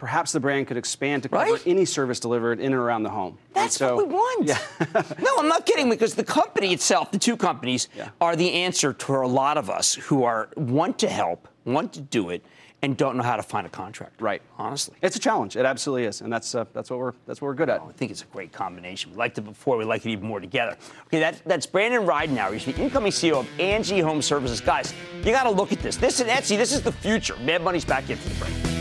perhaps 0.00 0.32
the 0.32 0.40
brand 0.40 0.66
could 0.66 0.78
expand 0.78 1.22
to 1.22 1.28
cover 1.28 1.52
Right? 1.52 1.66
any 1.66 1.84
service 1.84 2.18
delivered 2.18 2.58
in 2.58 2.72
and 2.72 2.74
around 2.74 3.02
the 3.02 3.10
home. 3.10 3.36
That's 3.52 3.76
so, 3.76 3.96
what 3.96 4.08
we 4.08 4.14
want. 4.14 4.48
no, 5.20 5.30
I'm 5.38 5.46
not 5.46 5.66
kidding 5.66 5.90
because 5.90 6.14
the 6.14 6.24
company 6.24 6.72
itself, 6.72 7.10
the 7.12 7.18
two 7.18 7.36
companies, 7.36 7.88
are 8.18 8.34
the 8.34 8.50
answer 8.50 8.94
to 8.94 9.16
a 9.16 9.28
lot 9.28 9.58
of 9.58 9.68
us 9.68 9.92
who 9.94 10.24
are 10.24 10.48
want 10.56 10.98
to 11.00 11.08
help, 11.08 11.48
want 11.66 11.92
to 11.92 12.00
do 12.00 12.30
it, 12.30 12.42
and 12.80 12.96
don't 12.96 13.14
know 13.14 13.22
how 13.22 13.36
to 13.36 13.42
find 13.42 13.66
a 13.66 13.70
contract. 13.70 14.22
Right. 14.22 14.40
Honestly. 14.56 14.96
It's 15.02 15.16
a 15.16 15.18
challenge. 15.18 15.54
It 15.54 15.66
absolutely 15.66 16.06
is. 16.06 16.22
And 16.22 16.32
that's, 16.32 16.54
uh, 16.54 16.64
that's, 16.72 16.88
what, 16.88 16.98
we're, 16.98 17.12
that's 17.26 17.42
what 17.42 17.48
we're 17.48 17.54
good 17.54 17.68
at. 17.68 17.82
I 17.82 17.92
think 17.92 18.10
it's 18.10 18.22
a 18.22 18.26
great 18.26 18.52
combination. 18.52 19.10
We 19.10 19.18
liked 19.18 19.36
it 19.36 19.42
before. 19.42 19.76
We 19.76 19.84
like 19.84 20.06
it 20.06 20.12
even 20.12 20.26
more 20.26 20.40
together. 20.40 20.78
Okay, 21.08 21.20
that, 21.20 21.42
that's 21.44 21.66
Brandon 21.66 22.06
Ridenour. 22.06 22.54
He's 22.54 22.64
the 22.64 22.82
incoming 22.82 23.12
CEO 23.12 23.40
of 23.40 23.60
Angie 23.60 24.00
Home 24.00 24.22
Services. 24.22 24.62
Guys, 24.62 24.94
you 25.18 25.30
got 25.30 25.42
to 25.42 25.50
look 25.50 25.72
at 25.72 25.80
this. 25.80 25.98
This 25.98 26.20
is 26.20 26.26
Etsy. 26.26 26.56
This 26.56 26.72
is 26.72 26.80
the 26.80 26.92
future. 26.92 27.36
Mad 27.40 27.62
Money's 27.62 27.84
back 27.84 28.08
into 28.08 28.26
the 28.26 28.34
break. 28.36 28.79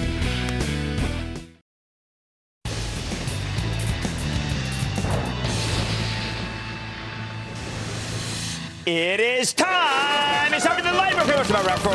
It 8.92 9.20
is 9.20 9.54
time. 9.54 10.52
It's 10.52 10.66
time 10.66 10.76
for 10.78 10.82
the 10.82 10.92
lightning 10.92 11.20
round. 11.20 11.30
What's 11.38 11.50
about 11.52 11.64
round 11.64 11.80
four? 11.82 11.94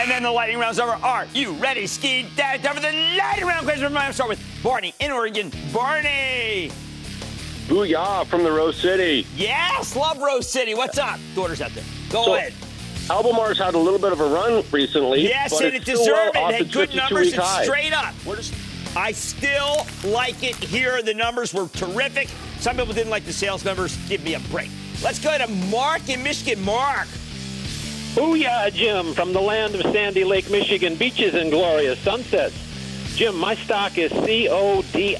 And 0.00 0.10
then 0.10 0.22
the 0.22 0.30
lightning 0.32 0.58
round's 0.58 0.78
over. 0.78 0.92
Are 0.92 1.26
you 1.34 1.52
ready, 1.52 1.86
Ski 1.86 2.26
Dad? 2.36 2.62
Time 2.62 2.74
for 2.74 2.80
the 2.80 2.90
lightning 3.18 3.46
round 3.46 3.66
question. 3.66 3.94
I'm 3.94 4.12
start 4.14 4.30
with 4.30 4.40
Barney 4.62 4.94
in 4.98 5.10
Oregon. 5.10 5.52
Barney. 5.74 6.70
Booyah 7.66 8.24
from 8.28 8.44
the 8.44 8.50
Rose 8.50 8.78
City. 8.78 9.26
Yes, 9.36 9.94
love 9.94 10.16
Rose 10.22 10.48
City. 10.48 10.72
What's 10.72 10.96
up? 10.96 11.20
Daughters 11.34 11.60
out 11.60 11.72
there. 11.72 11.84
Go 12.08 12.24
So, 12.24 12.34
ahead. 12.36 12.54
Albemarle's 13.10 13.58
had 13.58 13.74
a 13.74 13.78
little 13.78 13.98
bit 13.98 14.12
of 14.12 14.20
a 14.20 14.26
run 14.26 14.64
recently. 14.72 15.20
Yes, 15.28 15.50
but 15.52 15.66
and 15.66 15.74
it's 15.74 15.86
it 15.86 15.98
still 15.98 16.14
well 16.14 16.32
deserved 16.32 16.50
it. 16.50 16.62
had 16.64 16.72
good 16.72 16.94
numbers 16.96 17.26
week 17.26 17.34
and 17.34 17.42
high. 17.42 17.64
straight 17.64 17.92
up. 17.92 18.14
We're 18.24 18.36
just, 18.36 18.54
I 18.96 19.12
still 19.12 19.86
like 20.04 20.42
it 20.42 20.54
here. 20.56 21.02
The 21.02 21.14
numbers 21.14 21.52
were 21.52 21.68
terrific. 21.68 22.28
Some 22.60 22.76
people 22.76 22.94
didn't 22.94 23.10
like 23.10 23.24
the 23.24 23.32
sales 23.32 23.64
numbers. 23.64 23.96
Give 24.08 24.22
me 24.22 24.34
a 24.34 24.40
break. 24.40 24.70
Let's 25.02 25.18
go 25.18 25.36
to 25.36 25.48
Mark 25.48 26.08
in 26.08 26.22
Michigan. 26.22 26.64
Mark. 26.64 27.08
Booyah, 28.14 28.72
Jim, 28.72 29.12
from 29.12 29.32
the 29.32 29.40
land 29.40 29.74
of 29.74 29.80
Sandy 29.82 30.22
Lake, 30.22 30.48
Michigan, 30.48 30.94
beaches 30.94 31.34
and 31.34 31.50
glorious 31.50 31.98
sunsets. 31.98 32.54
Jim, 33.14 33.38
my 33.38 33.54
stock 33.54 33.96
is 33.96 34.10
CODI. 34.10 35.16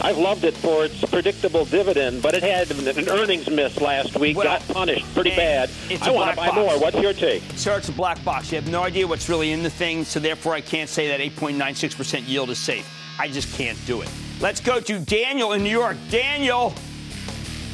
I've 0.00 0.16
loved 0.16 0.44
it 0.44 0.54
for 0.54 0.84
its 0.84 1.04
predictable 1.06 1.64
dividend, 1.64 2.22
but 2.22 2.34
it 2.34 2.42
had 2.44 2.70
an 2.70 3.08
earnings 3.08 3.50
miss 3.50 3.80
last 3.80 4.16
week, 4.16 4.36
got 4.36 4.60
punished 4.68 5.12
pretty 5.12 5.30
bad. 5.30 5.68
It's 5.90 6.04
I 6.04 6.10
a 6.10 6.12
want 6.12 6.30
to 6.30 6.36
buy 6.36 6.46
box. 6.46 6.56
more. 6.56 6.78
What's 6.78 6.98
your 7.00 7.12
take? 7.12 7.42
Sir, 7.56 7.78
it's 7.78 7.88
a 7.88 7.92
black 7.92 8.22
box. 8.24 8.52
You 8.52 8.60
have 8.60 8.70
no 8.70 8.84
idea 8.84 9.08
what's 9.08 9.28
really 9.28 9.50
in 9.50 9.64
the 9.64 9.70
thing, 9.70 10.04
so 10.04 10.20
therefore 10.20 10.54
I 10.54 10.60
can't 10.60 10.88
say 10.88 11.08
that 11.08 11.18
8.96% 11.18 12.28
yield 12.28 12.50
is 12.50 12.58
safe. 12.58 12.88
I 13.18 13.26
just 13.26 13.52
can't 13.56 13.78
do 13.86 14.02
it. 14.02 14.08
Let's 14.40 14.60
go 14.60 14.78
to 14.78 14.98
Daniel 15.00 15.52
in 15.54 15.64
New 15.64 15.70
York. 15.70 15.96
Daniel. 16.08 16.74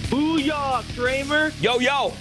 Booyah, 0.05 0.83
Cramer. 0.97 1.53
Yo, 1.61 1.79
yo. 1.79 2.15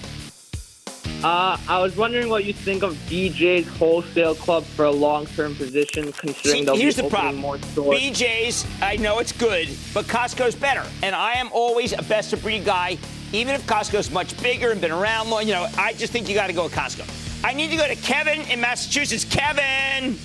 Uh, 1.23 1.55
I 1.67 1.79
was 1.79 1.95
wondering 1.95 2.29
what 2.29 2.45
you 2.45 2.53
think 2.53 2.81
of 2.81 2.93
BJ's 3.07 3.67
wholesale 3.77 4.33
club 4.33 4.63
for 4.63 4.85
a 4.85 4.91
long-term 4.91 5.55
position, 5.55 6.11
considering 6.13 6.61
See, 6.61 6.65
they'll 6.65 6.75
here's 6.75 6.95
be 6.95 7.01
the 7.03 7.07
opening 7.07 7.21
problem. 7.21 7.41
more 7.41 7.57
stores. 7.59 7.99
BJ's, 7.99 8.65
I 8.81 8.95
know 8.97 9.19
it's 9.19 9.31
good, 9.31 9.69
but 9.93 10.05
Costco's 10.05 10.55
better. 10.55 10.83
And 11.03 11.13
I 11.13 11.33
am 11.33 11.49
always 11.53 11.93
a 11.93 12.01
best 12.01 12.33
of 12.33 12.41
breed 12.41 12.65
guy, 12.65 12.97
even 13.33 13.53
if 13.53 13.65
Costco's 13.67 14.09
much 14.09 14.41
bigger 14.41 14.71
and 14.71 14.81
been 14.81 14.91
around 14.91 15.29
long. 15.29 15.45
You 15.45 15.53
know, 15.53 15.67
I 15.77 15.93
just 15.93 16.11
think 16.11 16.27
you 16.27 16.33
got 16.33 16.47
to 16.47 16.53
go 16.53 16.63
with 16.63 16.73
Costco. 16.73 17.05
I 17.43 17.53
need 17.53 17.69
to 17.69 17.77
go 17.77 17.87
to 17.87 17.95
Kevin 17.97 18.41
in 18.49 18.59
Massachusetts. 18.59 19.23
Kevin. 19.25 20.17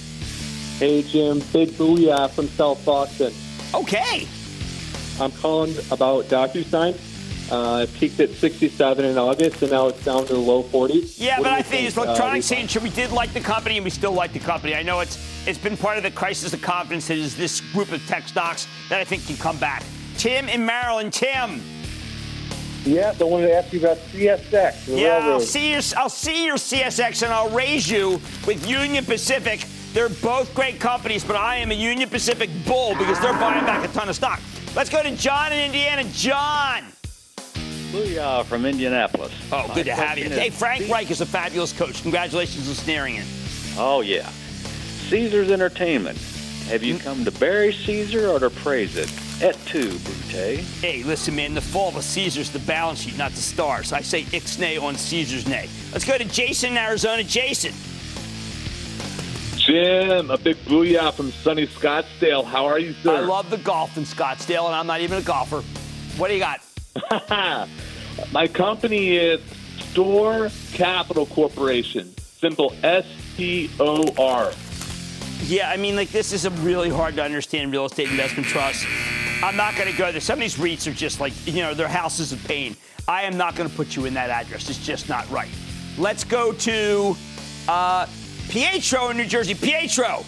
Hey, 0.79 1.03
Jim. 1.03 1.41
Big 1.53 1.71
booyah 1.71 2.31
from 2.31 2.49
South 2.49 2.83
Boston. 2.87 3.35
Okay. 3.75 4.27
I'm 5.21 5.33
calling 5.33 5.75
about 5.91 6.25
DocuSign. 6.27 6.95
Uh, 7.51 7.87
it 7.89 7.95
peaked 7.95 8.19
at 8.21 8.31
67 8.31 9.05
in 9.05 9.17
August, 9.17 9.63
and 9.63 9.71
now 9.71 9.87
it's 9.87 10.05
down 10.05 10.27
to 10.27 10.33
the 10.33 10.39
low 10.39 10.65
40s. 10.65 11.15
Yeah, 11.21 11.39
What 11.39 11.45
but 11.45 11.53
I 11.53 11.57
you 11.59 11.63
think 11.63 11.87
it's 11.87 11.97
Uh, 11.97 12.03
electronic 12.03 12.35
we- 12.37 12.43
signature. 12.43 12.81
We 12.81 12.91
did 12.91 13.13
like 13.13 13.33
the 13.33 13.41
company, 13.41 13.77
and 13.77 13.85
we 13.85 13.91
still 13.91 14.13
like 14.13 14.33
the 14.33 14.41
company. 14.41 14.75
I 14.75 14.83
know 14.83 15.01
it's 15.01 15.17
it's 15.47 15.59
been 15.59 15.77
part 15.77 15.97
of 15.97 16.03
the 16.03 16.11
crisis 16.11 16.53
of 16.53 16.61
confidence. 16.61 17.09
Is 17.09 17.37
this 17.37 17.61
group 17.73 17.93
of 17.93 18.05
tech 18.09 18.27
stocks 18.27 18.67
that 18.89 19.01
I 19.01 19.05
think 19.05 19.27
can 19.27 19.37
come 19.37 19.57
back. 19.59 19.85
Tim 20.19 20.49
in 20.49 20.67
Maryland. 20.67 21.13
Tim. 21.13 21.63
Yeah, 22.85 23.13
I 23.21 23.25
wanted 23.25 23.49
to 23.49 23.55
ask 23.55 23.73
you 23.73 23.81
about 23.81 23.99
CSX, 24.13 24.87
Yeah, 24.87 25.19
I'll 25.29 25.41
see 25.41 25.71
your 25.73 25.83
I'll 25.97 26.09
see 26.09 26.45
your 26.47 26.57
CSX 26.57 27.23
and 27.23 27.33
I'll 27.33 27.49
raise 27.51 27.89
you 27.91 28.21
with 28.47 28.67
Union 28.69 29.05
Pacific. 29.05 29.65
They're 29.93 30.09
both 30.09 30.53
great 30.55 30.79
companies, 30.79 31.25
but 31.25 31.37
I 31.37 31.57
am 31.57 31.71
a 31.71 31.75
Union 31.75 32.09
Pacific 32.09 32.51
bull 32.67 32.95
because 32.97 33.19
they're 33.21 33.33
buying 33.35 33.65
back 33.65 33.85
a 33.89 33.93
ton 33.93 34.09
of 34.09 34.15
stock. 34.17 34.41
Let's 34.77 34.91
go 34.91 35.03
to 35.03 35.11
John 35.17 35.53
in 35.53 35.61
Indiana. 35.65 36.05
John. 36.13 36.85
Booyah 37.93 38.45
from 38.45 38.65
Indianapolis. 38.65 39.33
Oh, 39.53 39.67
good 39.75 39.77
My 39.77 39.83
to 39.83 39.95
have 39.95 40.19
you. 40.19 40.25
question 40.25 40.43
Hey, 40.43 40.51
Frank 40.51 40.89
Reich 40.89 41.11
is 41.11 41.21
a 41.21 41.27
fabulous 41.27 41.73
coach. 41.73 42.03
Congratulations 42.03 42.69
on 42.69 42.75
snaring 42.75 43.17
in. 43.17 43.25
Oh, 43.77 44.01
yeah. 44.01 44.29
Caesars 45.09 45.51
Entertainment. 45.51 46.19
Have 46.69 46.83
you 46.83 46.95
hmm? 46.95 47.01
come 47.01 47.25
to 47.25 47.31
bury 47.31 47.73
Caesar 47.73 48.29
or 48.29 48.41
to 48.41 48.51
praise 48.51 48.97
it? 48.97 49.13
Et 49.43 49.57
tu, 49.67 49.91
Brute. 49.99 50.61
Hey, 50.81 51.03
listen, 51.05 51.37
man, 51.37 51.55
the 51.55 51.61
fall 51.61 51.97
of 51.97 52.03
Caesar's 52.03 52.51
the 52.51 52.59
balance 52.61 53.01
sheet, 53.01 53.17
not 53.17 53.33
the 53.33 53.41
stars. 53.41 53.93
I 53.93 54.01
say 54.01 54.23
ixnay 54.25 54.83
on 54.83 54.97
Caesar's 54.97 55.47
nay. 55.47 55.69
Let's 55.93 56.05
go 56.05 56.17
to 56.17 56.25
Jason 56.25 56.73
in 56.73 56.79
Arizona. 56.79 57.23
Jason. 57.23 57.73
Jim, 59.59 60.31
a 60.31 60.39
big 60.39 60.57
booyah 60.65 61.13
from 61.13 61.33
sunny 61.33 61.67
Scottsdale. 61.67 62.45
How 62.45 62.67
are 62.67 62.79
you, 62.79 62.95
sir? 62.95 63.17
I 63.17 63.21
love 63.21 63.51
the 63.51 63.59
golf 63.59 63.97
in 63.97 64.05
Scottsdale, 64.05 64.67
and 64.67 64.75
I'm 64.75 64.87
not 64.87 65.01
even 65.01 65.19
a 65.19 65.23
golfer. 65.23 65.63
What 66.17 66.29
do 66.29 66.35
you 66.35 66.41
got? 66.41 66.61
My 68.33 68.47
company 68.49 69.17
is 69.17 69.41
Store 69.79 70.51
Capital 70.73 71.27
Corporation. 71.27 72.17
Simple 72.19 72.73
S 72.83 73.07
T 73.37 73.71
O 73.81 74.05
R. 74.19 74.53
Yeah, 75.45 75.71
I 75.71 75.77
mean, 75.77 75.97
like 75.97 76.11
this 76.11 76.33
is 76.33 76.45
a 76.45 76.51
really 76.51 76.91
hard 76.91 77.17
to 77.17 77.23
understand 77.23 77.73
real 77.73 77.85
estate 77.87 78.11
investment 78.11 78.49
trust. 78.49 78.87
I'm 79.43 79.57
not 79.57 79.77
going 79.77 79.91
to 79.91 79.97
go 79.97 80.11
there. 80.11 80.21
Some 80.21 80.39
of 80.39 80.41
these 80.41 80.57
REITs 80.57 80.87
are 80.91 80.95
just 80.95 81.21
like, 81.21 81.33
you 81.47 81.63
know, 81.63 81.75
their 81.75 81.89
houses 81.89 82.33
of 82.33 82.43
pain. 82.45 82.75
I 83.07 83.23
am 83.23 83.37
not 83.37 83.55
going 83.55 83.69
to 83.69 83.77
put 83.77 83.95
you 83.95 84.07
in 84.07 84.15
that 84.15 84.31
address. 84.31 84.69
It's 84.71 84.85
just 84.85 85.09
not 85.09 85.29
right. 85.31 85.51
Let's 85.99 86.25
go 86.25 86.53
to 86.53 87.17
uh, 87.69 88.07
Pietro 88.49 89.11
in 89.11 89.17
New 89.19 89.27
Jersey. 89.27 89.55
Pietro. 89.55 90.25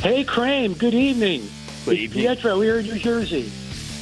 Hey, 0.00 0.24
Crane. 0.24 0.74
Good 0.74 0.94
evening. 0.94 1.48
Good 1.84 1.94
It's 1.94 2.02
evening. 2.02 2.24
Pietro 2.24 2.60
here 2.60 2.80
in 2.80 2.86
New 2.86 2.98
Jersey. 2.98 3.50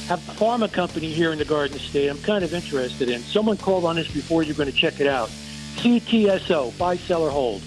Have 0.07 0.27
a 0.29 0.31
pharma 0.33 0.71
company 0.71 1.11
here 1.11 1.31
in 1.31 1.39
the 1.39 1.45
Garden 1.45 1.79
State. 1.79 2.09
I'm 2.09 2.21
kind 2.21 2.43
of 2.43 2.53
interested 2.53 3.09
in. 3.09 3.21
Someone 3.21 3.57
called 3.57 3.85
on 3.85 3.95
this 3.95 4.07
before. 4.07 4.43
You're 4.43 4.55
going 4.55 4.71
to 4.71 4.77
check 4.77 4.99
it 4.99 5.07
out. 5.07 5.29
CTSO, 5.77 6.77
buy, 6.77 6.95
sell, 6.95 7.23
or 7.23 7.31
hold. 7.31 7.61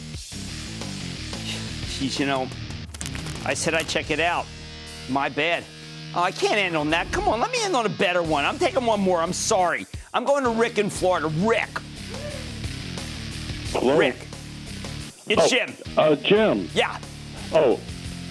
Geez, 1.99 2.21
you 2.21 2.27
know, 2.27 2.49
I 3.45 3.55
said 3.55 3.75
I'd 3.75 3.89
check 3.89 4.13
it 4.13 4.21
out. 4.21 4.47
My 5.09 5.29
bad. 5.29 5.65
Oh, 6.15 6.23
I 6.23 6.31
can't 6.31 6.57
end 6.57 6.77
on 6.77 6.91
that. 6.91 7.11
Come 7.11 7.27
on, 7.29 7.41
let 7.41 7.51
me 7.51 7.59
end 7.63 7.75
on 7.75 7.87
a 7.87 7.91
better 7.91 8.23
one. 8.23 8.45
I'm 8.45 8.59
taking 8.59 8.87
one 8.87 9.01
more. 9.01 9.21
I'm 9.21 9.33
sorry. 9.33 9.87
I'm 10.15 10.25
going 10.25 10.45
to 10.45 10.51
Rick 10.51 10.79
in 10.79 10.91
Florida. 10.91 11.27
Rick. 11.29 11.69
Hello? 13.73 13.99
Rick. 13.99 14.17
It's 15.27 15.43
Oh, 15.43 15.49
Jim. 15.49 15.75
Uh, 15.97 16.15
Jim. 16.17 16.69
Yeah. 16.73 16.99
Oh, 17.53 17.81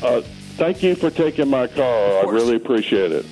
uh, 0.02 0.22
thank 0.56 0.82
you 0.82 0.96
for 0.96 1.12
taking 1.12 1.50
my 1.50 1.68
call. 1.68 2.28
I 2.28 2.32
really 2.32 2.56
appreciate 2.56 3.12
it. 3.12 3.26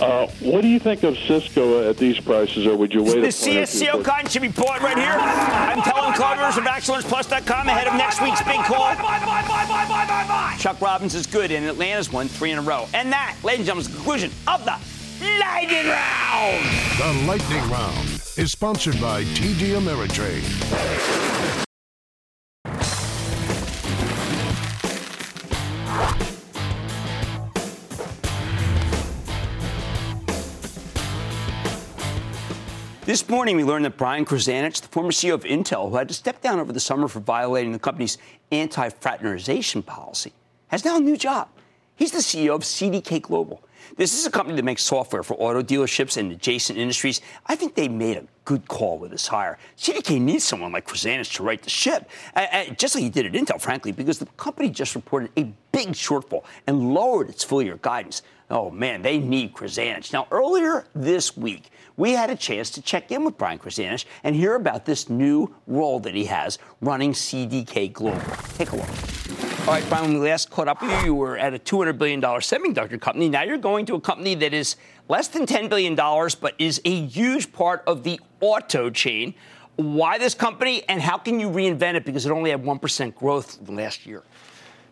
Uh, 0.00 0.26
what 0.40 0.62
do 0.62 0.68
you 0.68 0.78
think 0.78 1.02
of 1.02 1.16
Cisco 1.16 1.88
at 1.88 1.96
these 1.96 2.18
prices, 2.18 2.66
or 2.66 2.76
would 2.76 2.92
you 2.92 3.02
wait? 3.02 3.12
The 3.12 3.18
a 3.18 3.22
point 3.22 3.34
CSCO 3.34 4.02
for- 4.02 4.30
should 4.30 4.42
be 4.42 4.48
bought 4.48 4.80
right 4.80 4.96
here. 4.96 5.12
I'm 5.12 5.82
telling 5.82 6.12
customers 6.14 6.56
of 6.56 6.64
ActionAlertsPlus.com 6.64 7.68
ahead 7.68 7.86
of 7.86 7.94
next 7.94 8.20
week's 8.22 8.42
big 8.42 8.60
call. 8.64 8.94
Chuck 10.58 10.80
Robbins 10.80 11.14
is 11.14 11.26
good, 11.26 11.50
and 11.50 11.66
Atlanta's 11.66 12.12
won 12.12 12.28
three 12.28 12.50
in 12.50 12.58
a 12.58 12.62
row. 12.62 12.88
And 12.94 13.12
that, 13.12 13.36
ladies 13.44 13.60
and 13.60 13.66
gentlemen, 13.66 13.82
is 13.82 13.88
the 13.88 13.94
conclusion 13.96 14.30
of 14.48 14.64
the 14.64 14.76
Lightning 15.38 15.86
Round. 15.86 16.64
The 16.98 17.26
Lightning 17.26 17.70
Round 17.70 18.08
is 18.36 18.50
sponsored 18.50 19.00
by 19.00 19.24
TD 19.24 19.74
Ameritrade. 19.76 21.62
This 33.12 33.28
morning, 33.28 33.58
we 33.58 33.64
learned 33.64 33.84
that 33.84 33.98
Brian 33.98 34.24
Krzanich, 34.24 34.80
the 34.80 34.88
former 34.88 35.10
CEO 35.10 35.34
of 35.34 35.44
Intel, 35.44 35.90
who 35.90 35.96
had 35.96 36.08
to 36.08 36.14
step 36.14 36.40
down 36.40 36.58
over 36.58 36.72
the 36.72 36.80
summer 36.80 37.08
for 37.08 37.20
violating 37.20 37.70
the 37.70 37.78
company's 37.78 38.16
anti 38.50 38.88
fraternization 38.88 39.82
policy, 39.82 40.32
has 40.68 40.82
now 40.82 40.96
a 40.96 41.00
new 41.00 41.18
job. 41.18 41.48
He's 41.94 42.10
the 42.10 42.20
CEO 42.20 42.54
of 42.54 42.62
CDK 42.62 43.20
Global. 43.20 43.62
This 43.98 44.18
is 44.18 44.24
a 44.24 44.30
company 44.30 44.56
that 44.56 44.62
makes 44.62 44.82
software 44.82 45.22
for 45.22 45.34
auto 45.34 45.62
dealerships 45.62 46.16
and 46.16 46.32
adjacent 46.32 46.78
industries. 46.78 47.20
I 47.44 47.54
think 47.54 47.74
they 47.74 47.86
made 47.86 48.16
a 48.16 48.24
good 48.46 48.66
call 48.66 48.96
with 48.96 49.10
this 49.10 49.26
hire. 49.26 49.58
CDK 49.76 50.18
needs 50.18 50.44
someone 50.44 50.72
like 50.72 50.86
Krzanich 50.86 51.34
to 51.34 51.42
right 51.42 51.60
the 51.60 51.68
ship, 51.68 52.08
just 52.78 52.94
like 52.94 53.04
he 53.04 53.10
did 53.10 53.26
at 53.26 53.32
Intel, 53.32 53.60
frankly, 53.60 53.92
because 53.92 54.20
the 54.20 54.26
company 54.38 54.70
just 54.70 54.94
reported 54.94 55.30
a 55.36 55.52
big 55.70 55.88
shortfall 55.90 56.44
and 56.66 56.94
lowered 56.94 57.28
its 57.28 57.44
full 57.44 57.60
year 57.60 57.78
guidance. 57.82 58.22
Oh 58.52 58.70
man, 58.70 59.00
they 59.00 59.18
need 59.18 59.54
Krzanich. 59.54 60.12
Now, 60.12 60.26
earlier 60.30 60.84
this 60.94 61.34
week, 61.38 61.70
we 61.96 62.12
had 62.12 62.28
a 62.28 62.36
chance 62.36 62.68
to 62.72 62.82
check 62.82 63.10
in 63.10 63.24
with 63.24 63.38
Brian 63.38 63.58
Krzanich 63.58 64.04
and 64.24 64.36
hear 64.36 64.56
about 64.56 64.84
this 64.84 65.08
new 65.08 65.54
role 65.66 65.98
that 66.00 66.14
he 66.14 66.26
has 66.26 66.58
running 66.82 67.14
CDK 67.14 67.90
Global. 67.90 68.20
Take 68.58 68.72
a 68.72 68.76
look. 68.76 68.88
All 69.60 69.68
right, 69.68 69.82
Brian, 69.88 70.10
when 70.10 70.20
we 70.20 70.28
last 70.28 70.50
caught 70.50 70.68
up 70.68 70.82
with 70.82 70.90
you, 71.00 71.06
you 71.06 71.14
were 71.14 71.38
at 71.38 71.54
a 71.54 71.58
$200 71.58 71.96
billion 71.96 72.20
semiconductor 72.20 73.00
company. 73.00 73.30
Now 73.30 73.42
you're 73.42 73.56
going 73.56 73.86
to 73.86 73.94
a 73.94 74.00
company 74.02 74.34
that 74.34 74.52
is 74.52 74.76
less 75.08 75.28
than 75.28 75.46
$10 75.46 75.70
billion, 75.70 75.94
but 75.94 76.54
is 76.58 76.78
a 76.84 77.06
huge 77.06 77.52
part 77.54 77.82
of 77.86 78.02
the 78.02 78.20
auto 78.40 78.90
chain. 78.90 79.32
Why 79.76 80.18
this 80.18 80.34
company, 80.34 80.82
and 80.90 81.00
how 81.00 81.16
can 81.16 81.40
you 81.40 81.48
reinvent 81.48 81.94
it? 81.94 82.04
Because 82.04 82.26
it 82.26 82.32
only 82.32 82.50
had 82.50 82.62
1% 82.62 83.14
growth 83.14 83.66
last 83.66 84.04
year. 84.04 84.22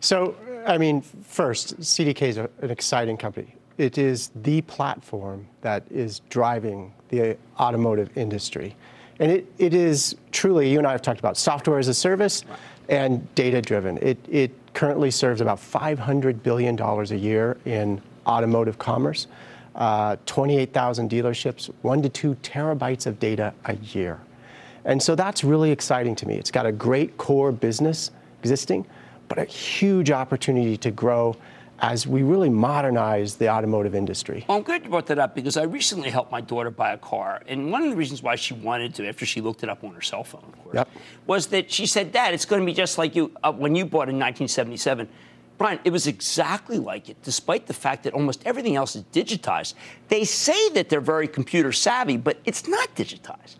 So, 0.01 0.35
I 0.65 0.77
mean, 0.77 1.01
first, 1.01 1.79
CDK 1.79 2.23
is 2.23 2.37
a, 2.37 2.49
an 2.61 2.71
exciting 2.71 3.17
company. 3.17 3.55
It 3.77 3.97
is 3.97 4.31
the 4.35 4.61
platform 4.61 5.47
that 5.61 5.83
is 5.89 6.21
driving 6.29 6.93
the 7.09 7.37
automotive 7.59 8.15
industry. 8.17 8.75
And 9.19 9.31
it, 9.31 9.45
it 9.59 9.73
is 9.75 10.15
truly, 10.31 10.69
you 10.69 10.79
and 10.79 10.87
I 10.87 10.91
have 10.91 11.03
talked 11.03 11.19
about 11.19 11.37
software 11.37 11.77
as 11.77 11.87
a 11.87 11.93
service 11.93 12.43
and 12.89 13.33
data 13.35 13.61
driven. 13.61 13.97
It, 13.99 14.17
it 14.27 14.51
currently 14.73 15.11
serves 15.11 15.39
about 15.39 15.59
$500 15.59 16.41
billion 16.41 16.79
a 16.79 17.03
year 17.15 17.57
in 17.65 18.01
automotive 18.25 18.79
commerce, 18.79 19.27
uh, 19.75 20.17
28,000 20.25 21.09
dealerships, 21.09 21.71
one 21.83 22.01
to 22.01 22.09
two 22.09 22.35
terabytes 22.35 23.05
of 23.05 23.19
data 23.19 23.53
a 23.65 23.75
year. 23.75 24.19
And 24.83 25.01
so 25.01 25.13
that's 25.13 25.43
really 25.43 25.69
exciting 25.69 26.15
to 26.15 26.27
me. 26.27 26.35
It's 26.35 26.51
got 26.51 26.65
a 26.65 26.71
great 26.71 27.17
core 27.17 27.51
business 27.51 28.09
existing, 28.39 28.87
but 29.33 29.41
a 29.41 29.45
huge 29.49 30.11
opportunity 30.11 30.75
to 30.75 30.91
grow 30.91 31.37
as 31.79 32.05
we 32.05 32.21
really 32.21 32.49
modernize 32.49 33.35
the 33.35 33.49
automotive 33.49 33.95
industry. 33.95 34.43
Well, 34.47 34.57
I'm 34.57 34.63
glad 34.63 34.83
you 34.83 34.89
brought 34.89 35.05
that 35.05 35.19
up 35.19 35.33
because 35.33 35.55
I 35.55 35.63
recently 35.63 36.09
helped 36.09 36.33
my 36.33 36.41
daughter 36.41 36.69
buy 36.69 36.91
a 36.91 36.97
car. 36.97 37.41
And 37.47 37.71
one 37.71 37.81
of 37.81 37.89
the 37.89 37.95
reasons 37.95 38.21
why 38.21 38.35
she 38.35 38.53
wanted 38.53 38.93
to, 38.95 39.07
after 39.07 39.25
she 39.25 39.39
looked 39.39 39.63
it 39.63 39.69
up 39.69 39.85
on 39.85 39.93
her 39.93 40.01
cell 40.01 40.25
phone, 40.25 40.43
of 40.43 40.63
course, 40.63 40.75
Yep. 40.75 40.89
was 41.27 41.47
that 41.47 41.71
she 41.71 41.85
said, 41.85 42.11
Dad, 42.11 42.33
it's 42.33 42.43
going 42.43 42.61
to 42.61 42.65
be 42.65 42.73
just 42.73 42.97
like 42.97 43.15
you 43.15 43.31
uh, 43.41 43.53
when 43.53 43.73
you 43.73 43.85
bought 43.85 44.09
in 44.09 44.19
1977. 44.19 45.07
Brian, 45.57 45.79
it 45.85 45.91
was 45.91 46.07
exactly 46.07 46.77
like 46.77 47.07
it, 47.07 47.15
despite 47.23 47.67
the 47.67 47.73
fact 47.73 48.03
that 48.03 48.13
almost 48.13 48.43
everything 48.45 48.75
else 48.75 48.97
is 48.97 49.03
digitized. 49.13 49.75
They 50.09 50.25
say 50.25 50.69
that 50.71 50.89
they're 50.89 50.99
very 50.99 51.27
computer 51.27 51.71
savvy, 51.71 52.17
but 52.17 52.37
it's 52.43 52.67
not 52.67 52.93
digitized. 52.95 53.55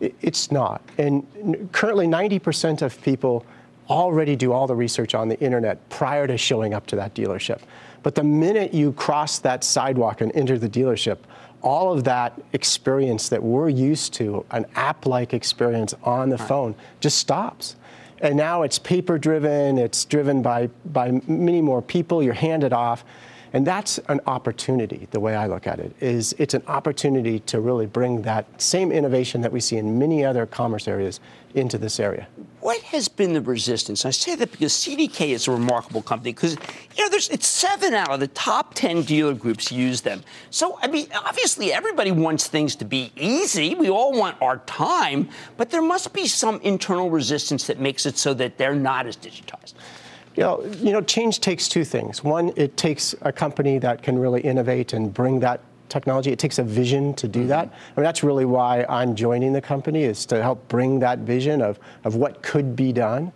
It's 0.00 0.52
not. 0.52 0.80
And 0.96 1.26
currently, 1.72 2.06
90% 2.06 2.82
of 2.82 3.02
people 3.02 3.44
already 3.88 4.36
do 4.36 4.52
all 4.52 4.66
the 4.66 4.74
research 4.74 5.14
on 5.14 5.28
the 5.28 5.38
internet 5.40 5.88
prior 5.88 6.26
to 6.26 6.36
showing 6.36 6.74
up 6.74 6.86
to 6.88 6.96
that 6.96 7.14
dealership. 7.14 7.60
But 8.02 8.14
the 8.14 8.24
minute 8.24 8.72
you 8.72 8.92
cross 8.92 9.38
that 9.40 9.64
sidewalk 9.64 10.20
and 10.20 10.34
enter 10.34 10.58
the 10.58 10.68
dealership, 10.68 11.18
all 11.62 11.92
of 11.92 12.04
that 12.04 12.40
experience 12.52 13.28
that 13.30 13.42
we're 13.42 13.68
used 13.68 14.14
to, 14.14 14.44
an 14.50 14.66
app 14.76 15.06
like 15.06 15.34
experience 15.34 15.94
on 16.04 16.28
the 16.28 16.38
phone, 16.38 16.74
just 17.00 17.18
stops. 17.18 17.76
And 18.20 18.36
now 18.36 18.62
it's 18.62 18.78
paper 18.78 19.18
driven, 19.18 19.78
it's 19.78 20.04
driven 20.04 20.42
by, 20.42 20.68
by 20.86 21.20
many 21.26 21.62
more 21.62 21.82
people, 21.82 22.22
you're 22.22 22.34
handed 22.34 22.72
off. 22.72 23.04
And 23.52 23.66
that's 23.66 23.98
an 24.08 24.20
opportunity, 24.26 25.08
the 25.10 25.20
way 25.20 25.34
I 25.34 25.46
look 25.46 25.66
at 25.66 25.78
it, 25.78 25.94
is 26.00 26.34
it's 26.38 26.54
an 26.54 26.62
opportunity 26.66 27.40
to 27.40 27.60
really 27.60 27.86
bring 27.86 28.22
that 28.22 28.46
same 28.60 28.92
innovation 28.92 29.40
that 29.40 29.52
we 29.52 29.60
see 29.60 29.76
in 29.76 29.98
many 29.98 30.24
other 30.24 30.46
commerce 30.46 30.86
areas 30.86 31.20
into 31.54 31.78
this 31.78 31.98
area. 31.98 32.28
What 32.60 32.80
has 32.82 33.08
been 33.08 33.32
the 33.32 33.40
resistance? 33.40 34.04
I 34.04 34.10
say 34.10 34.34
that 34.34 34.50
because 34.50 34.72
CDK 34.72 35.30
is 35.30 35.48
a 35.48 35.52
remarkable 35.52 36.02
company 36.02 36.32
because 36.32 36.56
you 36.96 37.04
know 37.04 37.08
there's 37.08 37.28
it's 37.30 37.46
seven 37.46 37.94
out 37.94 38.10
of 38.10 38.20
the 38.20 38.28
top 38.28 38.74
ten 38.74 39.02
dealer 39.02 39.32
groups 39.32 39.72
use 39.72 40.02
them. 40.02 40.22
So 40.50 40.78
I 40.82 40.88
mean, 40.88 41.08
obviously 41.24 41.72
everybody 41.72 42.10
wants 42.10 42.48
things 42.48 42.76
to 42.76 42.84
be 42.84 43.12
easy. 43.16 43.74
We 43.74 43.88
all 43.88 44.12
want 44.12 44.40
our 44.42 44.58
time, 44.58 45.28
but 45.56 45.70
there 45.70 45.82
must 45.82 46.12
be 46.12 46.26
some 46.26 46.60
internal 46.62 47.10
resistance 47.10 47.66
that 47.68 47.78
makes 47.78 48.04
it 48.06 48.18
so 48.18 48.34
that 48.34 48.58
they're 48.58 48.74
not 48.74 49.06
as 49.06 49.16
digitized. 49.16 49.74
You 50.38 50.44
know, 50.44 50.64
you 50.78 50.92
know, 50.92 51.00
change 51.00 51.40
takes 51.40 51.66
two 51.66 51.82
things. 51.82 52.22
One, 52.22 52.52
it 52.54 52.76
takes 52.76 53.12
a 53.22 53.32
company 53.32 53.78
that 53.78 54.04
can 54.04 54.16
really 54.16 54.40
innovate 54.40 54.92
and 54.92 55.12
bring 55.12 55.40
that 55.40 55.60
technology. 55.88 56.30
It 56.30 56.38
takes 56.38 56.60
a 56.60 56.62
vision 56.62 57.12
to 57.14 57.26
do 57.26 57.48
that. 57.48 57.66
I 57.66 58.00
mean, 58.00 58.04
that's 58.04 58.22
really 58.22 58.44
why 58.44 58.86
I'm 58.88 59.16
joining 59.16 59.52
the 59.52 59.60
company 59.60 60.04
is 60.04 60.24
to 60.26 60.40
help 60.40 60.68
bring 60.68 61.00
that 61.00 61.18
vision 61.18 61.60
of, 61.60 61.80
of 62.04 62.14
what 62.14 62.40
could 62.40 62.76
be 62.76 62.92
done. 62.92 63.32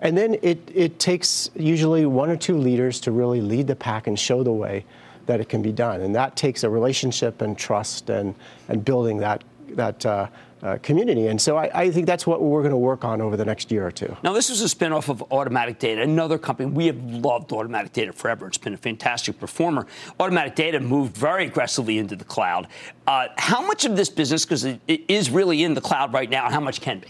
And 0.00 0.14
then 0.14 0.36
it, 0.42 0.58
it 0.74 0.98
takes 0.98 1.48
usually 1.56 2.04
one 2.04 2.28
or 2.28 2.36
two 2.36 2.58
leaders 2.58 3.00
to 3.00 3.12
really 3.12 3.40
lead 3.40 3.66
the 3.66 3.76
pack 3.76 4.06
and 4.06 4.18
show 4.18 4.42
the 4.42 4.52
way 4.52 4.84
that 5.24 5.40
it 5.40 5.48
can 5.48 5.62
be 5.62 5.72
done. 5.72 6.02
And 6.02 6.14
that 6.16 6.36
takes 6.36 6.64
a 6.64 6.68
relationship 6.68 7.40
and 7.40 7.56
trust 7.56 8.10
and, 8.10 8.34
and 8.68 8.84
building 8.84 9.16
that, 9.20 9.42
that 9.70 10.04
uh, 10.04 10.26
uh, 10.62 10.78
community. 10.82 11.26
And 11.26 11.40
so 11.40 11.56
I, 11.56 11.70
I 11.74 11.90
think 11.90 12.06
that's 12.06 12.26
what 12.26 12.40
we're 12.40 12.62
going 12.62 12.70
to 12.70 12.76
work 12.76 13.04
on 13.04 13.20
over 13.20 13.36
the 13.36 13.44
next 13.44 13.70
year 13.72 13.86
or 13.86 13.90
two. 13.90 14.16
Now, 14.22 14.32
this 14.32 14.48
is 14.48 14.62
a 14.62 14.66
spinoff 14.74 15.08
of 15.08 15.22
Automatic 15.32 15.78
Data, 15.78 16.02
another 16.02 16.38
company. 16.38 16.70
We 16.70 16.86
have 16.86 17.02
loved 17.04 17.52
Automatic 17.52 17.92
Data 17.92 18.12
forever. 18.12 18.46
It's 18.46 18.58
been 18.58 18.74
a 18.74 18.78
fantastic 18.78 19.38
performer. 19.40 19.86
Automatic 20.20 20.54
Data 20.54 20.78
moved 20.80 21.16
very 21.16 21.46
aggressively 21.46 21.98
into 21.98 22.14
the 22.16 22.24
cloud. 22.24 22.68
Uh, 23.06 23.28
how 23.36 23.60
much 23.66 23.84
of 23.84 23.96
this 23.96 24.08
business, 24.08 24.44
because 24.44 24.64
it, 24.64 24.80
it 24.86 25.02
is 25.08 25.30
really 25.30 25.64
in 25.64 25.74
the 25.74 25.80
cloud 25.80 26.12
right 26.12 26.30
now, 26.30 26.44
and 26.44 26.54
how 26.54 26.60
much 26.60 26.80
can 26.80 27.00
be? 27.00 27.08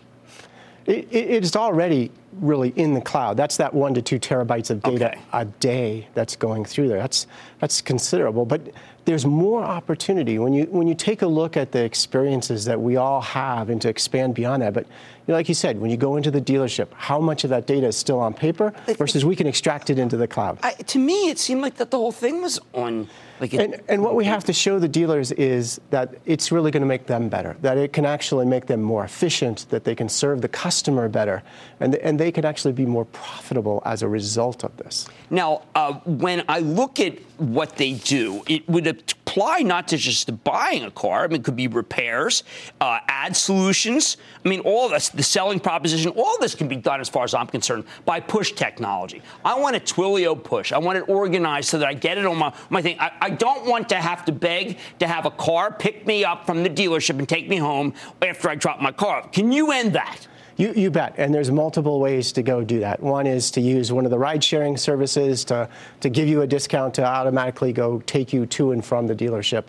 It, 0.84 1.06
it, 1.12 1.30
it's 1.30 1.54
already 1.54 2.10
really 2.40 2.70
in 2.70 2.94
the 2.94 3.00
cloud. 3.00 3.36
That's 3.36 3.56
that 3.58 3.72
one 3.72 3.94
to 3.94 4.02
two 4.02 4.18
terabytes 4.18 4.70
of 4.70 4.82
data 4.82 5.10
Okay. 5.10 5.20
a 5.32 5.44
day 5.44 6.08
that's 6.14 6.34
going 6.34 6.64
through 6.64 6.88
there. 6.88 6.98
That's 6.98 7.26
that's 7.60 7.80
considerable. 7.80 8.44
But 8.44 8.72
there's 9.04 9.26
more 9.26 9.62
opportunity 9.64 10.38
when 10.38 10.52
you 10.52 10.64
when 10.66 10.86
you 10.86 10.94
take 10.94 11.22
a 11.22 11.26
look 11.26 11.56
at 11.56 11.72
the 11.72 11.82
experiences 11.82 12.64
that 12.66 12.80
we 12.80 12.96
all 12.96 13.20
have 13.20 13.68
and 13.68 13.80
to 13.82 13.88
expand 13.88 14.34
beyond 14.34 14.62
that. 14.62 14.74
But 14.74 14.86
like 15.32 15.48
you 15.48 15.54
said, 15.54 15.80
when 15.80 15.90
you 15.90 15.96
go 15.96 16.16
into 16.16 16.30
the 16.30 16.40
dealership, 16.40 16.88
how 16.94 17.20
much 17.20 17.44
of 17.44 17.50
that 17.50 17.66
data 17.66 17.86
is 17.86 17.96
still 17.96 18.20
on 18.20 18.34
paper 18.34 18.72
versus 18.98 19.24
we 19.24 19.36
can 19.36 19.46
extract 19.46 19.90
it 19.90 19.98
into 19.98 20.16
the 20.16 20.28
cloud? 20.28 20.58
I, 20.62 20.72
to 20.72 20.98
me, 20.98 21.30
it 21.30 21.38
seemed 21.38 21.62
like 21.62 21.76
that 21.76 21.90
the 21.90 21.98
whole 21.98 22.12
thing 22.12 22.42
was 22.42 22.60
on. 22.72 23.08
Like, 23.40 23.54
it, 23.54 23.60
And, 23.60 23.82
and 23.88 24.02
what 24.02 24.14
we 24.14 24.24
have 24.24 24.44
to 24.44 24.52
show 24.52 24.78
the 24.78 24.88
dealers 24.88 25.32
is 25.32 25.80
that 25.90 26.14
it's 26.26 26.52
really 26.52 26.70
going 26.70 26.82
to 26.82 26.86
make 26.86 27.06
them 27.06 27.28
better, 27.28 27.56
that 27.62 27.76
it 27.76 27.92
can 27.92 28.06
actually 28.06 28.46
make 28.46 28.66
them 28.66 28.80
more 28.80 29.04
efficient, 29.04 29.66
that 29.70 29.84
they 29.84 29.94
can 29.94 30.08
serve 30.08 30.42
the 30.42 30.48
customer 30.48 31.08
better, 31.08 31.42
and, 31.80 31.96
and 31.96 32.20
they 32.20 32.30
can 32.30 32.44
actually 32.44 32.72
be 32.72 32.86
more 32.86 33.04
profitable 33.06 33.82
as 33.84 34.02
a 34.02 34.08
result 34.08 34.62
of 34.62 34.76
this. 34.76 35.08
Now, 35.30 35.62
uh, 35.74 35.94
when 36.04 36.44
I 36.48 36.60
look 36.60 37.00
at 37.00 37.18
what 37.38 37.76
they 37.76 37.94
do, 37.94 38.42
it 38.46 38.68
would 38.68 38.86
apply 39.32 39.60
not 39.60 39.88
to 39.88 39.96
just 39.96 40.26
to 40.26 40.32
buying 40.32 40.84
a 40.84 40.90
car. 40.90 41.24
I 41.24 41.26
mean, 41.26 41.40
it 41.40 41.44
could 41.44 41.56
be 41.56 41.66
repairs, 41.66 42.44
uh, 42.80 43.00
ad 43.08 43.34
solutions. 43.34 44.18
I 44.44 44.48
mean, 44.48 44.60
all 44.60 44.90
this, 44.90 45.08
the 45.08 45.22
selling 45.22 45.58
proposition, 45.58 46.12
all 46.16 46.36
this 46.38 46.54
can 46.54 46.68
be 46.68 46.76
done, 46.76 47.00
as 47.00 47.08
far 47.08 47.24
as 47.24 47.32
I'm 47.32 47.46
concerned, 47.46 47.84
by 48.04 48.20
push 48.20 48.52
technology. 48.52 49.22
I 49.44 49.58
want 49.58 49.74
a 49.76 49.80
Twilio 49.80 50.42
push. 50.42 50.72
I 50.72 50.78
want 50.78 50.98
it 50.98 51.08
organized 51.08 51.70
so 51.70 51.78
that 51.78 51.88
I 51.88 51.94
get 51.94 52.18
it 52.18 52.26
on 52.26 52.36
my, 52.36 52.52
my 52.68 52.82
thing. 52.82 52.98
I, 53.00 53.10
I 53.20 53.30
don't 53.30 53.66
want 53.66 53.88
to 53.88 53.96
have 53.96 54.24
to 54.26 54.32
beg 54.32 54.78
to 54.98 55.06
have 55.06 55.24
a 55.24 55.30
car 55.30 55.72
pick 55.72 56.06
me 56.06 56.24
up 56.24 56.44
from 56.44 56.62
the 56.62 56.70
dealership 56.70 57.18
and 57.18 57.28
take 57.28 57.48
me 57.48 57.56
home 57.56 57.94
after 58.20 58.50
I 58.50 58.54
drop 58.54 58.80
my 58.80 58.92
car. 58.92 59.26
Can 59.28 59.50
you 59.50 59.72
end 59.72 59.94
that? 59.94 60.26
You, 60.56 60.72
you 60.74 60.90
bet. 60.90 61.14
And 61.16 61.34
there's 61.34 61.50
multiple 61.50 62.00
ways 62.00 62.32
to 62.32 62.42
go 62.42 62.62
do 62.62 62.80
that. 62.80 63.00
One 63.00 63.26
is 63.26 63.50
to 63.52 63.60
use 63.60 63.92
one 63.92 64.04
of 64.04 64.10
the 64.10 64.18
ride 64.18 64.44
sharing 64.44 64.76
services 64.76 65.44
to, 65.46 65.68
to 66.00 66.08
give 66.08 66.28
you 66.28 66.42
a 66.42 66.46
discount 66.46 66.94
to 66.94 67.04
automatically 67.04 67.72
go 67.72 68.00
take 68.00 68.32
you 68.32 68.46
to 68.46 68.72
and 68.72 68.84
from 68.84 69.06
the 69.06 69.14
dealership. 69.14 69.64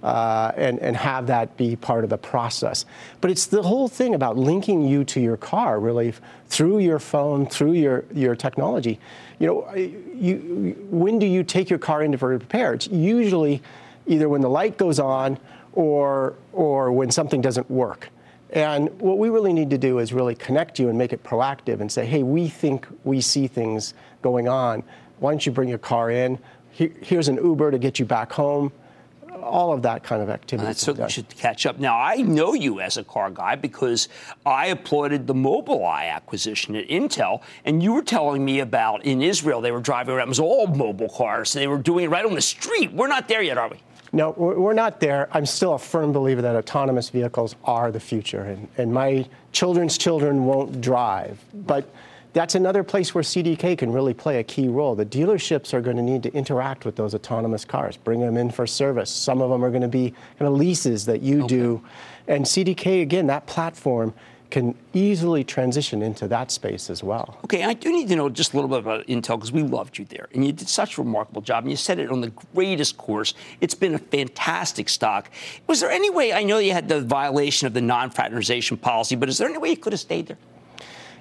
Uh, 0.00 0.52
and, 0.56 0.78
and 0.78 0.96
have 0.96 1.26
that 1.26 1.56
be 1.56 1.74
part 1.74 2.04
of 2.04 2.10
the 2.10 2.16
process. 2.16 2.84
But 3.20 3.32
it's 3.32 3.46
the 3.46 3.62
whole 3.62 3.88
thing 3.88 4.14
about 4.14 4.36
linking 4.36 4.86
you 4.86 5.02
to 5.02 5.20
your 5.20 5.36
car, 5.36 5.80
really, 5.80 6.14
through 6.46 6.78
your 6.78 7.00
phone, 7.00 7.46
through 7.46 7.72
your, 7.72 8.04
your 8.14 8.36
technology. 8.36 9.00
You 9.40 9.48
know, 9.48 9.74
you, 9.74 10.76
when 10.88 11.18
do 11.18 11.26
you 11.26 11.42
take 11.42 11.68
your 11.68 11.80
car 11.80 12.04
in 12.04 12.16
for 12.16 12.28
repair? 12.28 12.74
It's 12.74 12.86
usually 12.86 13.60
either 14.06 14.28
when 14.28 14.40
the 14.40 14.48
light 14.48 14.76
goes 14.78 15.00
on 15.00 15.36
or, 15.72 16.36
or 16.52 16.92
when 16.92 17.10
something 17.10 17.40
doesn't 17.40 17.68
work. 17.68 18.10
And 18.50 18.98
what 19.00 19.18
we 19.18 19.28
really 19.28 19.52
need 19.52 19.70
to 19.70 19.78
do 19.78 19.98
is 19.98 20.12
really 20.12 20.34
connect 20.34 20.78
you 20.78 20.88
and 20.88 20.96
make 20.96 21.12
it 21.12 21.22
proactive 21.22 21.80
and 21.80 21.92
say, 21.92 22.06
hey, 22.06 22.22
we 22.22 22.48
think 22.48 22.86
we 23.04 23.20
see 23.20 23.46
things 23.46 23.94
going 24.22 24.48
on. 24.48 24.82
Why 25.18 25.32
don't 25.32 25.44
you 25.44 25.52
bring 25.52 25.68
your 25.68 25.78
car 25.78 26.10
in? 26.10 26.38
Here's 26.70 27.28
an 27.28 27.36
Uber 27.36 27.72
to 27.72 27.78
get 27.78 27.98
you 27.98 28.04
back 28.04 28.32
home. 28.32 28.72
All 29.42 29.72
of 29.72 29.82
that 29.82 30.02
kind 30.02 30.22
of 30.22 30.30
activity. 30.30 30.66
That 30.66 30.76
certainly 30.76 31.10
should 31.10 31.28
catch 31.30 31.64
up. 31.66 31.78
Now, 31.78 31.98
I 31.98 32.16
know 32.16 32.54
you 32.54 32.80
as 32.80 32.96
a 32.96 33.04
car 33.04 33.30
guy 33.30 33.54
because 33.54 34.08
I 34.44 34.66
applauded 34.66 35.26
the 35.26 35.34
Mobileye 35.34 36.10
acquisition 36.10 36.74
at 36.76 36.88
Intel, 36.88 37.42
and 37.64 37.82
you 37.82 37.92
were 37.92 38.02
telling 38.02 38.44
me 38.44 38.60
about 38.60 39.04
in 39.04 39.22
Israel 39.22 39.60
they 39.60 39.70
were 39.70 39.80
driving 39.80 40.14
around. 40.14 40.26
It 40.26 40.30
was 40.30 40.40
all 40.40 40.66
mobile 40.66 41.08
cars. 41.08 41.52
They 41.52 41.66
were 41.66 41.78
doing 41.78 42.06
it 42.06 42.08
right 42.08 42.24
on 42.24 42.34
the 42.34 42.40
street. 42.40 42.92
We're 42.92 43.08
not 43.08 43.28
there 43.28 43.42
yet, 43.42 43.58
are 43.58 43.68
we? 43.68 43.78
No, 44.12 44.30
we're 44.30 44.72
not 44.72 45.00
there. 45.00 45.28
I'm 45.32 45.44
still 45.44 45.74
a 45.74 45.78
firm 45.78 46.12
believer 46.12 46.40
that 46.42 46.56
autonomous 46.56 47.10
vehicles 47.10 47.56
are 47.64 47.92
the 47.92 48.00
future, 48.00 48.42
and, 48.42 48.68
and 48.78 48.92
my 48.92 49.26
children's 49.52 49.98
children 49.98 50.46
won't 50.46 50.80
drive. 50.80 51.44
But 51.52 51.90
that's 52.32 52.54
another 52.54 52.84
place 52.84 53.14
where 53.14 53.24
CDK 53.24 53.76
can 53.76 53.92
really 53.92 54.14
play 54.14 54.38
a 54.38 54.44
key 54.44 54.68
role. 54.68 54.94
The 54.94 55.04
dealerships 55.04 55.74
are 55.74 55.80
going 55.80 55.96
to 55.96 56.02
need 56.02 56.22
to 56.22 56.32
interact 56.32 56.84
with 56.84 56.96
those 56.96 57.14
autonomous 57.14 57.64
cars, 57.64 57.96
bring 57.96 58.20
them 58.20 58.36
in 58.36 58.50
for 58.50 58.66
service. 58.66 59.10
Some 59.10 59.42
of 59.42 59.50
them 59.50 59.64
are 59.64 59.70
going 59.70 59.82
to 59.82 59.88
be 59.88 60.10
kind 60.38 60.48
of 60.48 60.54
leases 60.54 61.06
that 61.06 61.20
you 61.20 61.46
do. 61.46 61.82
And 62.26 62.44
CDK, 62.44 63.02
again, 63.02 63.26
that 63.26 63.46
platform 63.46 64.14
can 64.50 64.74
easily 64.94 65.44
transition 65.44 66.02
into 66.02 66.26
that 66.28 66.50
space 66.50 66.88
as 66.88 67.02
well. 67.02 67.38
Okay, 67.44 67.64
I 67.64 67.74
do 67.74 67.92
need 67.92 68.08
to 68.08 68.16
know 68.16 68.28
just 68.28 68.54
a 68.54 68.56
little 68.56 68.68
bit 68.68 68.78
about 68.78 69.06
Intel 69.06 69.36
because 69.36 69.52
we 69.52 69.62
loved 69.62 69.98
you 69.98 70.04
there, 70.06 70.28
and 70.32 70.44
you 70.44 70.52
did 70.52 70.68
such 70.68 70.96
a 70.96 71.02
remarkable 71.02 71.42
job, 71.42 71.64
and 71.64 71.70
you 71.70 71.76
said 71.76 71.98
it 71.98 72.10
on 72.10 72.20
the 72.20 72.32
greatest 72.54 72.96
course. 72.96 73.34
It's 73.60 73.74
been 73.74 73.94
a 73.94 73.98
fantastic 73.98 74.88
stock. 74.88 75.30
Was 75.66 75.80
there 75.80 75.90
any 75.90 76.10
way? 76.10 76.32
I 76.32 76.44
know 76.44 76.58
you 76.58 76.72
had 76.72 76.88
the 76.88 77.00
violation 77.00 77.66
of 77.66 77.74
the 77.74 77.82
non-fraternization 77.82 78.78
policy, 78.78 79.16
but 79.16 79.28
is 79.28 79.38
there 79.38 79.48
any 79.48 79.58
way 79.58 79.70
you 79.70 79.76
could 79.76 79.92
have 79.92 80.00
stayed 80.00 80.28
there? 80.28 80.38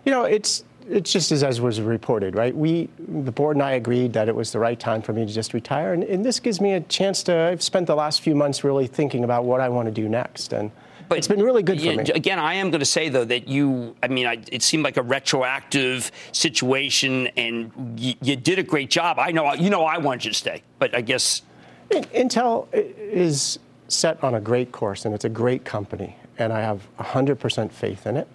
You 0.06 0.12
know, 0.12 0.24
it's 0.24 0.64
it's 0.90 1.12
just 1.12 1.34
as, 1.34 1.44
as 1.44 1.60
was 1.60 1.82
reported, 1.82 2.34
right? 2.34 2.56
We, 2.56 2.88
the 2.98 3.32
board 3.32 3.58
and 3.58 3.64
I 3.64 3.72
agreed 3.72 4.14
that 4.14 4.30
it 4.30 4.36
was 4.36 4.54
the 4.54 4.60
right 4.60 4.80
time 4.80 5.02
for 5.02 5.12
me 5.12 5.26
to 5.26 5.34
just 5.34 5.54
retire, 5.54 5.94
and, 5.94 6.02
and 6.06 6.24
this 6.24 6.40
gives 6.40 6.62
me 6.62 6.74
a 6.74 6.80
chance 6.82 7.24
to. 7.24 7.36
I've 7.36 7.62
spent 7.62 7.88
the 7.88 7.96
last 7.96 8.22
few 8.22 8.36
months 8.36 8.64
really 8.64 8.88
thinking 8.88 9.26
about 9.26 9.44
what 9.44 9.60
I 9.60 9.68
want 9.68 9.88
to 9.88 9.92
do 9.92 10.08
next, 10.08 10.54
and 10.54 10.72
it's 11.12 11.28
been 11.28 11.42
really 11.42 11.64
good 11.64 11.80
for 11.80 11.94
me. 11.94 12.04
Again, 12.14 12.40
I 12.40 12.56
am 12.56 12.70
going 12.70 12.80
to 12.80 12.86
say 12.86 13.10
though 13.10 13.26
that 13.26 13.48
you, 13.48 13.96
I 14.04 14.08
mean, 14.08 14.26
I, 14.26 14.42
it 14.52 14.64
seemed 14.64 14.84
like 14.84 14.98
a 14.98 15.02
retroactive 15.02 16.12
situation, 16.32 17.28
and 17.38 17.72
you, 18.00 18.16
you 18.22 18.36
did 18.36 18.60
a 18.60 18.64
great 18.64 18.90
job. 18.90 19.20
I 19.20 19.32
know, 19.32 19.54
you 19.54 19.70
know, 19.70 19.84
I 19.84 19.98
wanted 19.98 20.26
you 20.26 20.32
to 20.32 20.38
stay, 20.38 20.64
but 20.80 20.96
I 20.96 21.02
guess 21.02 21.44
Intel 21.90 22.68
is 22.74 23.60
set 23.88 24.22
on 24.24 24.36
a 24.36 24.42
great 24.42 24.72
course, 24.72 25.06
and 25.06 25.14
it's 25.14 25.26
a 25.26 25.30
great 25.30 25.64
company, 25.64 26.16
and 26.38 26.52
I 26.52 26.62
have 26.62 26.88
100% 27.00 27.72
faith 27.72 28.06
in 28.06 28.18
it. 28.18 28.28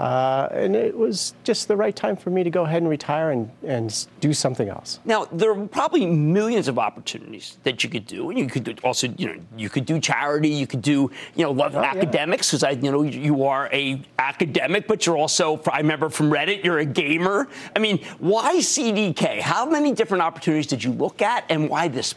Uh, 0.00 0.48
and 0.52 0.76
it 0.76 0.96
was 0.96 1.34
just 1.44 1.68
the 1.68 1.76
right 1.76 1.94
time 1.94 2.16
for 2.16 2.30
me 2.30 2.44
to 2.44 2.50
go 2.50 2.64
ahead 2.64 2.82
and 2.82 2.88
retire 2.88 3.30
and, 3.30 3.50
and 3.64 4.06
do 4.20 4.32
something 4.32 4.68
else. 4.68 5.00
Now 5.04 5.26
there 5.32 5.50
are 5.50 5.66
probably 5.66 6.06
millions 6.06 6.68
of 6.68 6.78
opportunities 6.78 7.58
that 7.64 7.82
you 7.82 7.90
could 7.90 8.06
do, 8.06 8.30
and 8.30 8.38
you 8.38 8.46
could 8.46 8.80
also, 8.84 9.08
you 9.16 9.26
know, 9.26 9.40
you 9.56 9.68
could 9.68 9.86
do 9.86 10.00
charity, 10.00 10.48
you 10.48 10.66
could 10.66 10.82
do, 10.82 11.10
you 11.34 11.44
know, 11.44 11.50
love 11.50 11.74
academics 11.74 12.50
because 12.50 12.64
I, 12.64 12.70
you 12.70 12.90
know, 12.90 13.02
you 13.02 13.44
are 13.44 13.68
a 13.72 14.00
academic, 14.18 14.86
but 14.86 15.06
you're 15.06 15.16
also, 15.16 15.60
I 15.70 15.78
remember 15.78 16.08
from 16.08 16.30
Reddit, 16.30 16.64
you're 16.64 16.78
a 16.78 16.84
gamer. 16.84 17.48
I 17.74 17.78
mean, 17.78 18.04
why 18.18 18.56
CDK? 18.56 19.40
How 19.40 19.66
many 19.66 19.92
different 19.92 20.22
opportunities 20.22 20.66
did 20.66 20.82
you 20.84 20.92
look 20.92 21.22
at, 21.22 21.44
and 21.48 21.68
why 21.68 21.88
this? 21.88 22.14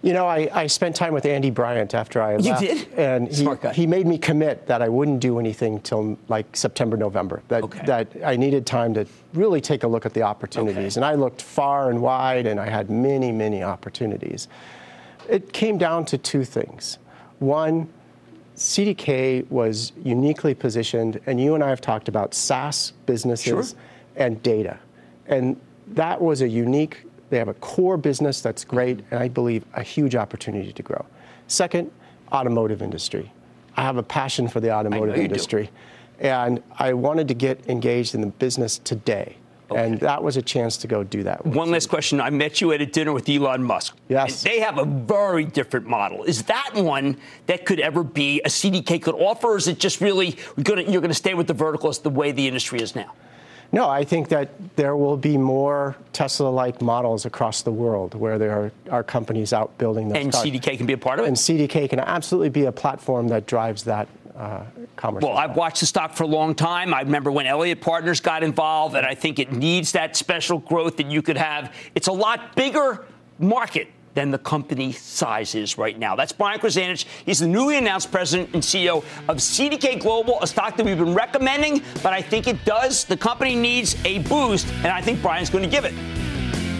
You 0.00 0.12
know, 0.12 0.26
I, 0.26 0.48
I 0.52 0.66
spent 0.68 0.94
time 0.94 1.12
with 1.12 1.26
Andy 1.26 1.50
Bryant 1.50 1.92
after 1.92 2.22
I 2.22 2.36
You 2.36 2.50
left. 2.52 2.60
did? 2.60 2.88
And 2.94 3.28
he, 3.28 3.48
he 3.74 3.86
made 3.86 4.06
me 4.06 4.16
commit 4.16 4.66
that 4.68 4.80
I 4.80 4.88
wouldn't 4.88 5.18
do 5.18 5.40
anything 5.40 5.80
till 5.80 6.16
like 6.28 6.56
September, 6.56 6.96
November. 6.96 7.42
That, 7.48 7.68
that 7.86 8.08
I 8.24 8.36
needed 8.36 8.64
time 8.64 8.94
to 8.94 9.06
really 9.34 9.60
take 9.60 9.82
a 9.82 9.88
look 9.88 10.06
at 10.06 10.14
the 10.14 10.22
opportunities. 10.22 10.96
And 10.96 11.04
I 11.04 11.14
looked 11.14 11.42
far 11.42 11.90
and 11.90 12.00
wide, 12.00 12.46
and 12.46 12.60
I 12.60 12.68
had 12.70 12.90
many, 12.90 13.32
many 13.32 13.62
opportunities. 13.64 14.46
It 15.28 15.52
came 15.52 15.78
down 15.78 16.04
to 16.06 16.18
two 16.18 16.44
things. 16.44 16.98
One, 17.40 17.88
CDK 18.56 19.48
was 19.50 19.92
uniquely 20.04 20.54
positioned, 20.54 21.20
and 21.26 21.40
you 21.40 21.54
and 21.56 21.62
I 21.64 21.70
have 21.70 21.80
talked 21.80 22.08
about 22.08 22.34
SaaS 22.34 22.92
businesses 23.06 23.44
Sure. 23.70 23.78
and 24.16 24.40
data. 24.44 24.78
And 25.26 25.60
that 25.88 26.20
was 26.20 26.40
a 26.40 26.48
unique, 26.48 27.04
they 27.30 27.38
have 27.38 27.48
a 27.48 27.54
core 27.54 27.96
business 27.96 28.40
that's 28.40 28.64
great, 28.64 29.00
and 29.10 29.20
I 29.20 29.28
believe 29.28 29.64
a 29.74 29.82
huge 29.82 30.16
opportunity 30.16 30.72
to 30.72 30.82
grow. 30.82 31.04
Second, 31.46 31.90
automotive 32.32 32.82
industry. 32.82 33.32
I 33.76 33.82
have 33.82 33.96
a 33.96 34.02
passion 34.02 34.48
for 34.48 34.60
the 34.60 34.72
automotive 34.72 35.16
you 35.16 35.22
do. 35.22 35.26
industry, 35.26 35.70
and 36.18 36.62
I 36.78 36.92
wanted 36.94 37.28
to 37.28 37.34
get 37.34 37.68
engaged 37.68 38.14
in 38.14 38.20
the 38.20 38.26
business 38.26 38.78
today. 38.78 39.36
And 39.74 40.00
that 40.00 40.22
was 40.22 40.38
a 40.38 40.42
chance 40.42 40.78
to 40.78 40.86
go 40.86 41.04
do 41.04 41.22
that. 41.24 41.44
One 41.44 41.70
last 41.70 41.88
question. 41.88 42.20
I 42.22 42.30
met 42.30 42.60
you 42.60 42.72
at 42.72 42.80
a 42.80 42.86
dinner 42.86 43.12
with 43.12 43.28
Elon 43.28 43.62
Musk. 43.62 43.96
Yes. 44.08 44.42
They 44.42 44.60
have 44.60 44.78
a 44.78 44.84
very 44.84 45.44
different 45.44 45.86
model. 45.86 46.24
Is 46.24 46.44
that 46.44 46.70
one 46.74 47.18
that 47.46 47.66
could 47.66 47.78
ever 47.78 48.02
be 48.02 48.40
a 48.46 48.48
CDK 48.48 49.02
could 49.02 49.14
offer, 49.14 49.48
or 49.48 49.56
is 49.58 49.68
it 49.68 49.78
just 49.78 50.00
really 50.00 50.36
gonna, 50.62 50.82
you're 50.82 51.02
going 51.02 51.10
to 51.10 51.14
stay 51.14 51.34
with 51.34 51.46
the 51.46 51.54
verticals 51.54 51.98
the 51.98 52.08
way 52.10 52.32
the 52.32 52.48
industry 52.48 52.80
is 52.80 52.94
now? 52.94 53.12
No, 53.70 53.88
I 53.88 54.04
think 54.04 54.28
that 54.28 54.48
there 54.76 54.96
will 54.96 55.16
be 55.16 55.36
more 55.36 55.94
Tesla-like 56.12 56.80
models 56.80 57.26
across 57.26 57.62
the 57.62 57.70
world 57.70 58.14
where 58.14 58.38
there 58.38 58.52
are, 58.52 58.72
are 58.90 59.02
companies 59.02 59.52
out 59.52 59.76
building 59.76 60.08
those 60.08 60.22
And 60.22 60.32
cars. 60.32 60.44
CDK 60.44 60.78
can 60.78 60.86
be 60.86 60.94
a 60.94 60.98
part 60.98 61.18
of 61.18 61.26
it? 61.26 61.28
And 61.28 61.36
CDK 61.36 61.90
can 61.90 62.00
absolutely 62.00 62.48
be 62.48 62.64
a 62.64 62.72
platform 62.72 63.28
that 63.28 63.46
drives 63.46 63.84
that 63.84 64.08
uh, 64.34 64.62
commerce. 64.96 65.22
Well, 65.22 65.36
I've 65.36 65.56
watched 65.56 65.80
the 65.80 65.86
stock 65.86 66.14
for 66.14 66.22
a 66.22 66.28
long 66.28 66.54
time. 66.54 66.94
I 66.94 67.02
remember 67.02 67.30
when 67.30 67.46
Elliott 67.46 67.80
Partners 67.80 68.20
got 68.20 68.42
involved, 68.42 68.94
and 68.94 69.04
I 69.04 69.14
think 69.14 69.38
it 69.38 69.52
needs 69.52 69.92
that 69.92 70.16
special 70.16 70.58
growth 70.58 70.96
that 70.98 71.10
you 71.10 71.22
could 71.22 71.36
have. 71.36 71.74
It's 71.94 72.08
a 72.08 72.12
lot 72.12 72.54
bigger 72.54 73.04
market 73.38 73.88
than 74.18 74.32
the 74.32 74.38
company 74.38 74.90
size 74.90 75.54
is 75.54 75.78
right 75.78 75.96
now. 75.96 76.16
That's 76.16 76.32
Brian 76.32 76.58
Krzanich. 76.58 77.04
He's 77.24 77.38
the 77.38 77.46
newly 77.46 77.76
announced 77.76 78.10
president 78.10 78.52
and 78.52 78.60
CEO 78.60 79.04
of 79.28 79.36
CDK 79.36 80.00
Global, 80.00 80.42
a 80.42 80.46
stock 80.48 80.76
that 80.76 80.84
we've 80.84 80.98
been 80.98 81.14
recommending, 81.14 81.84
but 82.02 82.12
I 82.12 82.20
think 82.20 82.48
it 82.48 82.64
does. 82.64 83.04
The 83.04 83.16
company 83.16 83.54
needs 83.54 83.94
a 84.04 84.18
boost, 84.18 84.66
and 84.78 84.88
I 84.88 85.00
think 85.00 85.22
Brian's 85.22 85.50
going 85.50 85.62
to 85.62 85.70
give 85.70 85.84
it. 85.84 85.94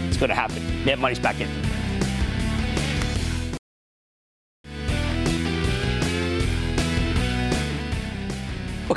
It's 0.09 0.17
going 0.17 0.31
to 0.31 0.35
happen. 0.35 0.85
Mad 0.85 0.99
Money's 0.99 1.21
back 1.21 1.41
in. 1.41 1.68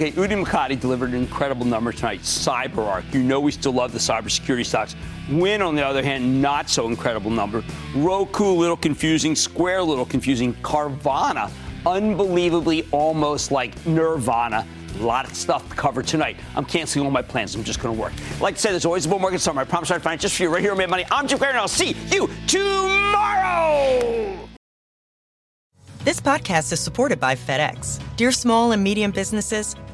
Okay, 0.01 0.13
Udi 0.13 0.43
Mokady 0.43 0.79
delivered 0.79 1.11
an 1.11 1.17
incredible 1.17 1.63
number 1.63 1.91
tonight. 1.91 2.21
CyberArk. 2.21 3.13
You 3.13 3.21
know 3.21 3.39
we 3.39 3.51
still 3.51 3.73
love 3.73 3.91
the 3.91 3.99
cybersecurity 3.99 4.65
stocks. 4.65 4.95
Wynn, 5.29 5.61
on 5.61 5.75
the 5.75 5.85
other 5.85 6.01
hand, 6.01 6.41
not 6.41 6.71
so 6.71 6.87
incredible 6.87 7.29
number. 7.29 7.63
Roku, 7.93 8.45
a 8.45 8.51
little 8.51 8.75
confusing. 8.75 9.35
Square, 9.35 9.77
a 9.77 9.83
little 9.83 10.07
confusing. 10.07 10.55
Carvana, 10.63 11.51
unbelievably 11.85 12.87
almost 12.91 13.51
like 13.51 13.75
Nirvana. 13.85 14.65
A 14.99 15.03
lot 15.03 15.25
of 15.25 15.35
stuff 15.35 15.69
to 15.69 15.75
cover 15.75 16.01
tonight. 16.01 16.35
I'm 16.55 16.65
canceling 16.65 17.05
all 17.05 17.11
my 17.11 17.21
plans. 17.21 17.53
I'm 17.53 17.63
just 17.63 17.79
going 17.79 17.95
to 17.95 18.01
work. 18.01 18.13
Like 18.39 18.55
I 18.55 18.57
said, 18.57 18.71
there's 18.71 18.85
always 18.85 19.05
a 19.05 19.09
bull 19.09 19.19
market 19.19 19.39
summer. 19.39 19.61
I 19.61 19.65
promise 19.65 19.91
I'd 19.91 20.01
find 20.01 20.19
it 20.19 20.23
just 20.23 20.35
for 20.35 20.41
you 20.41 20.49
right 20.49 20.63
here 20.63 20.71
on 20.71 20.79
Mad 20.79 20.89
Money. 20.89 21.05
I'm 21.11 21.27
Jim 21.27 21.37
Cramer, 21.37 21.51
and 21.51 21.59
I'll 21.59 21.67
see 21.67 21.95
you 22.11 22.27
tomorrow. 22.47 23.91
This 26.03 26.19
podcast 26.19 26.73
is 26.73 26.79
supported 26.79 27.19
by 27.19 27.35
FedEx. 27.35 28.01
Dear 28.15 28.31
small 28.31 28.71
and 28.71 28.83
medium 28.83 29.11
businesses, 29.11 29.75